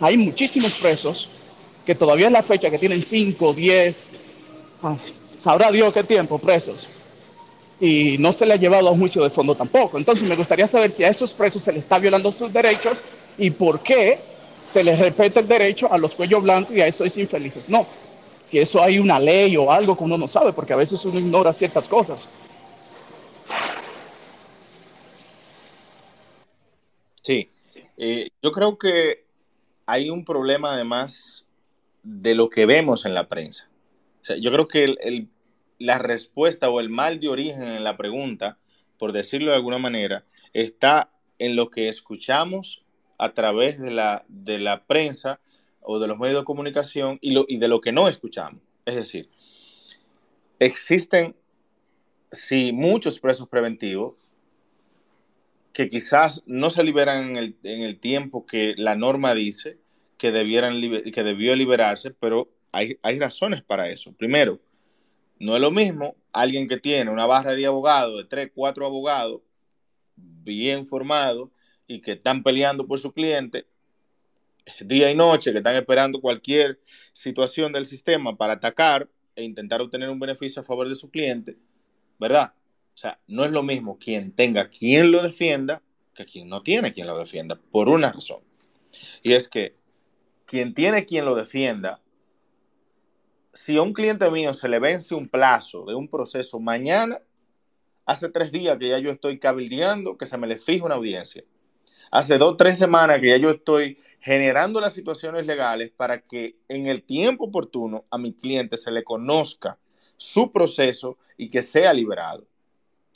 hay 0.00 0.16
muchísimos 0.16 0.72
presos 0.74 1.28
que 1.86 1.94
todavía 1.94 2.26
es 2.26 2.32
la 2.32 2.42
fecha 2.42 2.70
que 2.70 2.78
tienen 2.78 3.04
5, 3.04 3.54
10, 3.54 3.96
ah, 4.14 4.27
sabrá 5.42 5.70
Dios 5.70 5.92
qué 5.92 6.04
tiempo 6.04 6.38
presos, 6.38 6.86
y 7.80 8.16
no 8.18 8.32
se 8.32 8.46
le 8.46 8.54
ha 8.54 8.56
llevado 8.56 8.88
a 8.88 8.90
un 8.90 9.00
juicio 9.00 9.22
de 9.22 9.30
fondo 9.30 9.54
tampoco. 9.54 9.98
Entonces 9.98 10.28
me 10.28 10.36
gustaría 10.36 10.66
saber 10.66 10.90
si 10.92 11.04
a 11.04 11.08
esos 11.08 11.32
presos 11.32 11.62
se 11.62 11.72
les 11.72 11.82
está 11.82 11.98
violando 11.98 12.32
sus 12.32 12.52
derechos 12.52 12.98
y 13.36 13.50
por 13.50 13.80
qué 13.80 14.18
se 14.72 14.82
les 14.82 14.98
respeta 14.98 15.40
el 15.40 15.48
derecho 15.48 15.90
a 15.92 15.98
los 15.98 16.14
cuellos 16.14 16.42
blancos 16.42 16.76
y 16.76 16.80
a 16.80 16.86
esos 16.86 17.16
infelices. 17.16 17.68
No, 17.68 17.86
si 18.46 18.58
eso 18.58 18.82
hay 18.82 18.98
una 18.98 19.18
ley 19.18 19.56
o 19.56 19.70
algo 19.70 19.96
que 19.96 20.04
uno 20.04 20.18
no 20.18 20.26
sabe, 20.26 20.52
porque 20.52 20.72
a 20.72 20.76
veces 20.76 21.04
uno 21.04 21.18
ignora 21.18 21.52
ciertas 21.52 21.86
cosas. 21.88 22.26
Sí, 27.22 27.50
eh, 27.98 28.28
yo 28.42 28.52
creo 28.52 28.78
que 28.78 29.24
hay 29.86 30.10
un 30.10 30.24
problema 30.24 30.72
además 30.72 31.44
de 32.02 32.34
lo 32.34 32.48
que 32.48 32.64
vemos 32.64 33.04
en 33.04 33.14
la 33.14 33.28
prensa. 33.28 33.68
Yo 34.36 34.52
creo 34.52 34.68
que 34.68 34.84
el, 34.84 35.28
la 35.78 35.98
respuesta 35.98 36.70
o 36.70 36.80
el 36.80 36.90
mal 36.90 37.20
de 37.20 37.28
origen 37.28 37.62
en 37.62 37.84
la 37.84 37.96
pregunta, 37.96 38.58
por 38.98 39.12
decirlo 39.12 39.50
de 39.50 39.56
alguna 39.56 39.78
manera, 39.78 40.24
está 40.52 41.10
en 41.38 41.56
lo 41.56 41.70
que 41.70 41.88
escuchamos 41.88 42.84
a 43.16 43.32
través 43.32 43.80
de 43.80 43.90
la, 43.90 44.24
de 44.28 44.58
la 44.58 44.84
prensa 44.84 45.40
o 45.80 45.98
de 45.98 46.08
los 46.08 46.18
medios 46.18 46.40
de 46.40 46.44
comunicación 46.44 47.18
y, 47.20 47.30
lo, 47.30 47.44
y 47.48 47.58
de 47.58 47.68
lo 47.68 47.80
que 47.80 47.92
no 47.92 48.08
escuchamos. 48.08 48.60
Es 48.84 48.94
decir, 48.94 49.28
existen, 50.58 51.36
sí, 52.30 52.72
muchos 52.72 53.18
presos 53.20 53.48
preventivos 53.48 54.14
que 55.72 55.88
quizás 55.88 56.42
no 56.46 56.70
se 56.70 56.82
liberan 56.82 57.30
en 57.30 57.36
el, 57.36 57.56
en 57.62 57.82
el 57.82 58.00
tiempo 58.00 58.46
que 58.46 58.74
la 58.76 58.96
norma 58.96 59.34
dice 59.34 59.78
que, 60.16 60.32
debieran, 60.32 60.80
que 60.80 61.22
debió 61.22 61.54
liberarse, 61.54 62.10
pero 62.10 62.48
hay, 62.72 62.98
hay 63.02 63.18
razones 63.18 63.62
para 63.62 63.88
eso. 63.88 64.12
Primero, 64.12 64.60
no 65.38 65.54
es 65.54 65.60
lo 65.60 65.70
mismo 65.70 66.16
alguien 66.32 66.68
que 66.68 66.78
tiene 66.78 67.10
una 67.10 67.26
barra 67.26 67.54
de 67.54 67.66
abogados, 67.66 68.16
de 68.16 68.24
tres, 68.24 68.50
cuatro 68.54 68.86
abogados, 68.86 69.40
bien 70.16 70.86
formados, 70.86 71.50
y 71.86 72.00
que 72.00 72.12
están 72.12 72.42
peleando 72.42 72.86
por 72.86 72.98
su 72.98 73.12
cliente 73.12 73.66
día 74.80 75.10
y 75.10 75.14
noche, 75.14 75.52
que 75.52 75.58
están 75.58 75.76
esperando 75.76 76.20
cualquier 76.20 76.80
situación 77.12 77.72
del 77.72 77.86
sistema 77.86 78.36
para 78.36 78.54
atacar 78.54 79.08
e 79.34 79.44
intentar 79.44 79.80
obtener 79.80 80.10
un 80.10 80.20
beneficio 80.20 80.60
a 80.60 80.64
favor 80.64 80.88
de 80.88 80.94
su 80.94 81.10
cliente, 81.10 81.56
¿verdad? 82.18 82.52
O 82.94 82.96
sea, 82.96 83.18
no 83.26 83.44
es 83.44 83.52
lo 83.52 83.62
mismo 83.62 83.98
quien 83.98 84.32
tenga 84.32 84.68
quien 84.68 85.10
lo 85.10 85.22
defienda 85.22 85.82
que 86.14 86.26
quien 86.26 86.48
no 86.48 86.62
tiene 86.62 86.92
quien 86.92 87.06
lo 87.06 87.16
defienda, 87.16 87.60
por 87.70 87.88
una 87.88 88.12
razón. 88.12 88.40
Y 89.22 89.32
es 89.34 89.48
que 89.48 89.76
quien 90.46 90.74
tiene 90.74 91.04
quien 91.04 91.24
lo 91.24 91.36
defienda, 91.36 92.02
si 93.58 93.76
a 93.76 93.82
un 93.82 93.92
cliente 93.92 94.30
mío 94.30 94.54
se 94.54 94.68
le 94.68 94.78
vence 94.78 95.16
un 95.16 95.26
plazo 95.26 95.84
de 95.84 95.96
un 95.96 96.06
proceso 96.06 96.60
mañana, 96.60 97.20
hace 98.06 98.28
tres 98.28 98.52
días 98.52 98.78
que 98.78 98.88
ya 98.88 98.98
yo 98.98 99.10
estoy 99.10 99.40
cabildeando 99.40 100.16
que 100.16 100.26
se 100.26 100.38
me 100.38 100.46
le 100.46 100.56
fija 100.56 100.86
una 100.86 100.94
audiencia 100.94 101.42
hace 102.12 102.38
dos, 102.38 102.56
tres 102.56 102.78
semanas 102.78 103.20
que 103.20 103.30
ya 103.30 103.36
yo 103.36 103.50
estoy 103.50 103.98
generando 104.20 104.80
las 104.80 104.92
situaciones 104.92 105.44
legales 105.44 105.90
para 105.90 106.20
que 106.20 106.56
en 106.68 106.86
el 106.86 107.02
tiempo 107.02 107.46
oportuno 107.46 108.04
a 108.10 108.16
mi 108.16 108.32
cliente 108.32 108.76
se 108.76 108.92
le 108.92 109.02
conozca 109.02 109.76
su 110.16 110.52
proceso 110.52 111.18
y 111.36 111.48
que 111.48 111.62
sea 111.62 111.92
liberado. 111.92 112.46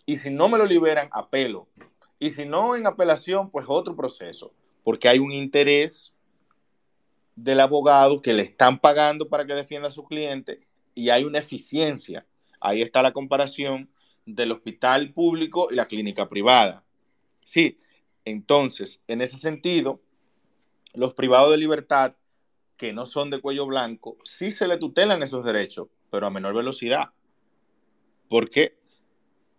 Y 0.07 0.17
si 0.17 0.31
no 0.31 0.49
me 0.49 0.59
lo 0.59 0.67
liberan, 0.67 1.09
apelo. 1.13 1.69
Y 2.19 2.31
si 2.31 2.45
no 2.47 2.75
en 2.75 2.87
apelación, 2.89 3.49
pues 3.49 3.67
otro 3.69 3.95
proceso, 3.95 4.53
porque 4.83 5.09
hay 5.09 5.21
un 5.21 5.33
interés 5.33 6.13
del 7.37 7.61
abogado 7.61 8.23
que 8.23 8.33
le 8.33 8.43
están 8.43 8.79
pagando 8.79 9.29
para 9.29 9.47
que 9.47 9.55
defienda 9.55 9.89
a 9.89 9.93
su 9.93 10.05
cliente 10.05 10.67
y 10.95 11.11
hay 11.11 11.25
una 11.25 11.39
eficiencia. 11.39 12.27
Ahí 12.61 12.83
está 12.83 13.03
la 13.03 13.13
comparación 13.13 13.91
del 14.27 14.53
hospital 14.53 15.13
público 15.13 15.69
y 15.71 15.75
la 15.75 15.87
clínica 15.87 16.29
privada. 16.29 16.85
Sí, 17.45 17.79
entonces, 18.25 19.03
en 19.09 19.21
ese 19.21 19.37
sentido, 19.37 20.01
los 20.95 21.15
privados 21.15 21.51
de 21.51 21.57
libertad 21.57 22.15
que 22.77 22.93
no 22.93 23.07
son 23.07 23.31
de 23.31 23.41
cuello 23.41 23.67
blanco, 23.67 24.17
sí 24.25 24.51
se 24.51 24.69
le 24.69 24.77
tutelan 24.77 25.23
esos 25.23 25.45
derechos, 25.45 25.89
pero 26.11 26.27
a 26.27 26.31
menor 26.31 26.55
velocidad. 26.55 27.11
Porque 28.29 28.77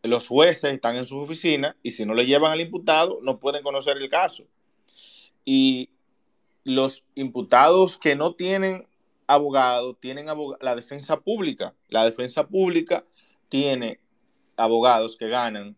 los 0.02 0.28
jueces 0.28 0.74
están 0.74 0.96
en 0.96 1.06
sus 1.06 1.24
oficinas 1.24 1.76
y 1.84 1.92
si 1.92 2.06
no 2.06 2.14
le 2.14 2.26
llevan 2.26 2.52
al 2.52 2.62
imputado, 2.62 3.20
no 3.22 3.40
pueden 3.40 3.64
conocer 3.64 3.98
el 3.98 4.10
caso. 4.10 4.46
Y 5.46 5.90
los 6.64 7.06
imputados 7.16 7.98
que 7.98 8.16
no 8.16 8.36
tienen 8.36 8.88
abogado 9.28 9.96
tienen 9.96 10.28
la 10.62 10.76
defensa 10.76 11.20
pública. 11.20 11.74
La 11.90 12.06
defensa 12.06 12.48
pública 12.48 13.06
tiene 13.50 14.00
abogados 14.58 15.16
que 15.18 15.28
ganan 15.28 15.76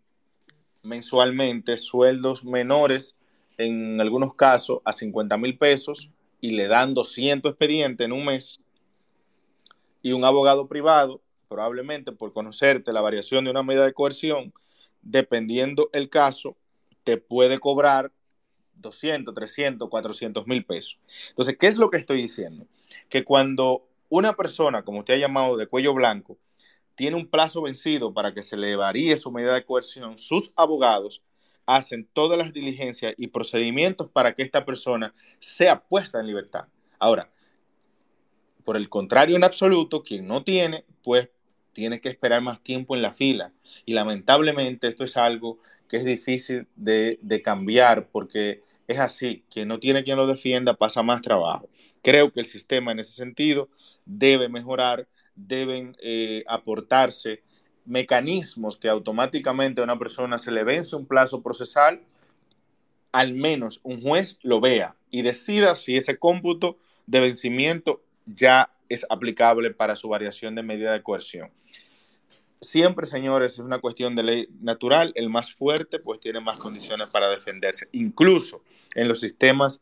mensualmente 0.83 1.77
sueldos 1.77 2.43
menores, 2.43 3.15
en 3.57 3.99
algunos 4.01 4.36
casos, 4.36 4.79
a 4.86 4.93
50 4.93 5.38
mil 5.38 5.57
pesos 5.57 6.09
y 6.41 6.51
le 6.51 6.67
dan 6.67 6.93
200 6.93 7.51
expedientes 7.51 8.05
en 8.05 8.11
un 8.11 8.25
mes. 8.25 8.59
Y 10.01 10.11
un 10.11 10.23
abogado 10.25 10.67
privado, 10.67 11.21
probablemente 11.47 12.11
por 12.11 12.33
conocerte 12.33 12.93
la 12.93 13.01
variación 13.01 13.45
de 13.45 13.51
una 13.51 13.63
medida 13.63 13.86
de 13.86 13.93
coerción, 13.93 14.53
dependiendo 15.01 15.89
el 15.93 16.09
caso, 16.09 16.55
te 17.03 17.17
puede 17.17 17.59
cobrar 17.59 18.11
200, 18.78 19.34
300, 19.34 19.89
400 19.89 20.47
mil 20.47 20.65
pesos. 20.65 20.99
Entonces, 21.30 21.57
¿qué 21.57 21.67
es 21.67 21.78
lo 21.78 21.89
que 21.89 21.97
estoy 21.97 22.21
diciendo? 22.21 22.65
Que 23.09 23.23
cuando 23.23 23.88
una 24.09 24.34
persona, 24.34 24.84
como 24.84 24.99
usted 24.99 25.15
ha 25.15 25.17
llamado, 25.17 25.57
de 25.57 25.67
cuello 25.67 25.93
blanco, 25.93 26.38
tiene 26.95 27.17
un 27.17 27.28
plazo 27.28 27.61
vencido 27.61 28.13
para 28.13 28.34
que 28.34 28.41
se 28.41 28.57
le 28.57 28.76
varíe 28.76 29.17
su 29.17 29.32
medida 29.32 29.53
de 29.53 29.65
coerción, 29.65 30.17
sus 30.17 30.53
abogados 30.55 31.21
hacen 31.65 32.07
todas 32.13 32.38
las 32.38 32.53
diligencias 32.53 33.13
y 33.17 33.28
procedimientos 33.28 34.09
para 34.09 34.34
que 34.34 34.43
esta 34.43 34.65
persona 34.65 35.13
sea 35.39 35.84
puesta 35.84 36.19
en 36.19 36.28
libertad. 36.28 36.67
Ahora, 36.99 37.32
por 38.63 38.78
el 38.78 38.89
contrario, 38.89 39.36
en 39.36 39.43
absoluto, 39.43 40.03
quien 40.03 40.28
no 40.28 40.43
tiene, 40.43 40.86
pues 41.03 41.30
tiene 41.73 41.99
que 41.99 42.09
esperar 42.09 42.41
más 42.41 42.61
tiempo 42.63 42.95
en 42.95 43.01
la 43.01 43.13
fila. 43.13 43.53
Y 43.86 43.93
lamentablemente 43.93 44.88
esto 44.88 45.03
es 45.03 45.17
algo 45.17 45.59
que 45.88 45.97
es 45.97 46.05
difícil 46.05 46.67
de, 46.75 47.41
cambiar 47.43 48.09
porque 48.09 48.61
es 48.88 48.99
así, 48.99 49.43
quien 49.49 49.67
no 49.67 49.79
tiene 49.79 50.03
quien 50.03 50.17
lo 50.17 50.27
defienda 50.27 50.75
pasa 50.75 51.03
más 51.03 51.21
trabajo. 51.21 51.69
Creo 52.01 52.31
que 52.31 52.39
el 52.39 52.45
sistema 52.45 52.91
en 52.91 52.99
ese 52.99 53.13
sentido 53.13 53.69
debe 54.05 54.49
mejorar 54.49 55.07
deben 55.36 55.97
eh, 56.01 56.43
aportarse 56.47 57.43
mecanismos 57.86 58.77
que 58.77 58.89
automáticamente 58.89 59.81
a 59.81 59.83
una 59.83 59.99
persona 59.99 60.38
se 60.38 60.51
le 60.51 60.63
vence 60.63 60.95
un 60.95 61.05
plazo 61.05 61.41
procesal, 61.41 62.01
al 63.11 63.33
menos 63.33 63.79
un 63.83 64.01
juez 64.01 64.39
lo 64.41 64.59
vea 64.59 64.95
y 65.11 65.21
decida 65.21 65.75
si 65.75 65.95
ese 65.95 66.17
cómputo 66.17 66.77
de 67.05 67.21
vencimiento 67.21 68.03
ya 68.25 68.71
es 68.89 69.05
aplicable 69.09 69.71
para 69.71 69.95
su 69.95 70.09
variación 70.09 70.55
de 70.55 70.63
medida 70.63 70.93
de 70.93 71.03
coerción. 71.03 71.51
Siempre, 72.68 73.05
señores, 73.05 73.53
es 73.53 73.59
una 73.59 73.80
cuestión 73.80 74.16
de 74.16 74.24
ley 74.24 74.49
natural. 74.61 75.11
El 75.16 75.30
más 75.30 75.53
fuerte, 75.53 75.99
pues, 75.99 76.20
tiene 76.20 76.39
más 76.39 76.57
condiciones 76.57 77.07
para 77.09 77.30
defenderse. 77.30 77.88
Incluso 77.91 78.61
en 78.93 79.07
los 79.07 79.20
sistemas 79.20 79.82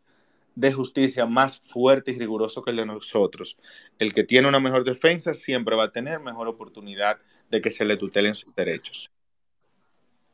de 0.55 0.71
justicia 0.71 1.25
más 1.25 1.61
fuerte 1.61 2.11
y 2.11 2.19
riguroso 2.19 2.61
que 2.61 2.71
el 2.71 2.77
de 2.77 2.85
nosotros. 2.85 3.57
El 3.99 4.13
que 4.13 4.23
tiene 4.23 4.47
una 4.47 4.59
mejor 4.59 4.83
defensa 4.83 5.33
siempre 5.33 5.75
va 5.75 5.85
a 5.85 5.91
tener 5.91 6.19
mejor 6.19 6.47
oportunidad 6.47 7.17
de 7.49 7.61
que 7.61 7.71
se 7.71 7.85
le 7.85 7.97
tutelen 7.97 8.35
sus 8.35 8.53
derechos. 8.55 9.11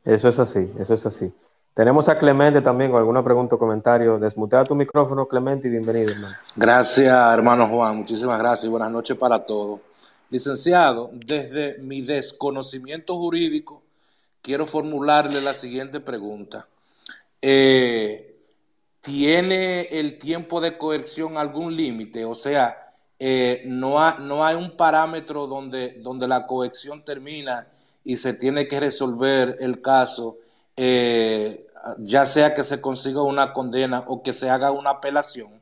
Eso 0.04 0.28
es 0.28 0.38
así, 0.38 0.70
eso 0.78 0.94
es 0.94 1.06
así. 1.06 1.32
Tenemos 1.74 2.08
a 2.08 2.18
Clemente 2.18 2.60
también 2.60 2.90
con 2.90 2.98
alguna 2.98 3.22
pregunta 3.22 3.54
o 3.54 3.58
comentario. 3.58 4.18
Desmutea 4.18 4.64
tu 4.64 4.74
micrófono, 4.74 5.26
Clemente, 5.26 5.68
y 5.68 5.70
bienvenido, 5.70 6.10
hermano. 6.10 6.34
Gracias, 6.56 7.34
hermano 7.34 7.66
Juan. 7.68 7.96
Muchísimas 7.98 8.38
gracias 8.38 8.64
y 8.64 8.68
buenas 8.68 8.90
noches 8.90 9.16
para 9.16 9.38
todos. 9.38 9.80
Licenciado, 10.30 11.10
desde 11.12 11.78
mi 11.78 12.02
desconocimiento 12.02 13.16
jurídico, 13.16 13.82
quiero 14.42 14.64
formularle 14.64 15.40
la 15.40 15.54
siguiente 15.54 15.98
pregunta. 15.98 16.66
Eh, 17.42 18.26
¿Tiene 19.00 19.82
el 19.90 20.18
tiempo 20.18 20.60
de 20.60 20.78
coerción 20.78 21.36
algún 21.36 21.74
límite? 21.74 22.24
O 22.24 22.36
sea, 22.36 22.76
eh, 23.18 23.62
no, 23.66 24.18
no 24.18 24.44
hay 24.44 24.54
un 24.54 24.76
parámetro 24.76 25.48
donde, 25.48 25.94
donde 26.00 26.28
la 26.28 26.46
coerción 26.46 27.04
termina 27.04 27.66
y 28.04 28.16
se 28.16 28.32
tiene 28.32 28.68
que 28.68 28.78
resolver 28.78 29.56
el 29.60 29.82
caso, 29.82 30.36
eh, 30.76 31.66
ya 31.98 32.24
sea 32.24 32.54
que 32.54 32.62
se 32.62 32.80
consiga 32.80 33.22
una 33.22 33.52
condena 33.52 34.04
o 34.06 34.22
que 34.22 34.32
se 34.32 34.48
haga 34.48 34.70
una 34.70 34.90
apelación. 34.90 35.59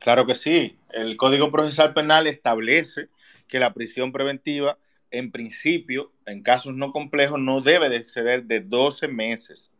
Claro 0.00 0.26
que 0.26 0.34
sí. 0.34 0.78
El 0.92 1.16
Código 1.18 1.52
Procesal 1.52 1.92
Penal 1.92 2.26
establece 2.26 3.08
que 3.46 3.60
la 3.60 3.74
prisión 3.74 4.12
preventiva, 4.12 4.78
en 5.10 5.30
principio, 5.30 6.10
en 6.24 6.42
casos 6.42 6.74
no 6.74 6.90
complejos, 6.90 7.38
no 7.38 7.60
debe 7.60 7.90
de 7.90 7.96
exceder 7.96 8.44
de 8.44 8.60
12 8.60 9.08
meses. 9.08 9.72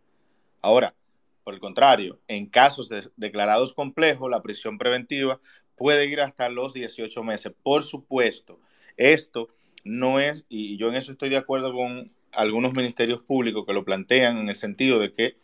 Ahora, 0.60 0.94
por 1.42 1.54
el 1.54 1.60
contrario, 1.60 2.20
en 2.28 2.46
casos 2.46 2.90
declarados 3.16 3.72
complejos, 3.72 4.30
la 4.30 4.42
prisión 4.42 4.76
preventiva 4.76 5.40
puede 5.74 6.04
ir 6.04 6.20
hasta 6.20 6.50
los 6.50 6.74
18 6.74 7.22
meses. 7.24 7.54
Por 7.62 7.82
supuesto, 7.82 8.60
esto 8.98 9.48
no 9.84 10.20
es, 10.20 10.44
y 10.50 10.76
yo 10.76 10.90
en 10.90 10.96
eso 10.96 11.12
estoy 11.12 11.30
de 11.30 11.38
acuerdo 11.38 11.72
con 11.72 12.12
algunos 12.32 12.74
ministerios 12.74 13.22
públicos 13.22 13.64
que 13.66 13.72
lo 13.72 13.86
plantean 13.86 14.36
en 14.36 14.50
el 14.50 14.56
sentido 14.56 14.98
de 14.98 15.14
que 15.14 15.38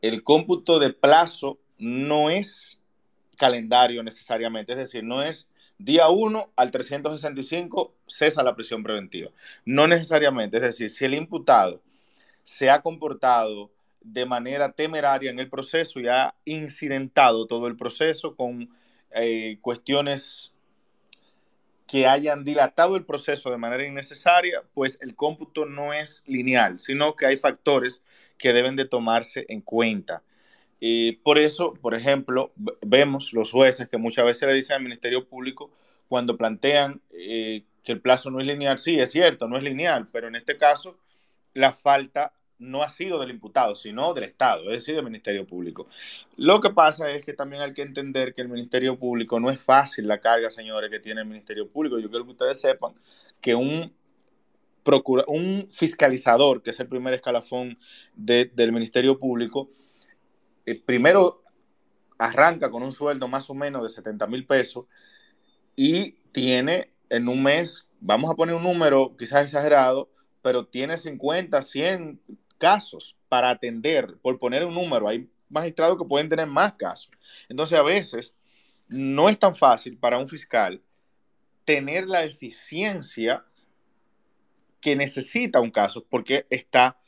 el 0.00 0.22
cómputo 0.22 0.78
de 0.78 0.94
plazo 0.94 1.58
no 1.76 2.30
es 2.30 2.80
calendario 3.44 4.02
necesariamente, 4.02 4.72
es 4.72 4.78
decir, 4.78 5.04
no 5.04 5.22
es 5.22 5.50
día 5.76 6.08
1 6.08 6.52
al 6.56 6.70
365 6.70 7.94
cesa 8.06 8.42
la 8.42 8.54
prisión 8.54 8.82
preventiva. 8.82 9.30
No 9.66 9.86
necesariamente, 9.86 10.56
es 10.56 10.62
decir, 10.62 10.90
si 10.90 11.04
el 11.04 11.12
imputado 11.12 11.82
se 12.42 12.70
ha 12.70 12.80
comportado 12.80 13.70
de 14.00 14.24
manera 14.24 14.72
temeraria 14.72 15.30
en 15.30 15.40
el 15.40 15.50
proceso 15.50 16.00
y 16.00 16.08
ha 16.08 16.34
incidentado 16.46 17.46
todo 17.46 17.66
el 17.66 17.76
proceso 17.76 18.34
con 18.34 18.70
eh, 19.14 19.58
cuestiones 19.60 20.54
que 21.86 22.06
hayan 22.06 22.44
dilatado 22.44 22.96
el 22.96 23.04
proceso 23.04 23.50
de 23.50 23.58
manera 23.58 23.86
innecesaria, 23.86 24.62
pues 24.72 24.96
el 25.02 25.14
cómputo 25.14 25.66
no 25.66 25.92
es 25.92 26.22
lineal, 26.26 26.78
sino 26.78 27.14
que 27.14 27.26
hay 27.26 27.36
factores 27.36 28.02
que 28.38 28.54
deben 28.54 28.74
de 28.74 28.86
tomarse 28.86 29.44
en 29.50 29.60
cuenta. 29.60 30.22
Y 30.80 31.12
por 31.12 31.38
eso, 31.38 31.74
por 31.74 31.94
ejemplo, 31.94 32.52
vemos 32.82 33.32
los 33.32 33.50
jueces 33.50 33.88
que 33.88 33.96
muchas 33.96 34.24
veces 34.24 34.48
le 34.48 34.54
dicen 34.54 34.76
al 34.76 34.82
Ministerio 34.82 35.26
Público 35.26 35.70
cuando 36.08 36.36
plantean 36.36 37.00
eh, 37.10 37.64
que 37.82 37.92
el 37.92 38.00
plazo 38.00 38.30
no 38.30 38.40
es 38.40 38.46
lineal, 38.46 38.78
sí, 38.78 38.98
es 38.98 39.10
cierto, 39.10 39.48
no 39.48 39.56
es 39.56 39.62
lineal, 39.62 40.08
pero 40.12 40.28
en 40.28 40.36
este 40.36 40.56
caso 40.56 40.98
la 41.54 41.72
falta 41.72 42.32
no 42.58 42.82
ha 42.82 42.88
sido 42.88 43.18
del 43.18 43.30
imputado, 43.30 43.74
sino 43.74 44.14
del 44.14 44.24
Estado, 44.24 44.64
es 44.64 44.78
decir, 44.78 44.94
del 44.94 45.04
Ministerio 45.04 45.46
Público. 45.46 45.86
Lo 46.36 46.60
que 46.60 46.70
pasa 46.70 47.10
es 47.10 47.24
que 47.24 47.32
también 47.32 47.62
hay 47.62 47.74
que 47.74 47.82
entender 47.82 48.34
que 48.34 48.42
el 48.42 48.48
Ministerio 48.48 48.98
Público 48.98 49.40
no 49.40 49.50
es 49.50 49.60
fácil 49.60 50.06
la 50.06 50.18
carga, 50.18 50.50
señores, 50.50 50.90
que 50.90 51.00
tiene 51.00 51.20
el 51.20 51.26
Ministerio 51.26 51.68
Público. 51.68 51.98
Yo 51.98 52.08
quiero 52.08 52.24
que 52.24 52.32
ustedes 52.32 52.60
sepan 52.60 52.94
que 53.40 53.54
un, 53.54 53.92
un 55.26 55.68
fiscalizador, 55.70 56.62
que 56.62 56.70
es 56.70 56.80
el 56.80 56.88
primer 56.88 57.14
escalafón 57.14 57.78
del 58.14 58.72
Ministerio 58.72 59.18
Público, 59.18 59.70
eh, 60.66 60.80
primero 60.80 61.42
arranca 62.18 62.70
con 62.70 62.82
un 62.82 62.92
sueldo 62.92 63.28
más 63.28 63.50
o 63.50 63.54
menos 63.54 63.82
de 63.82 63.88
70 63.88 64.26
mil 64.26 64.46
pesos 64.46 64.86
y 65.76 66.12
tiene 66.32 66.92
en 67.10 67.28
un 67.28 67.42
mes, 67.42 67.88
vamos 68.00 68.30
a 68.30 68.34
poner 68.34 68.54
un 68.54 68.62
número 68.62 69.16
quizás 69.16 69.44
exagerado, 69.44 70.10
pero 70.42 70.66
tiene 70.66 70.96
50, 70.96 71.60
100 71.62 72.20
casos 72.58 73.16
para 73.28 73.50
atender, 73.50 74.16
por 74.22 74.38
poner 74.38 74.64
un 74.64 74.74
número, 74.74 75.08
hay 75.08 75.28
magistrados 75.48 75.98
que 75.98 76.04
pueden 76.04 76.28
tener 76.28 76.46
más 76.46 76.74
casos. 76.74 77.10
Entonces, 77.48 77.78
a 77.78 77.82
veces 77.82 78.36
no 78.88 79.28
es 79.28 79.38
tan 79.38 79.54
fácil 79.54 79.96
para 79.98 80.18
un 80.18 80.28
fiscal 80.28 80.82
tener 81.64 82.08
la 82.08 82.24
eficiencia 82.24 83.44
que 84.80 84.96
necesita 84.96 85.60
un 85.60 85.70
caso 85.70 86.04
porque 86.08 86.46
está 86.50 86.98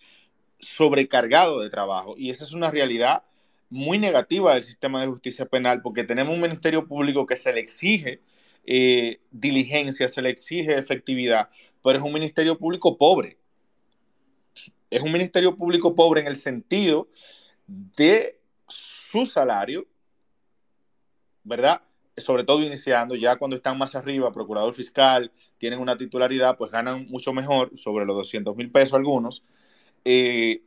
sobrecargado 0.58 1.60
de 1.60 1.68
trabajo. 1.68 2.14
Y 2.16 2.30
esa 2.30 2.44
es 2.44 2.52
una 2.52 2.70
realidad 2.70 3.24
muy 3.70 3.98
negativa 3.98 4.54
del 4.54 4.62
sistema 4.62 5.00
de 5.00 5.08
justicia 5.08 5.46
penal 5.46 5.82
porque 5.82 6.04
tenemos 6.04 6.34
un 6.34 6.40
ministerio 6.40 6.86
público 6.86 7.26
que 7.26 7.36
se 7.36 7.52
le 7.52 7.60
exige 7.60 8.20
eh, 8.64 9.20
diligencia, 9.30 10.08
se 10.08 10.22
le 10.22 10.30
exige 10.30 10.76
efectividad, 10.78 11.48
pero 11.82 11.98
es 11.98 12.04
un 12.04 12.12
ministerio 12.12 12.58
público 12.58 12.96
pobre 12.96 13.38
es 14.90 15.02
un 15.02 15.12
ministerio 15.12 15.56
público 15.56 15.94
pobre 15.94 16.20
en 16.20 16.26
el 16.28 16.36
sentido 16.36 17.08
de 17.66 18.40
su 18.68 19.24
salario, 19.24 19.86
¿verdad? 21.44 21.82
sobre 22.16 22.44
todo 22.44 22.62
iniciando, 22.62 23.14
ya 23.14 23.36
cuando 23.36 23.56
están 23.56 23.76
más 23.76 23.94
arriba, 23.94 24.32
procurador 24.32 24.74
fiscal, 24.74 25.30
tienen 25.58 25.80
una 25.80 25.98
titularidad, 25.98 26.56
pues 26.56 26.70
ganan 26.70 27.06
mucho 27.08 27.34
mejor, 27.34 27.76
sobre 27.76 28.06
los 28.06 28.16
200 28.16 28.56
mil 28.56 28.70
pesos 28.70 28.94
algunos, 28.94 29.44
eh, 30.04 30.62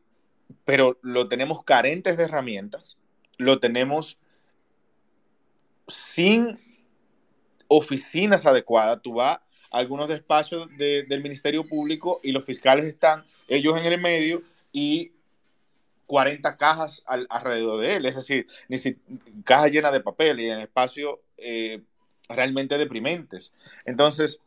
pero 0.65 0.97
lo 1.01 1.27
tenemos 1.27 1.63
carentes 1.63 2.17
de 2.17 2.25
herramientas, 2.25 2.97
lo 3.37 3.59
tenemos 3.59 4.17
sin 5.87 6.57
oficinas 7.67 8.45
adecuadas. 8.45 9.01
Tú 9.01 9.13
vas 9.13 9.37
a 9.71 9.77
algunos 9.77 10.09
despachos 10.09 10.67
del 10.77 11.21
Ministerio 11.21 11.65
Público 11.65 12.19
y 12.23 12.31
los 12.31 12.45
fiscales 12.45 12.85
están 12.85 13.23
ellos 13.47 13.77
en 13.77 13.85
el 13.85 13.99
medio 13.99 14.41
y 14.71 15.11
40 16.05 16.57
cajas 16.57 17.03
alrededor 17.05 17.79
de 17.79 17.95
él, 17.95 18.05
es 18.07 18.15
decir, 18.15 18.47
ni 18.67 18.79
si, 18.79 18.97
cajas 19.43 19.71
llenas 19.71 19.91
de 19.91 20.01
papel 20.01 20.39
y 20.39 20.49
en 20.49 20.59
espacios 20.59 21.19
eh, 21.37 21.83
realmente 22.27 22.79
deprimentes. 22.79 23.53
Entonces, 23.85 24.41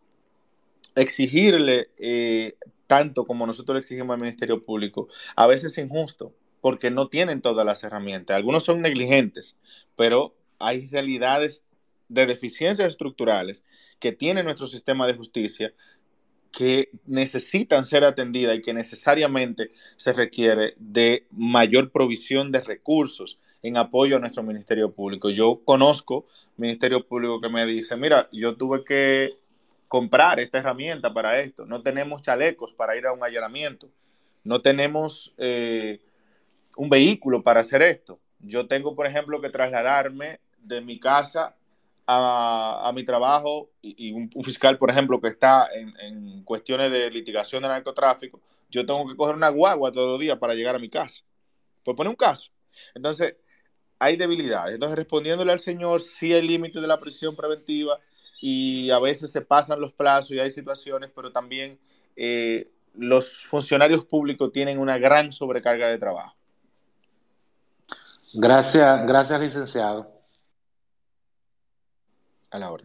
exigirle 0.97 1.89
eh, 1.99 2.57
tanto 2.93 3.25
como 3.25 3.47
nosotros 3.47 3.77
le 3.77 3.79
exigimos 3.79 4.13
al 4.13 4.21
Ministerio 4.21 4.63
Público, 4.63 5.09
a 5.35 5.47
veces 5.47 5.73
es 5.73 5.79
injusto, 5.83 6.35
porque 6.61 6.91
no 6.91 7.09
tienen 7.09 7.41
todas 7.41 7.65
las 7.65 7.83
herramientas. 7.85 8.37
Algunos 8.37 8.65
son 8.65 8.83
negligentes, 8.83 9.57
pero 9.97 10.35
hay 10.59 10.89
realidades 10.89 11.65
de 12.11 12.27
deficiencias 12.27 12.87
estructurales 12.87 13.65
que 13.99 14.13
tiene 14.13 14.43
nuestro 14.43 14.67
sistema 14.67 15.07
de 15.07 15.15
justicia 15.15 15.73
que 16.51 16.91
necesitan 17.07 17.83
ser 17.87 18.05
atendidas 18.05 18.59
y 18.59 18.61
que 18.61 18.75
necesariamente 18.75 19.71
se 19.97 20.13
requiere 20.13 20.75
de 20.77 21.27
mayor 21.31 21.93
provisión 21.93 22.53
de 22.53 22.61
recursos 22.61 23.39
en 23.63 23.79
apoyo 23.79 24.17
a 24.17 24.21
nuestro 24.21 24.43
Ministerio 24.43 24.93
Público. 24.93 25.31
Yo 25.31 25.63
conozco 25.65 26.27
Ministerio 26.59 27.07
Público 27.07 27.41
que 27.41 27.49
me 27.49 27.65
dice, 27.65 27.97
mira, 27.97 28.29
yo 28.33 28.55
tuve 28.55 28.85
que 28.85 29.39
comprar 29.93 30.41
esta 30.41 30.57
herramienta 30.57 31.13
para 31.13 31.39
esto, 31.41 31.67
no 31.67 31.83
tenemos 31.83 32.23
chalecos 32.23 32.73
para 32.73 32.97
ir 32.97 33.07
a 33.07 33.13
un 33.13 33.23
allanamiento, 33.23 33.91
no 34.43 34.63
tenemos 34.63 35.35
eh, 35.37 36.01
un 36.79 36.89
vehículo 36.89 37.43
para 37.43 37.61
hacer 37.61 37.83
esto. 37.83 38.19
Yo 38.39 38.67
tengo, 38.67 38.95
por 38.95 39.07
ejemplo, 39.07 39.39
que 39.43 39.51
trasladarme 39.51 40.41
de 40.61 40.81
mi 40.81 40.99
casa 40.99 41.55
a, 42.07 42.91
mi 42.95 43.05
trabajo 43.05 43.69
y, 43.83 44.13
un, 44.13 44.31
fiscal, 44.43 44.79
por 44.79 44.89
ejemplo, 44.89 45.21
que 45.21 45.29
está 45.29 45.69
en, 45.75 46.43
cuestiones 46.43 46.91
de 46.91 47.11
litigación 47.11 47.63
de 47.63 47.69
narcotráfico, 47.69 48.41
yo 48.71 48.87
tengo 48.87 49.07
que 49.07 49.15
coger 49.15 49.35
una 49.35 49.51
guagua 49.51 49.93
todos 49.93 50.13
los 50.13 50.19
días 50.19 50.39
para 50.39 50.55
llegar 50.55 50.75
a 50.75 50.79
mi 50.79 50.89
casa. 50.89 51.23
Pues 51.85 51.95
pone 51.95 52.09
un 52.09 52.17
caso. 52.17 52.51
Entonces, 52.95 53.37
hay 53.99 54.17
debilidades. 54.17 54.73
Entonces, 54.73 54.97
respondiéndole 54.97 55.53
al 55.53 55.61
señor, 55.61 56.01
sí 56.01 56.33
hay 56.33 56.49
límite 56.49 56.81
de 56.81 56.87
la 56.87 56.99
prisión 56.99 57.37
preventiva 57.37 58.01
y 58.43 58.91
a 58.91 58.99
veces 58.99 59.31
se 59.31 59.41
pasan 59.41 59.81
los 59.81 59.93
plazos 59.93 60.33
y 60.33 60.41
hay 60.41 60.51
situaciones, 60.51 61.11
pero 61.15 61.31
también 61.31 61.79
eh, 62.17 62.69
los 62.95 63.47
funcionarios 63.47 64.05
públicos 64.05 64.51
tienen 64.51 64.81
una 64.81 64.99
gran 64.99 65.33
sobrecarga 65.33 65.89
de 65.89 65.99
trabajo. 65.99 66.35
Gracias, 68.35 69.07
gracias, 69.07 69.41
licenciado 69.41 70.07
a 72.51 72.59
la 72.59 72.73
hora. 72.73 72.85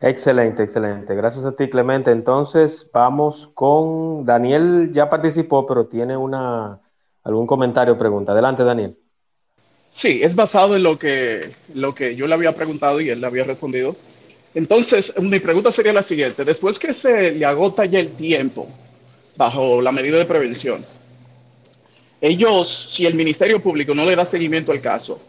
Excelente, 0.00 0.64
excelente. 0.64 1.14
Gracias 1.14 1.46
a 1.46 1.54
ti, 1.54 1.70
Clemente. 1.70 2.10
Entonces, 2.10 2.90
vamos 2.92 3.52
con 3.54 4.24
Daniel, 4.24 4.90
ya 4.92 5.08
participó, 5.08 5.64
pero 5.64 5.86
tiene 5.86 6.16
una 6.16 6.80
algún 7.22 7.46
comentario 7.46 7.94
o 7.94 7.98
pregunta. 7.98 8.32
Adelante, 8.32 8.64
Daniel. 8.64 8.98
Sí, 9.94 10.20
es 10.22 10.34
basado 10.34 10.76
en 10.76 10.82
lo 10.82 10.98
que, 10.98 11.52
lo 11.74 11.94
que 11.94 12.16
yo 12.16 12.26
le 12.26 12.34
había 12.34 12.54
preguntado 12.54 13.00
y 13.00 13.10
él 13.10 13.20
le 13.20 13.26
había 13.26 13.44
respondido. 13.44 13.96
Entonces, 14.54 15.12
mi 15.18 15.38
pregunta 15.38 15.72
sería 15.72 15.92
la 15.92 16.02
siguiente. 16.02 16.44
Después 16.44 16.78
que 16.78 16.92
se 16.92 17.32
le 17.32 17.44
agota 17.44 17.84
ya 17.84 18.00
el 18.00 18.12
tiempo 18.12 18.68
bajo 19.36 19.80
la 19.80 19.92
medida 19.92 20.18
de 20.18 20.24
prevención, 20.24 20.84
ellos, 22.20 22.68
si 22.68 23.06
el 23.06 23.14
Ministerio 23.14 23.60
Público 23.60 23.94
no 23.94 24.04
le 24.04 24.14
da 24.14 24.24
seguimiento 24.24 24.72
al 24.72 24.80
caso, 24.80 25.20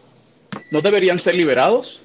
¿no 0.70 0.80
deberían 0.80 1.18
ser 1.18 1.34
liberados? 1.34 2.00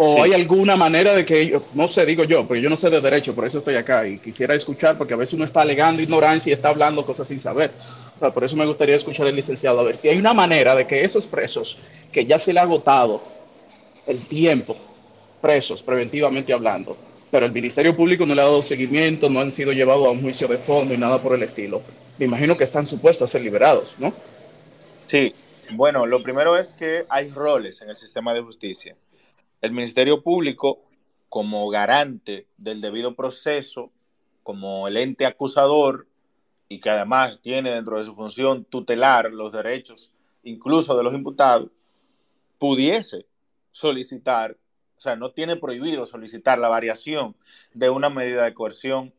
¿O 0.00 0.22
hay 0.22 0.32
alguna 0.32 0.76
manera 0.76 1.12
de 1.12 1.24
que 1.24 1.40
ellos, 1.40 1.62
no 1.74 1.88
sé, 1.88 2.06
digo 2.06 2.22
yo, 2.22 2.46
porque 2.46 2.62
yo 2.62 2.70
no 2.70 2.76
sé 2.76 2.88
de 2.88 3.00
derecho, 3.00 3.34
por 3.34 3.44
eso 3.44 3.58
estoy 3.58 3.74
acá 3.74 4.06
y 4.06 4.18
quisiera 4.18 4.54
escuchar, 4.54 4.96
porque 4.96 5.14
a 5.14 5.16
veces 5.16 5.34
uno 5.34 5.44
está 5.44 5.62
alegando 5.62 6.00
ignorancia 6.00 6.50
y 6.50 6.54
está 6.54 6.68
hablando 6.68 7.04
cosas 7.04 7.26
sin 7.26 7.40
saber. 7.40 7.72
Por 8.18 8.44
eso 8.44 8.56
me 8.56 8.66
gustaría 8.66 8.96
escuchar 8.96 9.26
al 9.26 9.36
licenciado, 9.36 9.80
a 9.80 9.84
ver 9.84 9.96
si 9.96 10.08
hay 10.08 10.18
una 10.18 10.34
manera 10.34 10.74
de 10.74 10.86
que 10.86 11.04
esos 11.04 11.26
presos 11.26 11.78
que 12.12 12.26
ya 12.26 12.38
se 12.38 12.52
le 12.52 12.60
ha 12.60 12.64
agotado 12.64 13.22
el 14.06 14.26
tiempo, 14.26 14.76
presos 15.40 15.82
preventivamente 15.82 16.52
hablando, 16.52 16.96
pero 17.30 17.46
el 17.46 17.52
Ministerio 17.52 17.94
Público 17.94 18.26
no 18.26 18.34
le 18.34 18.40
ha 18.40 18.46
dado 18.46 18.62
seguimiento, 18.62 19.28
no 19.28 19.40
han 19.40 19.52
sido 19.52 19.72
llevados 19.72 20.06
a 20.06 20.10
un 20.10 20.22
juicio 20.22 20.48
de 20.48 20.58
fondo 20.58 20.94
y 20.94 20.98
nada 20.98 21.20
por 21.20 21.34
el 21.34 21.42
estilo. 21.42 21.82
Me 22.18 22.26
imagino 22.26 22.56
que 22.56 22.64
están 22.64 22.86
supuestos 22.86 23.28
a 23.28 23.32
ser 23.32 23.42
liberados, 23.42 23.94
¿no? 23.98 24.12
Sí, 25.06 25.34
bueno, 25.72 26.06
lo 26.06 26.22
primero 26.22 26.56
es 26.56 26.72
que 26.72 27.04
hay 27.08 27.28
roles 27.30 27.82
en 27.82 27.90
el 27.90 27.96
sistema 27.96 28.34
de 28.34 28.40
justicia 28.40 28.96
el 29.60 29.72
Ministerio 29.72 30.22
Público, 30.22 30.84
como 31.28 31.68
garante 31.68 32.46
del 32.56 32.80
debido 32.80 33.14
proceso, 33.14 33.90
como 34.42 34.88
el 34.88 34.96
ente 34.96 35.26
acusador, 35.26 36.06
y 36.68 36.80
que 36.80 36.90
además 36.90 37.40
tiene 37.40 37.70
dentro 37.70 37.98
de 37.98 38.04
su 38.04 38.14
función 38.14 38.64
tutelar 38.64 39.32
los 39.32 39.52
derechos 39.52 40.12
incluso 40.42 40.96
de 40.96 41.02
los 41.02 41.14
imputados, 41.14 41.70
pudiese 42.58 43.26
solicitar, 43.70 44.56
o 44.96 45.00
sea, 45.00 45.16
no 45.16 45.30
tiene 45.30 45.56
prohibido 45.56 46.06
solicitar 46.06 46.58
la 46.58 46.68
variación 46.68 47.36
de 47.74 47.90
una 47.90 48.10
medida 48.10 48.44
de 48.44 48.54
coerción 48.54 49.12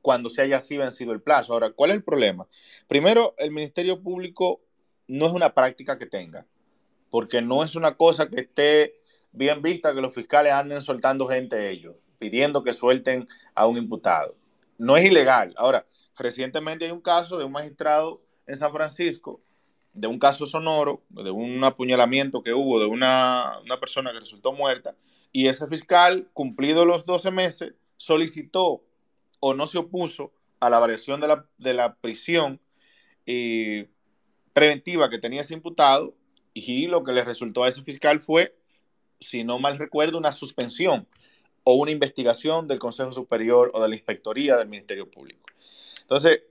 cuando 0.00 0.30
se 0.30 0.42
haya 0.42 0.58
así 0.58 0.76
vencido 0.76 1.12
el 1.12 1.22
plazo. 1.22 1.52
Ahora, 1.52 1.72
¿cuál 1.72 1.90
es 1.90 1.96
el 1.96 2.04
problema? 2.04 2.46
Primero, 2.88 3.34
el 3.38 3.50
Ministerio 3.50 4.02
Público 4.02 4.60
no 5.08 5.26
es 5.26 5.32
una 5.32 5.54
práctica 5.54 5.98
que 5.98 6.06
tenga, 6.06 6.46
porque 7.10 7.40
no 7.42 7.62
es 7.62 7.76
una 7.76 7.96
cosa 7.96 8.28
que 8.28 8.42
esté 8.42 9.00
bien 9.32 9.62
vista 9.62 9.94
que 9.94 10.00
los 10.00 10.14
fiscales 10.14 10.52
anden 10.52 10.82
soltando 10.82 11.26
gente 11.26 11.70
ellos, 11.70 11.96
pidiendo 12.18 12.62
que 12.62 12.72
suelten 12.72 13.28
a 13.54 13.66
un 13.66 13.78
imputado. 13.78 14.36
No 14.78 14.96
es 14.96 15.04
ilegal. 15.04 15.54
Ahora, 15.56 15.86
recientemente 16.16 16.84
hay 16.84 16.90
un 16.90 17.00
caso 17.00 17.38
de 17.38 17.44
un 17.44 17.52
magistrado 17.52 18.22
en 18.46 18.56
San 18.56 18.72
Francisco, 18.72 19.40
de 19.92 20.08
un 20.08 20.18
caso 20.18 20.46
sonoro, 20.46 21.02
de 21.10 21.30
un 21.30 21.62
apuñalamiento 21.64 22.42
que 22.42 22.54
hubo 22.54 22.80
de 22.80 22.86
una, 22.86 23.60
persona 23.80 24.12
que 24.12 24.20
resultó 24.20 24.52
muerta, 24.52 24.96
y 25.32 25.48
ese 25.48 25.66
fiscal, 25.68 26.28
cumplido 26.32 26.84
los 26.84 27.04
12 27.06 27.30
meses, 27.30 27.74
solicitó 27.96 28.84
o 29.40 29.54
no 29.54 29.66
se 29.66 29.78
opuso 29.78 30.32
a 30.60 30.70
la 30.70 30.78
variación 30.78 31.20
de 31.20 31.28
la, 31.28 31.46
de 31.58 31.74
la 31.74 31.94
prisión 31.96 32.60
eh, 33.26 33.88
preventiva 34.52 35.10
que 35.10 35.18
tenía 35.18 35.40
ese 35.40 35.54
imputado, 35.54 36.14
y 36.54 36.86
lo 36.86 37.02
que 37.02 37.12
le 37.12 37.24
resultó 37.24 37.64
a 37.64 37.68
ese 37.68 37.82
fiscal 37.82 38.20
fue 38.20 38.54
si 39.22 39.44
no 39.44 39.58
mal 39.58 39.78
recuerdo, 39.78 40.18
una 40.18 40.32
suspensión 40.32 41.06
o 41.64 41.74
una 41.74 41.90
investigación 41.90 42.66
del 42.68 42.78
Consejo 42.78 43.12
Superior 43.12 43.70
o 43.74 43.82
de 43.82 43.88
la 43.88 43.94
Inspectoría 43.94 44.56
del 44.56 44.68
Ministerio 44.68 45.10
Público. 45.10 45.41
Entonces, 46.02 46.42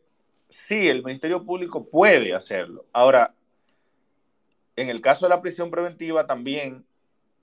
sí, 0.49 0.88
el 0.88 1.04
Ministerio 1.04 1.45
Público 1.45 1.88
puede 1.89 2.34
hacerlo. 2.34 2.86
Ahora, 2.91 3.36
en 4.76 4.89
el 4.89 5.02
caso 5.02 5.26
de 5.26 5.30
la 5.30 5.41
prisión 5.41 5.70
preventiva, 5.72 6.26
también 6.26 6.86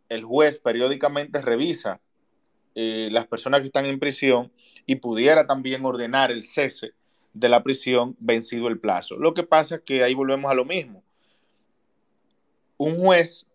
el 0.08 0.24
juez 0.24 0.58
periódicamente 0.58 1.40
revisa 1.42 2.00
eh, 2.74 3.08
las 3.10 3.26
personas 3.26 3.60
que 3.60 3.66
están 3.66 3.86
en 3.86 3.98
prisión 3.98 4.52
y 4.86 4.96
pudiera 4.96 5.46
también 5.46 5.84
ordenar 5.84 6.30
el 6.30 6.44
cese 6.44 6.92
de 7.32 7.48
la 7.48 7.62
prisión 7.62 8.16
vencido 8.18 8.68
el 8.68 8.78
plazo. 8.78 9.16
Lo 9.16 9.34
que 9.34 9.42
pasa 9.42 9.76
es 9.76 9.80
que 9.82 10.02
ahí 10.02 10.14
volvemos 10.14 10.50
a 10.50 10.54
lo 10.54 10.64
mismo. 10.64 11.02
Un 12.76 12.96
juez 12.96 13.46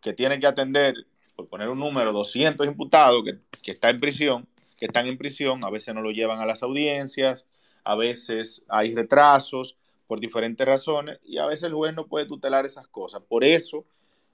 que 0.00 0.12
tiene 0.12 0.40
que 0.40 0.46
atender 0.46 0.94
por 1.36 1.48
poner 1.48 1.68
un 1.68 1.78
número, 1.78 2.12
200 2.12 2.66
imputados 2.66 3.24
que, 3.24 3.38
que 3.60 3.70
está 3.72 3.90
en 3.90 3.98
prisión, 3.98 4.48
que 4.78 4.86
están 4.86 5.06
en 5.06 5.18
prisión, 5.18 5.64
a 5.64 5.70
veces 5.70 5.94
no 5.94 6.00
lo 6.00 6.10
llevan 6.10 6.40
a 6.40 6.46
las 6.46 6.62
audiencias, 6.62 7.46
a 7.84 7.94
veces 7.94 8.64
hay 8.68 8.94
retrasos 8.94 9.76
por 10.06 10.20
diferentes 10.20 10.66
razones 10.66 11.18
y 11.24 11.38
a 11.38 11.46
veces 11.46 11.64
el 11.64 11.74
juez 11.74 11.94
no 11.94 12.06
puede 12.06 12.26
tutelar 12.26 12.66
esas 12.66 12.86
cosas. 12.86 13.22
Por 13.28 13.44
eso, 13.44 13.84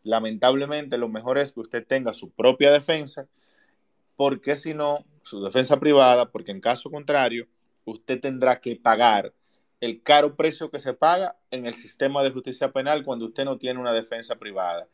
lamentablemente, 0.03 0.99
lo 0.99 1.09
mejor 1.09 1.38
es 1.38 1.53
que 1.53 1.61
usted 1.61 1.86
tenga 1.86 2.12
su 2.12 2.30
propia 2.30 2.72
defensa, 2.72 3.26
porque 4.16 4.57
si 4.57 4.74
no, 4.74 5.05
su 5.22 5.42
defensa 5.42 5.78
privada, 5.78 6.30
porque 6.30 6.53
en 6.53 6.61
caso 6.61 6.90
contrario, 6.90 7.47
usted 7.84 8.20
tendrá 8.20 8.61
que 8.61 8.76
pagar 8.76 9.32
el 9.80 10.03
caro 10.03 10.36
precio 10.36 10.70
que 10.70 10.78
se 10.78 10.94
paga 10.94 11.36
en 11.51 11.66
el 11.66 11.74
sistema 11.74 12.22
de 12.22 12.30
justicia 12.30 12.72
penal 12.72 13.05
cuando 13.05 13.26
usted 13.26 13.44
no 13.44 13.59
tiene 13.59 13.78
una 13.78 13.92
defensa 13.92 14.36
privada 14.36 14.88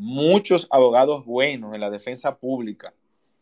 muchos 0.00 0.66
abogados 0.70 1.26
buenos 1.26 1.74
en 1.74 1.80
la 1.82 1.90
defensa 1.90 2.38
pública 2.38 2.94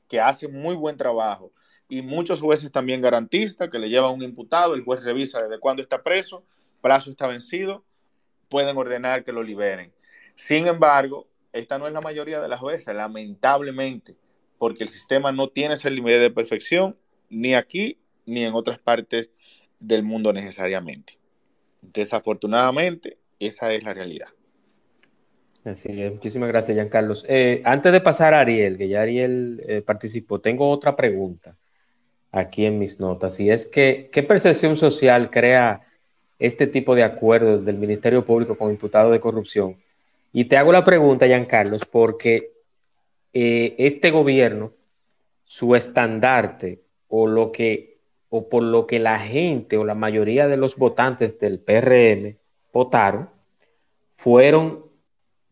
que 0.09 0.21
hacen 0.21 0.61
muy 0.61 0.75
buen 0.75 0.97
trabajo 0.97 1.53
y 1.89 2.03
muchos 2.03 2.41
jueces 2.41 2.71
también 2.71 3.01
garantistas 3.01 3.71
que 3.71 3.79
le 3.79 3.89
llevan 3.89 4.13
un 4.13 4.23
imputado, 4.23 4.75
el 4.75 4.85
juez 4.85 5.03
revisa 5.03 5.43
desde 5.43 5.59
cuándo 5.59 5.83
está 5.83 6.03
preso, 6.03 6.45
plazo 6.83 7.11
está 7.11 7.27
vencido, 7.27 7.85
pueden 8.49 8.77
ordenar 8.77 9.25
que 9.25 9.33
lo 9.33 9.43
liberen. 9.43 9.93
Sin 10.35 10.67
embargo, 10.67 11.27
esta 11.53 11.79
no 11.79 11.87
es 11.87 11.95
la 11.95 12.03
mayoría 12.03 12.41
de 12.41 12.49
las 12.49 12.63
veces, 12.63 12.95
lamentablemente, 12.95 14.17
porque 14.59 14.85
el 14.85 14.91
sistema 14.91 15.33
no 15.33 15.49
tiene 15.49 15.75
ese 15.75 15.91
límite 15.91 16.19
de 16.19 16.31
perfección 16.31 16.97
ni 17.31 17.55
aquí 17.55 17.99
ni 18.27 18.45
en 18.45 18.55
otras 18.55 18.79
partes 18.79 19.31
del 19.81 20.03
mundo 20.03 20.33
necesariamente. 20.33 21.19
Desafortunadamente, 21.81 23.19
esa 23.39 23.73
es 23.73 23.83
la 23.83 23.95
realidad. 23.95 24.29
Así 25.65 25.89
es, 26.03 26.13
muchísimas 26.13 26.49
gracias, 26.49 26.77
Giancarlos. 26.77 27.25
Eh, 27.29 27.63
antes 27.65 27.93
de 27.93 28.01
pasar 28.01 28.35
a 28.35 28.41
Ariel, 28.41 28.77
que 28.77 28.89
ya 28.89 29.03
Ariel 29.03 29.63
eh, 29.67 29.83
participó, 29.83 30.41
tengo 30.41 30.69
otra 30.69 30.95
pregunta 30.95 31.57
aquí 32.33 32.67
en 32.67 32.79
mis 32.79 33.01
notas, 33.01 33.41
y 33.41 33.51
es 33.51 33.67
que, 33.67 34.09
¿qué 34.13 34.23
percepción 34.23 34.77
social 34.77 35.31
crea 35.31 35.83
este 36.39 36.67
tipo 36.67 36.95
de 36.95 37.03
acuerdos 37.03 37.65
del 37.65 37.77
Ministerio 37.77 38.25
Público 38.25 38.57
con 38.57 38.71
imputados 38.71 39.13
de 39.13 39.21
corrupción? 39.21 39.77
Y 40.33 40.45
te 40.45 40.57
hago 40.57 40.73
la 40.73 40.85
pregunta, 40.85 41.27
Giancarlos, 41.27 41.85
porque 41.85 42.53
eh, 43.33 43.75
este 43.79 44.11
gobierno, 44.11 44.73
su 45.45 45.75
estandarte 45.75 46.83
o 47.09 47.27
lo 47.27 47.53
que 47.53 47.99
o 48.31 48.49
por 48.49 48.63
lo 48.63 48.87
que 48.87 48.99
la 48.99 49.19
gente 49.19 49.79
o 49.79 49.85
la 49.85 49.95
mayoría 49.95 50.49
de 50.49 50.59
los 50.59 50.77
votantes 50.77 51.39
del 51.41 51.59
PRM 51.59 52.37
votaron, 52.73 53.31
fueron 54.13 54.85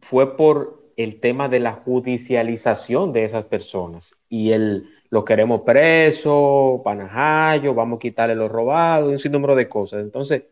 fue 0.01 0.37
por 0.37 0.85
el 0.97 1.21
tema 1.21 1.49
de 1.49 1.61
la 1.61 1.73
judicialización 1.73 3.13
de 3.13 3.25
esas 3.25 3.45
personas 3.45 4.17
y 4.29 4.53
el 4.53 4.91
lo 5.17 5.25
queremos 5.25 5.63
preso, 5.63 6.83
panajayo, 6.85 7.73
vamos 7.73 7.97
a 7.97 8.01
quitarle 8.01 8.35
los 8.35 8.53
robados, 8.53 9.11
un 9.11 9.19
sinnúmero 9.19 9.57
de 9.57 9.67
cosas. 9.67 10.03
Entonces, 10.03 10.43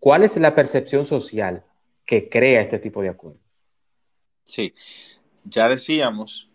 ¿cuál 0.00 0.24
es 0.24 0.34
la 0.38 0.54
percepción 0.54 1.04
social 1.04 1.62
que 2.06 2.30
crea 2.30 2.62
este 2.62 2.78
tipo 2.78 3.02
de 3.02 3.10
acuerdos? 3.10 3.42
Sí, 4.46 4.72
ya 5.44 5.68
decíamos 5.68 6.48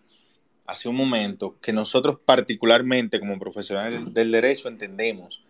hace 0.66 0.89
un 0.89 0.95
momento 0.95 1.60
que 1.62 1.72
nosotros 1.72 2.18
particularmente 2.26 3.20
como 3.20 3.38
profesionales 3.38 4.01
del 4.12 4.32
derecho 4.32 4.68
entendemos 4.68 5.45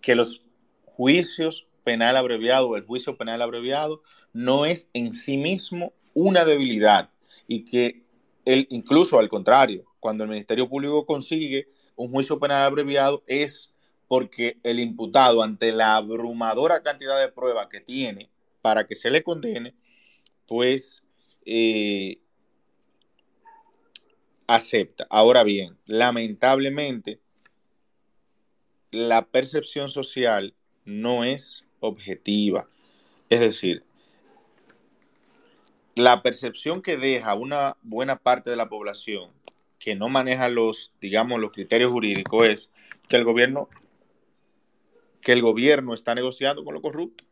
que 0.00 0.14
los 0.14 0.44
juicios 0.84 1.66
penal 1.82 2.16
abreviado 2.16 2.68
o 2.68 2.76
el 2.76 2.86
juicio 2.86 3.16
penal 3.16 3.42
abreviado 3.42 4.00
no 4.32 4.64
es 4.64 4.90
en 4.92 5.12
sí 5.12 5.36
mismo 5.36 5.92
una 6.14 6.44
debilidad 6.44 7.10
y 7.48 7.64
que 7.64 8.04
él, 8.44 8.68
incluso 8.70 9.18
al 9.18 9.28
contrario, 9.28 9.87
cuando 10.00 10.24
el 10.24 10.30
Ministerio 10.30 10.68
Público 10.68 11.06
consigue 11.06 11.68
un 11.96 12.10
juicio 12.10 12.38
penal 12.38 12.64
abreviado 12.64 13.22
es 13.26 13.74
porque 14.06 14.58
el 14.62 14.80
imputado 14.80 15.42
ante 15.42 15.72
la 15.72 15.96
abrumadora 15.96 16.82
cantidad 16.82 17.20
de 17.20 17.28
pruebas 17.28 17.66
que 17.68 17.80
tiene 17.80 18.30
para 18.62 18.86
que 18.86 18.94
se 18.94 19.10
le 19.10 19.22
condene, 19.22 19.74
pues 20.46 21.04
eh, 21.44 22.18
acepta. 24.46 25.06
Ahora 25.10 25.44
bien, 25.44 25.76
lamentablemente, 25.86 27.20
la 28.90 29.26
percepción 29.26 29.88
social 29.88 30.54
no 30.84 31.24
es 31.24 31.66
objetiva. 31.80 32.68
Es 33.28 33.40
decir, 33.40 33.84
la 35.94 36.22
percepción 36.22 36.80
que 36.80 36.96
deja 36.96 37.34
una 37.34 37.76
buena 37.82 38.16
parte 38.16 38.50
de 38.50 38.56
la 38.56 38.68
población 38.68 39.32
que 39.78 39.94
no 39.94 40.08
maneja 40.08 40.48
los, 40.48 40.92
digamos, 41.00 41.40
los 41.40 41.52
criterios 41.52 41.92
jurídicos 41.92 42.46
es 42.46 42.72
que 43.08 43.16
el 43.16 43.24
gobierno, 43.24 43.68
que 45.20 45.32
el 45.32 45.42
gobierno 45.42 45.94
está 45.94 46.14
negociando 46.14 46.64
con 46.64 46.74
lo 46.74 46.82
corrupto. 46.82 47.24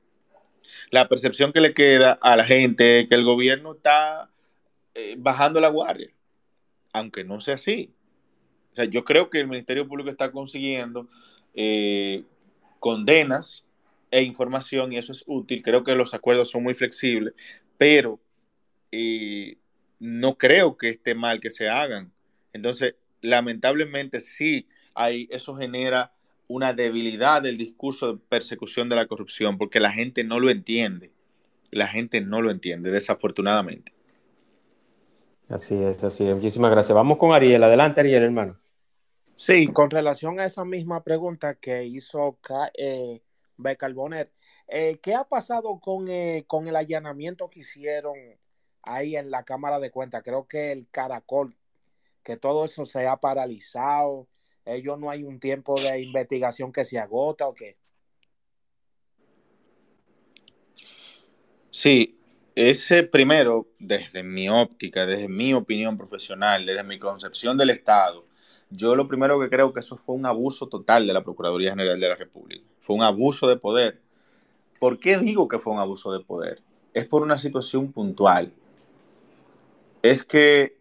La 0.90 1.08
percepción 1.08 1.52
que 1.52 1.60
le 1.60 1.74
queda 1.74 2.18
a 2.20 2.36
la 2.36 2.44
gente 2.44 3.00
es 3.00 3.08
que 3.08 3.14
el 3.14 3.24
gobierno 3.24 3.74
está 3.74 4.30
eh, 4.94 5.14
bajando 5.18 5.60
la 5.60 5.68
guardia, 5.68 6.10
aunque 6.92 7.24
no 7.24 7.40
sea 7.40 7.54
así. 7.54 7.92
Yo 8.90 9.04
creo 9.04 9.30
que 9.30 9.40
el 9.40 9.48
Ministerio 9.48 9.88
Público 9.88 10.10
está 10.10 10.30
consiguiendo 10.30 11.08
eh, 11.54 12.24
condenas 12.78 13.64
e 14.10 14.22
información 14.22 14.92
y 14.92 14.98
eso 14.98 15.12
es 15.12 15.24
útil. 15.26 15.62
Creo 15.62 15.82
que 15.82 15.94
los 15.94 16.14
acuerdos 16.14 16.50
son 16.50 16.62
muy 16.62 16.74
flexibles, 16.74 17.34
pero 17.78 18.20
y 18.90 19.58
no 19.98 20.36
creo 20.38 20.76
que 20.76 20.90
esté 20.90 21.14
mal 21.14 21.40
que 21.40 21.50
se 21.50 21.68
hagan. 21.68 22.12
Entonces, 22.56 22.94
lamentablemente 23.20 24.20
sí, 24.20 24.68
hay, 24.94 25.28
eso 25.30 25.56
genera 25.56 26.12
una 26.48 26.72
debilidad 26.72 27.42
del 27.42 27.58
discurso 27.58 28.12
de 28.12 28.18
persecución 28.28 28.88
de 28.88 28.96
la 28.96 29.06
corrupción, 29.06 29.58
porque 29.58 29.80
la 29.80 29.92
gente 29.92 30.24
no 30.24 30.40
lo 30.40 30.50
entiende. 30.50 31.12
La 31.70 31.86
gente 31.86 32.20
no 32.20 32.42
lo 32.42 32.50
entiende, 32.50 32.90
desafortunadamente. 32.90 33.92
Así 35.48 35.80
es, 35.82 36.02
así 36.04 36.26
es. 36.26 36.36
Muchísimas 36.36 36.70
gracias. 36.70 36.94
Vamos 36.94 37.18
con 37.18 37.32
Ariel. 37.32 37.62
Adelante, 37.62 38.00
Ariel, 38.00 38.22
hermano. 38.22 38.58
Sí, 39.34 39.68
con 39.68 39.90
relación 39.90 40.40
a 40.40 40.46
esa 40.46 40.64
misma 40.64 41.04
pregunta 41.04 41.54
que 41.54 41.84
hizo 41.84 42.38
eh, 42.78 43.20
Becalbonet, 43.56 44.32
eh, 44.68 44.98
¿qué 45.02 45.14
ha 45.14 45.24
pasado 45.24 45.78
con, 45.78 46.08
eh, 46.08 46.44
con 46.46 46.66
el 46.68 46.76
allanamiento 46.76 47.50
que 47.50 47.60
hicieron 47.60 48.16
ahí 48.86 49.16
en 49.16 49.30
la 49.30 49.42
Cámara 49.42 49.78
de 49.78 49.90
Cuentas. 49.90 50.22
Creo 50.24 50.46
que 50.46 50.72
el 50.72 50.88
caracol, 50.90 51.54
que 52.26 52.36
todo 52.36 52.64
eso 52.64 52.84
se 52.84 53.06
ha 53.06 53.16
paralizado. 53.16 54.26
Ellos 54.64 54.98
no 54.98 55.10
hay 55.10 55.22
un 55.22 55.38
tiempo 55.38 55.80
de 55.80 56.02
investigación 56.02 56.72
que 56.72 56.84
se 56.84 56.98
agota 56.98 57.46
o 57.46 57.54
qué. 57.54 57.76
Sí, 61.70 62.18
ese 62.56 63.04
primero, 63.04 63.68
desde 63.78 64.24
mi 64.24 64.48
óptica, 64.48 65.06
desde 65.06 65.28
mi 65.28 65.54
opinión 65.54 65.96
profesional, 65.96 66.66
desde 66.66 66.82
mi 66.82 66.98
concepción 66.98 67.56
del 67.56 67.70
Estado, 67.70 68.26
yo 68.70 68.96
lo 68.96 69.06
primero 69.06 69.38
que 69.38 69.48
creo 69.48 69.72
que 69.72 69.78
eso 69.78 69.96
fue 69.96 70.16
un 70.16 70.26
abuso 70.26 70.66
total 70.66 71.06
de 71.06 71.12
la 71.12 71.22
Procuraduría 71.22 71.70
General 71.70 72.00
de 72.00 72.08
la 72.08 72.16
República. 72.16 72.66
Fue 72.80 72.96
un 72.96 73.04
abuso 73.04 73.46
de 73.46 73.56
poder. 73.56 74.00
¿Por 74.80 74.98
qué 74.98 75.18
digo 75.18 75.46
que 75.46 75.60
fue 75.60 75.72
un 75.72 75.78
abuso 75.78 76.12
de 76.12 76.24
poder? 76.24 76.60
Es 76.92 77.04
por 77.04 77.22
una 77.22 77.38
situación 77.38 77.92
puntual 77.92 78.52
es 80.10 80.24
que 80.24 80.75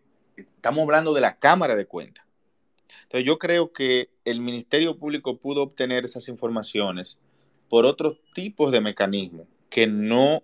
estamos 0.65 0.81
hablando 0.81 1.13
de 1.13 1.21
la 1.21 1.37
Cámara 1.37 1.75
de 1.75 1.85
Cuentas. 1.85 2.25
Entonces 3.03 3.23
yo 3.23 3.37
creo 3.37 3.71
que 3.71 4.09
el 4.25 4.41
Ministerio 4.41 4.97
Público 4.97 5.37
pudo 5.37 5.61
obtener 5.61 6.05
esas 6.05 6.27
informaciones 6.27 7.19
por 7.69 7.85
otros 7.85 8.17
tipos 8.33 8.71
de 8.71 8.81
mecanismos 8.81 9.45
que 9.69 9.85
no 9.85 10.41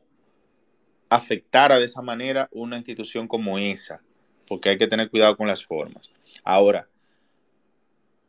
afectara 1.09 1.79
de 1.79 1.85
esa 1.85 2.03
manera 2.03 2.49
una 2.51 2.77
institución 2.77 3.27
como 3.27 3.57
esa, 3.57 4.03
porque 4.47 4.69
hay 4.69 4.77
que 4.77 4.85
tener 4.85 5.09
cuidado 5.09 5.35
con 5.35 5.47
las 5.47 5.65
formas. 5.65 6.11
Ahora, 6.43 6.87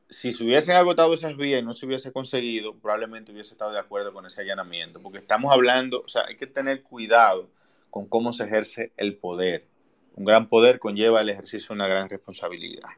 si 0.08 0.32
se 0.32 0.44
hubiesen 0.44 0.76
agotado 0.76 1.12
esas 1.12 1.36
vías 1.36 1.60
y 1.60 1.62
no 1.62 1.74
se 1.74 1.84
hubiese 1.84 2.10
conseguido, 2.10 2.74
probablemente 2.74 3.32
hubiese 3.32 3.52
estado 3.52 3.70
de 3.70 3.80
acuerdo 3.80 4.14
con 4.14 4.24
ese 4.24 4.40
allanamiento, 4.40 5.02
porque 5.02 5.18
estamos 5.18 5.52
hablando, 5.52 6.00
o 6.06 6.08
sea, 6.08 6.24
hay 6.26 6.38
que 6.38 6.46
tener 6.46 6.82
cuidado 6.82 7.50
con 7.90 8.06
cómo 8.06 8.32
se 8.32 8.44
ejerce 8.44 8.92
el 8.96 9.18
poder. 9.18 9.66
Un 10.14 10.24
gran 10.24 10.48
poder 10.48 10.78
conlleva 10.78 11.20
el 11.20 11.28
ejercicio 11.28 11.68
de 11.68 11.74
una 11.74 11.88
gran 11.88 12.08
responsabilidad. 12.08 12.90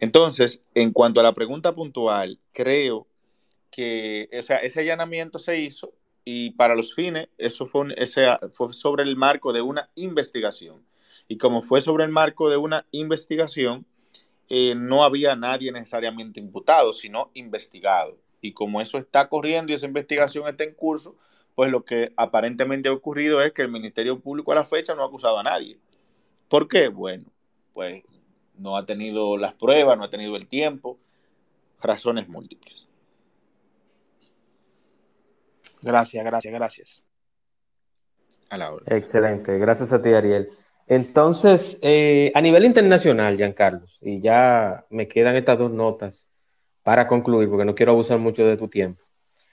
Entonces, 0.00 0.64
en 0.74 0.92
cuanto 0.92 1.20
a 1.20 1.22
la 1.22 1.34
pregunta 1.34 1.74
puntual, 1.74 2.38
creo 2.52 3.06
que 3.70 4.28
ese 4.30 4.80
allanamiento 4.80 5.38
se 5.38 5.58
hizo 5.60 5.92
y 6.30 6.50
para 6.50 6.74
los 6.74 6.94
fines, 6.94 7.28
eso 7.38 7.66
fue, 7.66 7.94
fue 8.52 8.72
sobre 8.74 9.02
el 9.02 9.16
marco 9.16 9.54
de 9.54 9.62
una 9.62 9.88
investigación. 9.94 10.84
Y 11.26 11.38
como 11.38 11.62
fue 11.62 11.80
sobre 11.80 12.04
el 12.04 12.10
marco 12.10 12.50
de 12.50 12.58
una 12.58 12.86
investigación, 12.90 13.86
eh, 14.50 14.74
no 14.74 15.04
había 15.04 15.36
nadie 15.36 15.72
necesariamente 15.72 16.38
imputado, 16.38 16.92
sino 16.92 17.30
investigado. 17.32 18.18
Y 18.42 18.52
como 18.52 18.82
eso 18.82 18.98
está 18.98 19.30
corriendo 19.30 19.72
y 19.72 19.76
esa 19.76 19.86
investigación 19.86 20.46
está 20.46 20.64
en 20.64 20.74
curso, 20.74 21.16
pues 21.54 21.70
lo 21.70 21.86
que 21.86 22.12
aparentemente 22.16 22.90
ha 22.90 22.92
ocurrido 22.92 23.40
es 23.40 23.52
que 23.52 23.62
el 23.62 23.70
Ministerio 23.70 24.20
Público 24.20 24.52
a 24.52 24.56
la 24.56 24.66
fecha 24.66 24.94
no 24.94 25.02
ha 25.02 25.06
acusado 25.06 25.38
a 25.38 25.42
nadie. 25.42 25.78
¿Por 26.48 26.68
qué? 26.68 26.88
Bueno, 26.88 27.24
pues 27.72 28.02
no 28.56 28.76
ha 28.76 28.86
tenido 28.86 29.36
las 29.36 29.54
pruebas, 29.54 29.96
no 29.96 30.04
ha 30.04 30.10
tenido 30.10 30.36
el 30.36 30.48
tiempo, 30.48 30.98
razones 31.80 32.28
múltiples. 32.28 32.88
Gracias, 35.82 36.24
gracias, 36.24 36.54
gracias. 36.54 37.02
A 38.50 38.56
la 38.56 38.72
hora. 38.72 38.84
Excelente, 38.96 39.58
gracias 39.58 39.92
a 39.92 40.02
ti, 40.02 40.12
Ariel. 40.12 40.48
Entonces, 40.86 41.78
eh, 41.82 42.32
a 42.34 42.40
nivel 42.40 42.64
internacional, 42.64 43.36
Giancarlos, 43.36 43.98
y 44.00 44.20
ya 44.20 44.86
me 44.88 45.06
quedan 45.06 45.36
estas 45.36 45.58
dos 45.58 45.70
notas 45.70 46.28
para 46.82 47.06
concluir, 47.06 47.50
porque 47.50 47.66
no 47.66 47.74
quiero 47.74 47.92
abusar 47.92 48.18
mucho 48.18 48.46
de 48.46 48.56
tu 48.56 48.68
tiempo. 48.68 49.04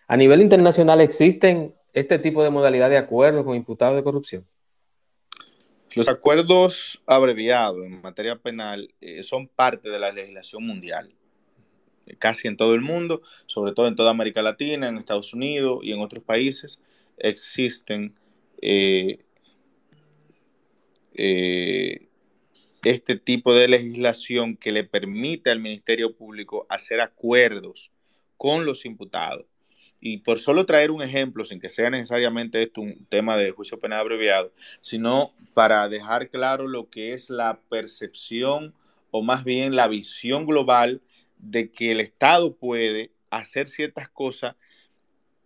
A 0.08 0.16
nivel 0.16 0.42
internacional, 0.42 1.02
¿existen 1.02 1.76
este 1.92 2.20
tipo 2.20 2.42
de 2.42 2.50
modalidad 2.50 2.90
de 2.90 2.98
acuerdos 2.98 3.44
con 3.44 3.56
imputados 3.56 3.98
de 3.98 4.04
corrupción? 4.04 4.48
Los 5.96 6.10
acuerdos 6.10 7.02
abreviados 7.06 7.86
en 7.86 8.02
materia 8.02 8.36
penal 8.36 8.94
eh, 9.00 9.24
son 9.24 9.48
parte 9.48 9.90
de 9.90 9.98
la 9.98 10.12
legislación 10.12 10.68
mundial, 10.68 11.14
casi 12.20 12.50
en 12.50 12.58
todo 12.58 12.76
el 12.76 12.82
mundo, 12.82 13.22
sobre 13.46 13.72
todo 13.72 13.88
en 13.88 13.96
toda 13.96 14.12
América 14.12 14.42
Latina, 14.42 14.90
en 14.90 14.98
Estados 14.98 15.34
Unidos 15.34 15.80
y 15.84 15.94
en 15.94 16.02
otros 16.02 16.22
países, 16.22 16.82
existen 17.18 18.14
eh, 18.62 19.20
eh, 21.14 22.10
este 22.84 23.16
tipo 23.16 23.54
de 23.54 23.70
legislación 23.70 24.58
que 24.58 24.74
le 24.74 24.84
permite 24.84 25.50
al 25.50 25.62
Ministerio 25.62 26.14
Público 26.14 26.66
hacer 26.68 27.00
acuerdos 27.00 27.94
con 28.36 28.66
los 28.66 28.86
imputados. 28.86 29.46
Y 30.08 30.18
por 30.20 30.38
solo 30.38 30.68
traer 30.68 30.92
un 30.92 31.02
ejemplo, 31.02 31.46
sin 31.46 31.60
que 31.60 31.68
sea 31.68 31.90
necesariamente 31.90 32.62
esto 32.62 32.82
un 32.82 33.08
tema 33.10 33.38
de 33.38 33.50
juicio 33.50 33.80
penal 33.80 34.02
abreviado, 34.02 34.54
sino 34.80 35.34
para 35.56 35.90
dejar 35.90 36.30
claro 36.30 36.68
lo 36.68 36.92
que 36.92 37.14
es 37.14 37.32
la 37.32 37.60
percepción 37.72 38.76
o 39.10 39.24
más 39.24 39.44
bien 39.44 39.76
la 39.76 39.88
visión 39.88 40.46
global 40.46 41.02
de 41.40 41.72
que 41.72 41.92
el 41.92 42.02
Estado 42.02 42.56
puede 42.56 43.14
hacer 43.32 43.68
ciertas 43.68 44.08
cosas 44.08 44.56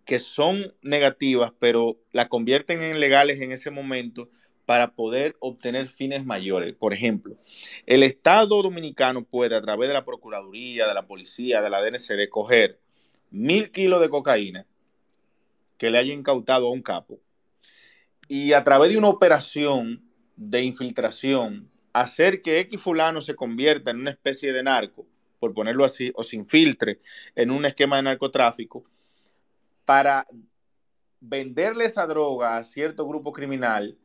que 0.03 0.20
son 0.20 0.74
negativas, 0.82 1.53
pero 1.57 1.97
la 2.12 2.28
convierten 2.28 2.84
en 2.84 2.99
legales 2.99 3.39
en 3.39 3.53
ese 3.53 3.72
momento 3.72 4.30
para 4.66 4.93
poder 4.93 5.38
obtener 5.39 5.88
fines 5.88 6.26
mayores. 6.26 6.76
Por 6.76 6.93
ejemplo, 6.93 7.38
el 7.86 8.03
Estado 8.03 8.62
dominicano 8.62 9.24
puede 9.24 9.55
a 9.55 9.62
través 9.62 9.88
de 9.88 9.93
la 9.93 10.03
Procuraduría, 10.03 10.86
de 10.86 10.93
la 10.93 11.07
Policía, 11.07 11.62
de 11.62 11.70
la 11.70 11.82
DNCD, 11.82 12.28
coger 12.30 12.78
mil 13.32 13.71
kilos 13.71 14.01
de 14.01 14.09
cocaína 14.09 14.65
que 15.77 15.89
le 15.89 15.97
haya 15.97 16.13
incautado 16.13 16.67
a 16.67 16.71
un 16.71 16.82
capo. 16.82 17.19
Y 18.27 18.53
a 18.53 18.63
través 18.63 18.91
de 18.91 18.97
una 18.97 19.07
operación 19.09 20.03
de 20.36 20.61
infiltración 20.63 21.69
hacer 21.93 22.41
que 22.41 22.59
X 22.59 22.82
fulano 22.82 23.21
se 23.21 23.36
convierta 23.36 23.91
en 23.91 23.99
una 23.99 24.11
especie 24.11 24.53
de 24.53 24.63
narco, 24.63 25.05
por 25.39 25.53
ponerlo 25.53 25.86
así, 25.86 26.11
o 26.15 26.23
se 26.23 26.36
infiltre 26.36 26.99
en 27.36 27.51
un 27.51 27.65
esquema 27.65 27.95
de 27.95 28.03
narcotráfico 28.03 28.84
para 29.86 30.27
venderle 31.19 31.86
esa 31.86 32.05
droga 32.05 32.57
a 32.57 32.63
cierto 32.63 33.07
grupo 33.07 33.34
criminal 33.34 33.97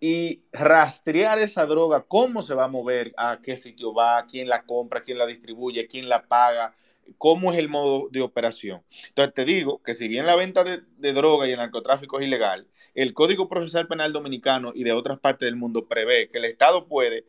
y 0.00 0.42
rastrear 0.52 1.38
esa 1.38 1.66
droga, 1.66 2.04
cómo 2.06 2.42
se 2.42 2.54
va 2.54 2.64
a 2.64 2.68
mover, 2.68 3.14
a 3.16 3.40
qué 3.42 3.56
sitio 3.56 3.94
va, 3.94 4.26
quién 4.26 4.48
la 4.48 4.62
compra, 4.64 5.02
quién 5.02 5.18
la 5.18 5.26
distribuye, 5.26 5.86
quién 5.86 6.08
la 6.08 6.26
paga, 6.26 6.74
cómo 7.18 7.52
es 7.52 7.58
el 7.58 7.68
modo 7.68 8.08
de 8.10 8.22
operación. 8.22 8.82
Entonces 9.08 9.34
te 9.34 9.44
digo 9.44 9.82
que 9.82 9.94
si 9.94 10.08
bien 10.08 10.26
la 10.26 10.36
venta 10.36 10.64
de, 10.64 11.12
droga 11.12 11.46
y 11.46 11.52
el 11.52 11.58
narcotráfico 11.58 12.20
es 12.20 12.26
ilegal, 12.26 12.66
el 12.94 13.14
Código 13.14 13.48
Procesal 13.48 13.88
Penal 13.88 14.12
Dominicano 14.12 14.72
y 14.74 14.84
de 14.84 14.92
otras 14.92 15.18
partes 15.18 15.46
del 15.46 15.56
mundo 15.56 15.86
prevé 15.86 16.28
que 16.28 16.38
el 16.38 16.44
Estado 16.44 16.86
puede 16.86 17.24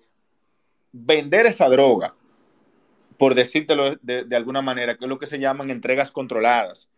vender 0.91 1.45
esa 1.45 1.67
droga, 1.69 2.15
por 3.17 3.35
decírtelo 3.35 3.95
de, 4.01 4.35
alguna 4.35 4.61
manera, 4.61 4.97
que 4.97 5.05
es 5.05 5.09
lo 5.09 5.19
que 5.19 5.25
se 5.25 5.39
llaman 5.39 5.69
entregas 5.69 6.11
controladas. 6.11 6.89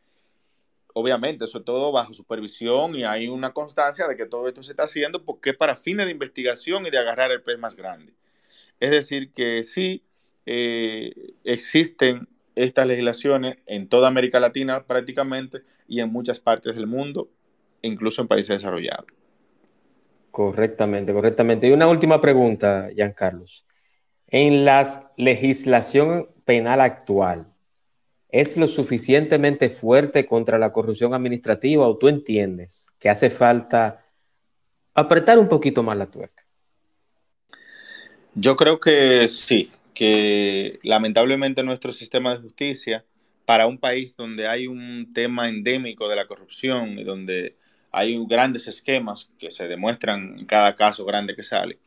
Obviamente, 0.94 1.46
eso 1.46 1.62
todo 1.62 1.92
bajo 1.92 2.12
supervisión 2.12 2.96
y 2.96 3.04
hay 3.04 3.28
una 3.28 3.52
constancia 3.52 4.08
de 4.08 4.18
que 4.18 4.26
todo 4.26 4.48
esto 4.48 4.64
se 4.64 4.72
está 4.72 4.84
haciendo 4.84 5.24
porque 5.24 5.52
es 5.52 5.58
para 5.58 5.76
fines 5.76 6.08
de 6.08 6.12
investigación 6.12 6.88
y 6.88 6.90
de 6.90 6.98
agarrar 6.98 7.32
el 7.32 7.44
pez 7.44 7.60
más 7.60 7.76
grande. 7.76 8.14
Es 8.80 8.92
decir, 8.92 9.32
que 9.32 9.64
sí 9.64 10.04
eh, 10.46 11.14
existen 11.44 12.28
estas 12.58 12.88
legislaciones 12.88 13.58
en 13.66 13.88
toda 13.88 14.08
América 14.08 14.40
Latina 14.40 14.84
prácticamente 14.84 15.62
y 15.88 16.00
en 16.00 16.12
muchas 16.12 16.40
partes 16.40 16.76
del 16.76 16.88
mundo, 16.88 17.30
incluso 17.82 18.22
en 18.22 18.28
países 18.28 18.50
desarrollados. 18.50 19.06
Correctamente, 20.32 21.14
correctamente. 21.14 21.68
Y 21.68 21.72
una 21.72 21.88
última 21.88 22.20
pregunta, 22.20 22.90
Carlos. 23.16 23.66
En 24.28 24.66
la 24.66 25.12
legislación 25.16 26.30
penal 26.46 26.82
actual, 26.82 27.48
¿es 28.30 28.58
lo 28.58 28.68
suficientemente 28.68 29.70
fuerte 29.70 30.26
contra 30.26 30.58
la 30.58 30.72
corrupción 30.72 31.14
administrativa 31.14 31.88
o 31.88 31.98
tú 31.98 32.08
entiendes 32.08 32.88
que 33.00 33.10
hace 33.10 33.30
falta 33.30 34.06
apretar 34.94 35.40
un 35.40 35.48
poquito 35.48 35.84
más 35.84 35.98
la 35.98 36.08
tuerca? 36.08 36.44
Yo 38.36 38.56
creo 38.56 38.80
que 38.80 39.30
sí, 39.30 39.72
que 39.98 40.78
lamentablemente 40.84 41.64
nuestro 41.64 41.92
sistema 41.92 42.32
de 42.32 42.40
justicia, 42.40 43.04
para 43.46 43.66
un 43.66 43.80
país 43.80 44.16
donde 44.16 44.48
hay 44.48 44.68
un 44.68 45.12
tema 45.12 45.50
endémico 45.50 46.08
de 46.08 46.16
la 46.16 46.28
corrupción 46.28 47.00
y 47.00 47.04
donde 47.04 47.58
hay 47.92 48.16
grandes 48.28 48.68
esquemas 48.68 49.32
que 49.40 49.50
se 49.50 49.68
demuestran 49.68 50.38
en 50.38 50.46
cada 50.46 50.76
caso 50.76 51.04
grande 51.04 51.36
que 51.36 51.42
sale, 51.42 51.80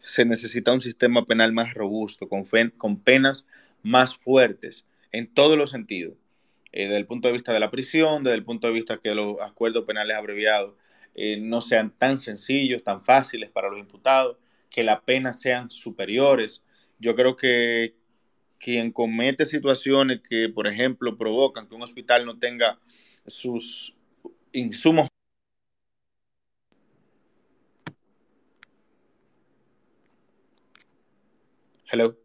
se 0.00 0.24
necesita 0.24 0.72
un 0.72 0.80
sistema 0.80 1.26
penal 1.26 1.52
más 1.52 1.74
robusto, 1.74 2.28
con, 2.28 2.44
con 2.78 3.00
penas 3.00 3.48
más 3.82 4.14
fuertes 4.14 4.86
en 5.10 5.26
todos 5.26 5.58
los 5.58 5.70
sentidos, 5.70 6.14
eh, 6.70 6.84
desde 6.84 6.98
el 6.98 7.06
punto 7.06 7.26
de 7.26 7.32
vista 7.32 7.52
de 7.52 7.58
la 7.58 7.72
prisión, 7.72 8.22
desde 8.22 8.36
el 8.36 8.44
punto 8.44 8.68
de 8.68 8.74
vista 8.74 8.98
que 8.98 9.12
los 9.12 9.40
acuerdos 9.40 9.86
penales 9.86 10.16
abreviados 10.16 10.74
eh, 11.16 11.36
no 11.40 11.60
sean 11.60 11.90
tan 11.90 12.16
sencillos, 12.18 12.84
tan 12.84 13.02
fáciles 13.04 13.50
para 13.50 13.70
los 13.70 13.80
imputados, 13.80 14.36
que 14.70 14.84
las 14.84 15.00
penas 15.00 15.40
sean 15.40 15.68
superiores, 15.68 16.62
yo 17.00 17.16
creo 17.16 17.34
que 17.34 17.96
quien 18.58 18.92
comete 18.92 19.46
situaciones 19.46 20.20
que, 20.20 20.48
por 20.50 20.66
ejemplo, 20.66 21.16
provocan 21.16 21.66
que 21.66 21.74
un 21.74 21.82
hospital 21.82 22.26
no 22.26 22.38
tenga 22.38 22.78
sus 23.26 23.96
insumos 24.52 25.08
Hello. 31.92 32.16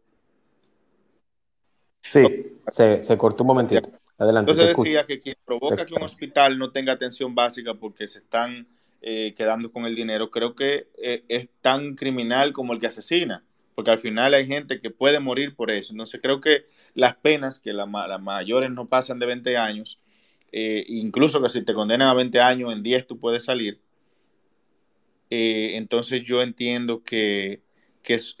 Sí, 2.02 2.22
se, 2.68 3.18
cortó 3.18 3.42
un 3.42 3.48
momentito. 3.48 3.90
Adelante. 4.16 4.52
Entonces 4.52 4.76
decía 4.76 5.06
que 5.06 5.18
quien 5.18 5.34
provoca 5.44 5.84
que 5.84 5.94
un 5.94 6.04
hospital 6.04 6.56
no 6.56 6.70
tenga 6.70 6.92
atención 6.92 7.34
básica 7.34 7.74
porque 7.74 8.06
se 8.06 8.20
están 8.20 8.68
eh, 9.02 9.34
quedando 9.36 9.72
con 9.72 9.84
el 9.84 9.96
dinero, 9.96 10.30
creo 10.30 10.54
que 10.54 10.88
eh, 11.02 11.24
es 11.26 11.48
tan 11.60 11.96
criminal 11.96 12.52
como 12.52 12.72
el 12.72 12.80
que 12.80 12.86
asesina 12.86 13.44
porque 13.76 13.92
al 13.92 14.00
final 14.00 14.34
hay 14.34 14.46
gente 14.48 14.80
que 14.80 14.90
puede 14.90 15.20
morir 15.20 15.54
por 15.54 15.70
eso. 15.70 15.92
Entonces 15.92 16.20
creo 16.22 16.40
que 16.40 16.66
las 16.94 17.16
penas, 17.16 17.60
que 17.60 17.72
las 17.74 17.88
mayores 17.88 18.70
no 18.72 18.88
pasan 18.88 19.20
de 19.20 19.26
20 19.26 19.56
años, 19.58 20.00
eh, 20.52 20.84
incluso 20.88 21.42
que 21.42 21.50
si 21.50 21.64
te 21.64 21.74
condenan 21.74 22.08
a 22.08 22.14
20 22.14 22.40
años, 22.40 22.72
en 22.72 22.82
10 22.82 23.06
tú 23.06 23.20
puedes 23.20 23.44
salir. 23.44 23.80
Eh, 25.30 25.76
entonces 25.76 26.22
yo 26.24 26.42
entiendo 26.42 27.02
que, 27.02 27.62
que 28.02 28.14
es 28.14 28.36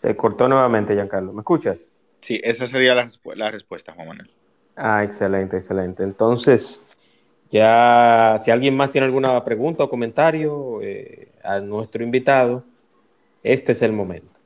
Se 0.00 0.07
cortó 0.18 0.46
nuevamente, 0.48 0.92
Giancarlo. 0.92 1.32
¿Me 1.32 1.40
escuchas? 1.40 1.90
Sí, 2.20 2.38
esa 2.44 2.66
sería 2.66 2.94
la, 2.94 3.50
respuesta, 3.50 3.94
Juan 3.94 4.08
Manuel. 4.08 4.30
Ah, 4.76 5.02
excelente, 5.02 5.56
excelente. 5.56 6.02
Entonces, 6.02 6.84
ya 7.50 8.36
si 8.38 8.50
alguien 8.50 8.76
más 8.76 8.92
tiene 8.92 9.06
alguna 9.06 9.42
pregunta 9.44 9.84
o 9.84 9.88
comentario 9.88 10.82
eh, 10.82 11.32
a 11.42 11.60
nuestro 11.60 12.04
invitado, 12.04 12.64
este 13.42 13.72
es 13.72 13.80
el 13.80 13.92
momento. 13.92 14.38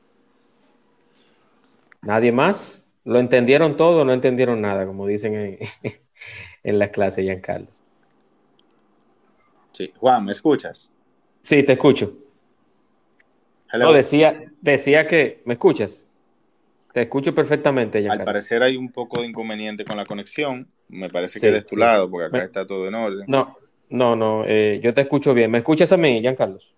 ¿Nadie 2.03 2.31
más? 2.31 2.87
¿Lo 3.05 3.19
entendieron 3.19 3.77
todo 3.77 4.03
o 4.03 4.05
no 4.05 4.13
entendieron 4.13 4.61
nada, 4.61 4.87
como 4.87 5.07
dicen 5.07 5.35
en, 5.35 5.59
en 6.63 6.79
la 6.79 6.91
clase, 6.91 7.23
Giancarlo? 7.23 7.69
Sí, 9.73 9.93
Juan, 9.99 10.25
¿me 10.25 10.33
escuchas? 10.33 10.93
Sí, 11.41 11.63
te 11.63 11.73
escucho. 11.73 12.15
No, 13.79 13.93
decía, 13.93 14.45
decía 14.61 15.07
que, 15.07 15.43
¿me 15.45 15.55
escuchas? 15.55 16.09
Te 16.93 17.03
escucho 17.03 17.35
perfectamente. 17.35 18.07
Al 18.09 18.25
parecer 18.25 18.63
hay 18.63 18.77
un 18.77 18.91
poco 18.91 19.21
de 19.21 19.29
inconveniente 19.29 19.85
con 19.85 19.97
la 19.97 20.05
conexión. 20.05 20.69
Me 20.89 21.09
parece 21.09 21.41
que 21.41 21.51
de 21.51 21.63
tu 21.63 21.77
lado, 21.77 22.11
porque 22.11 22.27
acá 22.27 22.45
está 22.45 22.67
todo 22.67 22.87
en 22.87 22.95
orden. 22.95 23.25
No, 23.27 23.57
no, 23.89 24.15
no, 24.15 24.45
eh, 24.47 24.79
yo 24.83 24.93
te 24.93 25.01
escucho 25.01 25.33
bien. 25.33 25.51
¿Me 25.51 25.59
escuchas 25.59 25.91
a 25.93 25.97
mí, 25.97 26.21
Giancarlos? 26.21 26.75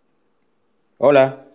Hola. 0.99 1.47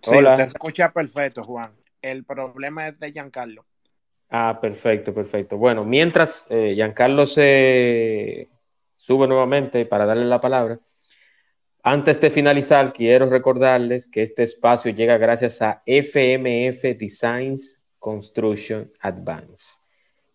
Sí, 0.00 0.14
Hola. 0.14 0.36
te 0.36 0.42
escucha 0.42 0.92
perfecto, 0.92 1.42
Juan. 1.42 1.72
El 2.00 2.22
problema 2.24 2.86
es 2.86 3.00
de 3.00 3.10
Giancarlo. 3.10 3.64
Ah, 4.30 4.58
perfecto, 4.60 5.12
perfecto. 5.12 5.56
Bueno, 5.56 5.84
mientras 5.84 6.46
eh, 6.50 6.72
Giancarlo 6.74 7.26
se 7.26 8.48
sube 8.94 9.26
nuevamente 9.26 9.86
para 9.86 10.06
darle 10.06 10.24
la 10.26 10.40
palabra, 10.40 10.78
antes 11.88 12.20
de 12.20 12.30
finalizar, 12.30 12.92
quiero 12.92 13.30
recordarles 13.30 14.08
que 14.08 14.20
este 14.20 14.42
espacio 14.42 14.90
llega 14.90 15.18
gracias 15.18 15.62
a 15.62 15.84
FMF 15.86 16.82
Designs 16.98 17.80
Construction 18.00 18.90
Advance, 18.98 19.76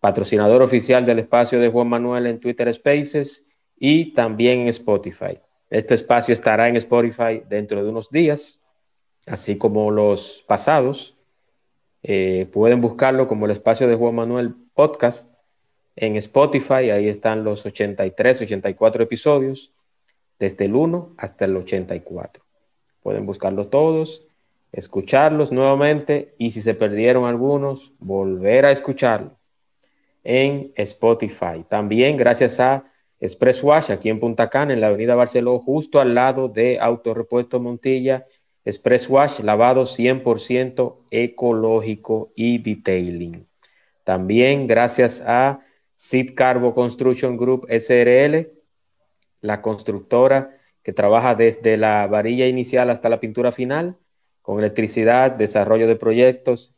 patrocinador 0.00 0.62
oficial 0.62 1.04
del 1.04 1.18
espacio 1.18 1.60
de 1.60 1.68
Juan 1.68 1.88
Manuel 1.88 2.26
en 2.26 2.40
Twitter 2.40 2.72
Spaces 2.72 3.46
y 3.78 4.14
también 4.14 4.60
en 4.60 4.68
Spotify. 4.68 5.38
Este 5.68 5.92
espacio 5.92 6.32
estará 6.32 6.70
en 6.70 6.76
Spotify 6.76 7.42
dentro 7.46 7.84
de 7.84 7.90
unos 7.90 8.10
días, 8.10 8.62
así 9.26 9.58
como 9.58 9.90
los 9.90 10.46
pasados. 10.48 11.18
Eh, 12.02 12.48
pueden 12.50 12.80
buscarlo 12.80 13.28
como 13.28 13.44
el 13.44 13.52
espacio 13.52 13.86
de 13.88 13.96
Juan 13.96 14.14
Manuel 14.14 14.54
Podcast 14.72 15.30
en 15.96 16.16
Spotify, 16.16 16.88
ahí 16.88 17.10
están 17.10 17.44
los 17.44 17.66
83, 17.66 18.40
84 18.40 19.02
episodios, 19.02 19.74
desde 20.42 20.64
el 20.64 20.74
1 20.74 21.14
hasta 21.18 21.44
el 21.44 21.56
84. 21.56 22.42
Pueden 23.00 23.26
buscarlos 23.26 23.70
todos, 23.70 24.26
escucharlos 24.72 25.52
nuevamente 25.52 26.34
y 26.36 26.50
si 26.50 26.60
se 26.62 26.74
perdieron 26.74 27.26
algunos, 27.26 27.92
volver 28.00 28.66
a 28.66 28.72
escucharlos 28.72 29.34
en 30.24 30.72
Spotify. 30.74 31.64
También 31.68 32.16
gracias 32.16 32.58
a 32.58 32.90
Express 33.20 33.62
Wash 33.62 33.92
aquí 33.92 34.08
en 34.08 34.18
Punta 34.18 34.50
Cana, 34.50 34.72
en 34.72 34.80
la 34.80 34.88
avenida 34.88 35.14
Barceló, 35.14 35.60
justo 35.60 36.00
al 36.00 36.16
lado 36.16 36.48
de 36.48 36.80
Autorepuesto 36.80 37.60
Montilla. 37.60 38.26
Express 38.64 39.08
Wash, 39.08 39.38
lavado 39.42 39.82
100% 39.82 41.04
ecológico 41.12 42.32
y 42.34 42.58
detailing. 42.58 43.46
También 44.02 44.66
gracias 44.66 45.22
a 45.24 45.60
Sid 45.94 46.34
Carbo 46.34 46.74
Construction 46.74 47.36
Group 47.36 47.68
SRL, 47.70 48.61
la 49.42 49.60
constructora 49.60 50.56
que 50.82 50.94
trabaja 50.94 51.34
desde 51.34 51.76
la 51.76 52.06
varilla 52.06 52.48
inicial 52.48 52.88
hasta 52.88 53.10
la 53.10 53.20
pintura 53.20 53.52
final, 53.52 53.98
con 54.40 54.58
electricidad, 54.58 55.32
desarrollo 55.32 55.86
de 55.86 55.96
proyectos, 55.96 56.74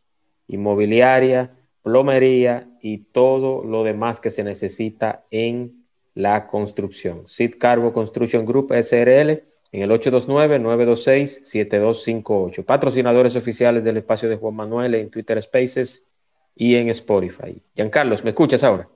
inmobiliaria, 0.48 1.52
plomería 1.82 2.68
y 2.82 2.98
todo 2.98 3.62
lo 3.62 3.84
demás 3.84 4.18
que 4.20 4.30
se 4.30 4.42
necesita 4.42 5.24
en 5.30 5.84
la 6.14 6.46
construcción. 6.46 7.26
Sid 7.26 7.56
Carbo 7.58 7.92
Construction 7.92 8.44
Group 8.44 8.72
SRL 8.72 9.42
en 9.72 9.82
el 9.82 9.90
829-926-7258. 9.90 12.64
Patrocinadores 12.64 13.34
oficiales 13.36 13.84
del 13.84 13.98
espacio 13.98 14.28
de 14.28 14.36
Juan 14.36 14.54
Manuel 14.54 14.94
en 14.94 15.10
Twitter 15.10 15.40
Spaces 15.42 16.06
y 16.54 16.76
en 16.76 16.88
Spotify. 16.90 17.60
Giancarlos, 17.74 18.22
¿me 18.22 18.30
escuchas 18.30 18.62
ahora? 18.62 18.88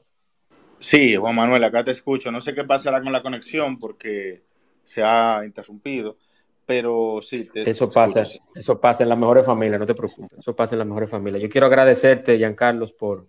Sí, 0.81 1.17
Juan 1.17 1.35
Manuel, 1.35 1.65
acá 1.65 1.83
te 1.83 1.91
escucho. 1.91 2.31
No 2.31 2.41
sé 2.41 2.55
qué 2.55 2.65
pasará 2.65 3.03
con 3.03 3.13
la 3.13 3.23
conexión 3.23 3.79
porque 3.79 4.43
se 4.85 5.03
ha 5.03 5.43
interrumpido, 5.45 6.17
pero 6.65 7.21
sí. 7.21 7.45
Te 7.45 7.69
eso 7.69 7.89
pasa, 7.89 8.25
eso 8.55 8.81
pasa 8.81 9.03
en 9.03 9.09
las 9.09 9.19
mejores 9.19 9.45
familias, 9.45 9.81
no 9.81 9.87
te 9.87 9.95
preocupes. 9.95 10.39
Eso 10.39 10.55
pasa 10.55 10.75
en 10.75 10.81
las 10.81 10.89
mejores 10.89 11.11
familias. 11.11 11.43
Yo 11.43 11.49
quiero 11.49 11.67
agradecerte, 11.67 12.39
Giancarlos, 12.39 12.93
por, 12.93 13.27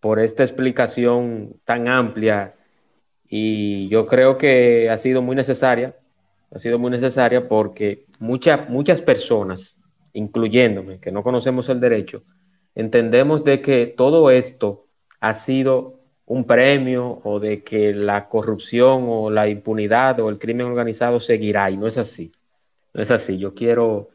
por 0.00 0.18
esta 0.18 0.42
explicación 0.42 1.60
tan 1.64 1.88
amplia 1.88 2.54
y 3.28 3.88
yo 3.88 4.06
creo 4.06 4.36
que 4.36 4.90
ha 4.90 4.98
sido 4.98 5.22
muy 5.22 5.36
necesaria. 5.36 5.96
Ha 6.52 6.58
sido 6.58 6.78
muy 6.80 6.90
necesaria 6.90 7.48
porque 7.48 8.06
muchas 8.18 8.68
muchas 8.68 9.00
personas, 9.00 9.80
incluyéndome, 10.12 10.98
que 10.98 11.12
no 11.12 11.22
conocemos 11.22 11.68
el 11.68 11.78
derecho, 11.78 12.24
entendemos 12.74 13.44
de 13.44 13.60
que 13.60 13.86
todo 13.86 14.30
esto 14.32 14.86
ha 15.20 15.32
sido 15.34 15.99
un 16.30 16.44
premio 16.44 17.20
o 17.24 17.40
de 17.40 17.64
que 17.64 17.92
la 17.92 18.28
corrupción 18.28 19.06
o 19.08 19.30
la 19.30 19.48
impunidad 19.48 20.20
o 20.20 20.28
el 20.28 20.38
crimen 20.38 20.68
organizado 20.68 21.18
seguirá 21.18 21.68
y 21.72 21.76
no 21.76 21.88
es 21.88 21.98
así. 21.98 22.30
No 22.94 23.02
es 23.02 23.10
así. 23.10 23.36
Yo 23.36 23.52
quiero 23.52 24.10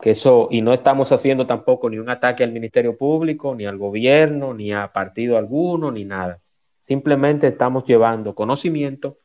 que 0.00 0.10
eso, 0.10 0.46
y 0.48 0.62
no 0.62 0.72
estamos 0.72 1.10
haciendo 1.10 1.44
tampoco 1.44 1.90
ni 1.90 1.98
un 1.98 2.08
ataque 2.08 2.44
al 2.44 2.52
Ministerio 2.52 2.96
Público, 2.96 3.52
ni 3.56 3.66
al 3.66 3.78
gobierno, 3.78 4.54
ni 4.54 4.72
a 4.72 4.92
partido 4.92 5.36
alguno, 5.36 5.90
ni 5.90 6.04
nada. 6.04 6.40
Simplemente 6.78 7.48
estamos 7.48 7.82
llevando 7.82 8.36
conocimiento 8.36 9.18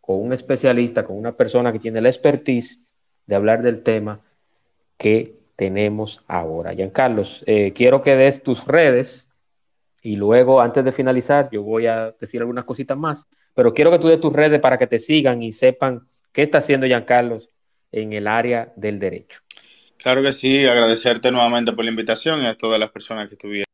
con 0.00 0.20
un 0.20 0.32
especialista, 0.32 1.04
con 1.04 1.16
una 1.16 1.36
persona 1.36 1.72
que 1.72 1.78
tiene 1.78 2.00
la 2.00 2.08
expertise 2.08 2.82
de 3.24 3.36
hablar 3.36 3.62
del 3.62 3.84
tema 3.84 4.20
que 4.96 5.36
tenemos 5.54 6.24
ahora. 6.26 6.74
Giancarlos, 6.74 7.44
eh, 7.46 7.72
quiero 7.72 8.02
que 8.02 8.16
des 8.16 8.42
tus 8.42 8.66
redes 8.66 9.30
y 10.04 10.16
luego, 10.16 10.60
antes 10.60 10.84
de 10.84 10.92
finalizar, 10.92 11.48
yo 11.50 11.62
voy 11.62 11.86
a 11.86 12.14
decir 12.20 12.42
algunas 12.42 12.66
cositas 12.66 12.96
más, 12.96 13.26
pero 13.54 13.72
quiero 13.72 13.90
que 13.90 13.98
tú 13.98 14.08
des 14.08 14.20
tus 14.20 14.34
redes 14.34 14.60
para 14.60 14.76
que 14.76 14.86
te 14.86 14.98
sigan 14.98 15.42
y 15.42 15.50
sepan 15.50 16.06
qué 16.30 16.42
está 16.42 16.58
haciendo 16.58 16.86
Giancarlos 16.86 17.48
en 17.90 18.12
el 18.12 18.26
área 18.26 18.70
del 18.76 18.98
derecho. 18.98 19.40
Claro 19.96 20.22
que 20.22 20.34
sí, 20.34 20.66
agradecerte 20.66 21.30
nuevamente 21.30 21.72
por 21.72 21.86
la 21.86 21.90
invitación 21.90 22.42
y 22.42 22.46
a 22.46 22.54
todas 22.54 22.78
las 22.78 22.90
personas 22.90 23.28
que 23.28 23.36
estuvieron. 23.36 23.64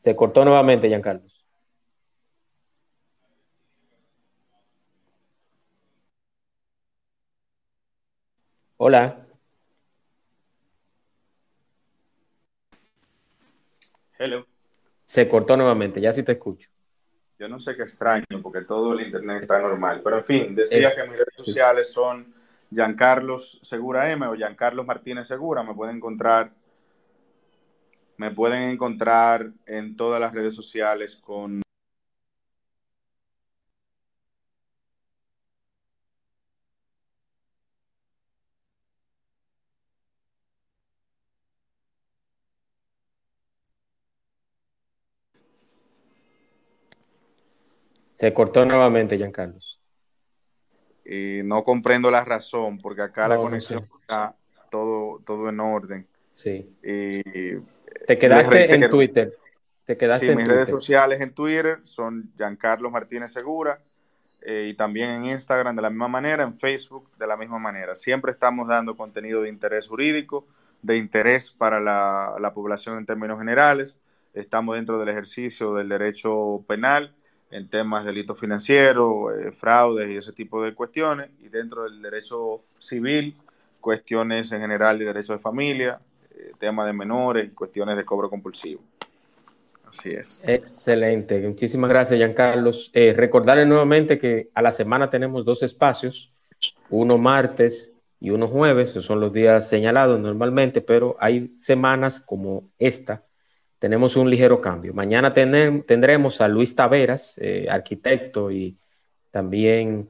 Se 0.00 0.16
cortó 0.16 0.44
nuevamente, 0.44 0.88
Giancarlos. 0.88 1.35
Hola. 8.88 9.26
Hello. 14.16 14.46
Se 15.04 15.28
cortó 15.28 15.56
nuevamente, 15.56 16.00
ya 16.00 16.12
sí 16.12 16.22
te 16.22 16.30
escucho. 16.30 16.70
Yo 17.36 17.48
no 17.48 17.58
sé 17.58 17.74
qué 17.74 17.82
extraño, 17.82 18.24
porque 18.40 18.60
todo 18.60 18.92
el 18.92 19.04
internet 19.04 19.42
está 19.42 19.58
normal. 19.58 20.02
Pero 20.04 20.18
en 20.18 20.24
fin, 20.24 20.54
decía 20.54 20.94
que 20.94 21.02
mis 21.02 21.18
redes 21.18 21.34
sociales 21.36 21.92
son 21.92 22.32
Giancarlos 22.70 23.58
Segura 23.60 24.08
M 24.12 24.24
o 24.24 24.36
Giancarlos 24.36 24.86
Martínez 24.86 25.26
Segura. 25.26 25.64
Me 25.64 25.74
pueden 25.74 25.96
encontrar, 25.96 26.52
me 28.18 28.30
pueden 28.30 28.70
encontrar 28.70 29.50
en 29.66 29.96
todas 29.96 30.20
las 30.20 30.32
redes 30.32 30.54
sociales 30.54 31.16
con 31.16 31.60
Se 48.16 48.32
cortó 48.32 48.64
nuevamente, 48.64 49.16
Giancarlos. 49.16 49.78
Y 51.04 51.40
no 51.44 51.62
comprendo 51.62 52.10
la 52.10 52.24
razón, 52.24 52.78
porque 52.78 53.02
acá 53.02 53.28
la 53.28 53.36
conexión 53.36 53.88
está 54.00 54.34
todo, 54.70 55.20
todo 55.24 55.48
en 55.50 55.60
orden. 55.60 56.06
Sí. 56.32 56.74
te 56.82 58.18
quedaste 58.18 58.74
en 58.74 58.88
Twitter. 58.88 59.36
Te 59.84 59.96
quedaste 59.96 60.30
sí, 60.30 60.36
mis 60.36 60.48
redes 60.48 60.68
sociales 60.68 61.20
en 61.20 61.32
Twitter 61.32 61.78
son 61.82 62.32
Giancarlo 62.36 62.90
Martínez 62.90 63.32
Segura 63.32 63.80
eh, 64.42 64.66
y 64.70 64.74
también 64.74 65.10
en 65.10 65.26
Instagram 65.26 65.76
de 65.76 65.82
la 65.82 65.90
misma 65.90 66.08
manera, 66.08 66.42
en 66.42 66.58
Facebook 66.58 67.08
de 67.16 67.26
la 67.26 67.36
misma 67.36 67.60
manera. 67.60 67.94
Siempre 67.94 68.32
estamos 68.32 68.66
dando 68.66 68.96
contenido 68.96 69.42
de 69.42 69.48
interés 69.48 69.86
jurídico, 69.86 70.44
de 70.82 70.96
interés 70.96 71.52
para 71.52 71.78
la, 71.78 72.34
la 72.40 72.52
población 72.52 72.98
en 72.98 73.06
términos 73.06 73.38
generales. 73.38 74.00
Estamos 74.34 74.74
dentro 74.74 74.98
del 74.98 75.08
ejercicio 75.10 75.74
del 75.74 75.88
derecho 75.88 76.64
penal 76.66 77.14
en 77.50 77.68
temas 77.68 78.04
de 78.04 78.10
delitos 78.10 78.38
financieros, 78.38 79.32
eh, 79.38 79.52
fraudes 79.52 80.10
y 80.10 80.16
ese 80.16 80.32
tipo 80.32 80.62
de 80.62 80.74
cuestiones, 80.74 81.30
y 81.40 81.48
dentro 81.48 81.84
del 81.84 82.02
derecho 82.02 82.62
civil, 82.78 83.36
cuestiones 83.80 84.50
en 84.52 84.60
general 84.60 84.98
de 84.98 85.04
derecho 85.04 85.32
de 85.32 85.38
familia, 85.38 86.00
eh, 86.34 86.52
temas 86.58 86.86
de 86.86 86.92
menores 86.92 87.46
y 87.46 87.50
cuestiones 87.50 87.96
de 87.96 88.04
cobro 88.04 88.28
compulsivo. 88.28 88.82
Así 89.86 90.10
es. 90.10 90.42
Excelente. 90.46 91.40
Muchísimas 91.46 91.88
gracias, 91.88 92.18
Giancarlos. 92.18 92.90
Eh, 92.92 93.14
recordarles 93.16 93.68
nuevamente 93.68 94.18
que 94.18 94.50
a 94.54 94.62
la 94.62 94.72
semana 94.72 95.08
tenemos 95.08 95.44
dos 95.44 95.62
espacios, 95.62 96.32
uno 96.90 97.16
martes 97.16 97.92
y 98.18 98.30
uno 98.30 98.48
jueves, 98.48 98.90
esos 98.90 99.06
son 99.06 99.20
los 99.20 99.32
días 99.32 99.68
señalados 99.68 100.18
normalmente, 100.18 100.80
pero 100.80 101.16
hay 101.20 101.54
semanas 101.58 102.18
como 102.20 102.68
esta 102.78 103.25
tenemos 103.78 104.16
un 104.16 104.30
ligero 104.30 104.60
cambio. 104.60 104.94
Mañana 104.94 105.32
tendremos 105.32 106.40
a 106.40 106.48
Luis 106.48 106.74
Taveras, 106.74 107.38
eh, 107.38 107.66
arquitecto 107.68 108.50
y 108.50 108.78
también 109.30 110.08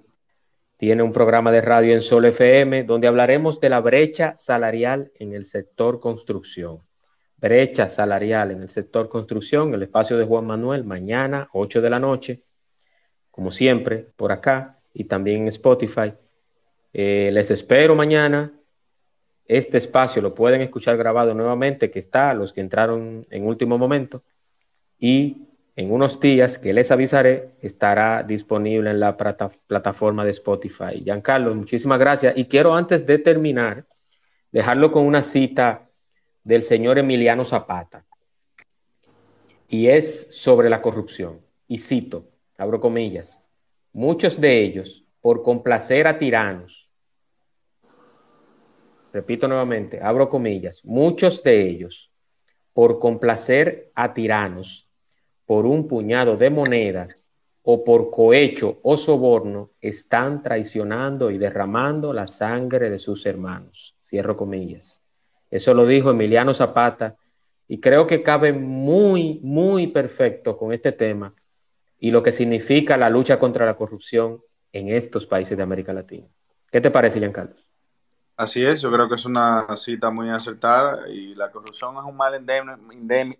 tiene 0.76 1.02
un 1.02 1.12
programa 1.12 1.50
de 1.50 1.62
radio 1.62 1.94
en 1.94 2.02
Sol 2.02 2.26
FM 2.26 2.84
donde 2.84 3.08
hablaremos 3.08 3.60
de 3.60 3.70
la 3.70 3.80
brecha 3.80 4.36
salarial 4.36 5.10
en 5.18 5.32
el 5.32 5.44
sector 5.44 5.98
construcción. 6.00 6.80
Brecha 7.38 7.88
salarial 7.88 8.50
en 8.50 8.62
el 8.62 8.70
sector 8.70 9.08
construcción, 9.08 9.74
el 9.74 9.82
espacio 9.82 10.16
de 10.16 10.24
Juan 10.24 10.46
Manuel, 10.46 10.84
mañana, 10.84 11.48
8 11.52 11.82
de 11.82 11.90
la 11.90 11.98
noche, 11.98 12.42
como 13.30 13.50
siempre, 13.50 14.06
por 14.16 14.32
acá 14.32 14.78
y 14.94 15.04
también 15.04 15.42
en 15.42 15.48
Spotify. 15.48 16.14
Eh, 16.92 17.30
les 17.32 17.50
espero 17.50 17.94
mañana 17.94 18.55
este 19.48 19.78
espacio 19.78 20.20
lo 20.22 20.34
pueden 20.34 20.60
escuchar 20.60 20.96
grabado 20.96 21.34
nuevamente, 21.34 21.90
que 21.90 21.98
está, 21.98 22.34
los 22.34 22.52
que 22.52 22.60
entraron 22.60 23.26
en 23.30 23.46
último 23.46 23.78
momento, 23.78 24.22
y 24.98 25.46
en 25.76 25.92
unos 25.92 26.18
días 26.20 26.58
que 26.58 26.72
les 26.72 26.90
avisaré, 26.90 27.50
estará 27.60 28.22
disponible 28.22 28.90
en 28.90 28.98
la 28.98 29.16
plataforma 29.16 30.24
de 30.24 30.30
Spotify. 30.30 31.02
Giancarlo, 31.04 31.54
muchísimas 31.54 31.98
gracias. 31.98 32.36
Y 32.36 32.46
quiero 32.46 32.74
antes 32.74 33.04
de 33.04 33.18
terminar, 33.18 33.84
dejarlo 34.50 34.90
con 34.90 35.04
una 35.04 35.22
cita 35.22 35.90
del 36.42 36.62
señor 36.62 36.96
Emiliano 36.98 37.44
Zapata. 37.44 38.06
Y 39.68 39.88
es 39.88 40.28
sobre 40.30 40.70
la 40.70 40.80
corrupción. 40.80 41.40
Y 41.68 41.76
cito, 41.78 42.30
abro 42.56 42.80
comillas, 42.80 43.42
muchos 43.92 44.40
de 44.40 44.60
ellos, 44.60 45.04
por 45.20 45.42
complacer 45.42 46.06
a 46.06 46.18
tiranos, 46.18 46.85
repito 49.12 49.48
nuevamente, 49.48 50.00
abro 50.02 50.28
comillas, 50.28 50.84
muchos 50.84 51.42
de 51.42 51.68
ellos, 51.68 52.10
por 52.72 52.98
complacer 52.98 53.90
a 53.94 54.12
tiranos, 54.12 54.88
por 55.46 55.64
un 55.64 55.88
puñado 55.88 56.36
de 56.36 56.50
monedas 56.50 57.26
o 57.62 57.82
por 57.82 58.10
cohecho 58.10 58.78
o 58.82 58.96
soborno, 58.96 59.70
están 59.80 60.42
traicionando 60.42 61.30
y 61.30 61.38
derramando 61.38 62.12
la 62.12 62.26
sangre 62.26 62.90
de 62.90 62.98
sus 62.98 63.26
hermanos. 63.26 63.96
Cierro 64.02 64.36
comillas. 64.36 65.02
Eso 65.50 65.74
lo 65.74 65.86
dijo 65.86 66.10
Emiliano 66.10 66.54
Zapata 66.54 67.16
y 67.66 67.80
creo 67.80 68.06
que 68.06 68.22
cabe 68.22 68.52
muy, 68.52 69.40
muy 69.42 69.88
perfecto 69.88 70.56
con 70.56 70.72
este 70.72 70.92
tema 70.92 71.34
y 71.98 72.10
lo 72.10 72.22
que 72.22 72.32
significa 72.32 72.96
la 72.96 73.10
lucha 73.10 73.38
contra 73.38 73.66
la 73.66 73.76
corrupción 73.76 74.42
en 74.72 74.88
estos 74.90 75.26
países 75.26 75.56
de 75.56 75.62
América 75.62 75.92
Latina. 75.92 76.28
¿Qué 76.70 76.80
te 76.80 76.90
parece, 76.90 77.18
Giancarlo? 77.18 77.65
Así 78.36 78.62
es, 78.62 78.82
yo 78.82 78.92
creo 78.92 79.08
que 79.08 79.14
es 79.14 79.24
una 79.24 79.66
cita 79.78 80.10
muy 80.10 80.28
acertada 80.28 81.08
y 81.08 81.34
la 81.34 81.50
corrupción 81.50 81.96
es 81.96 82.04
un 82.04 82.16
mal 82.18 82.34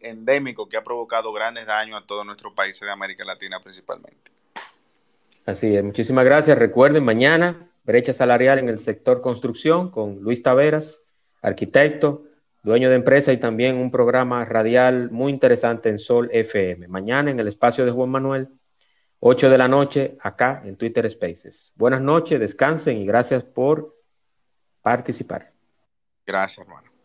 endémico 0.01 0.67
que 0.71 0.79
ha 0.79 0.83
provocado 0.83 1.35
grandes 1.35 1.67
daños 1.67 2.03
a 2.03 2.07
todos 2.07 2.25
nuestros 2.25 2.55
países 2.55 2.81
de 2.81 2.91
América 2.91 3.23
Latina 3.23 3.61
principalmente. 3.61 4.31
Así 5.45 5.77
es, 5.77 5.85
muchísimas 5.85 6.25
gracias. 6.25 6.59
Recuerden, 6.59 7.05
mañana, 7.05 7.69
brecha 7.85 8.15
salarial 8.15 8.59
en 8.59 8.71
el 8.71 8.79
sector 8.79 9.21
construcción 9.21 9.91
con 9.91 10.23
Luis 10.23 10.43
Taveras, 10.43 11.05
arquitecto, 11.43 12.25
dueño 12.63 12.89
de 12.89 12.97
empresa 12.97 13.35
y 13.35 13.37
también 13.37 13.77
un 13.77 13.91
programa 13.91 14.47
radial 14.47 15.11
muy 15.11 15.31
interesante 15.31 15.91
en 15.91 15.99
Sol 15.99 16.31
FM. 16.33 16.89
Mañana 16.89 17.31
en 17.31 17.39
el 17.39 17.49
espacio 17.49 17.85
de 17.85 17.91
Juan 17.91 18.09
Manuel, 18.09 18.49
8 19.21 19.51
de 19.51 19.59
la 19.59 19.69
noche, 19.69 20.17
acá 20.23 20.63
en 20.65 20.77
Twitter 20.77 21.09
Spaces. 21.11 21.73
Buenas 21.77 22.01
noches, 22.01 22.41
descansen 22.41 22.97
y 22.97 23.05
gracias 23.05 23.43
por 23.45 23.96
participar. 24.87 25.53
Gracias, 26.25 26.65
hermano. 26.65 26.96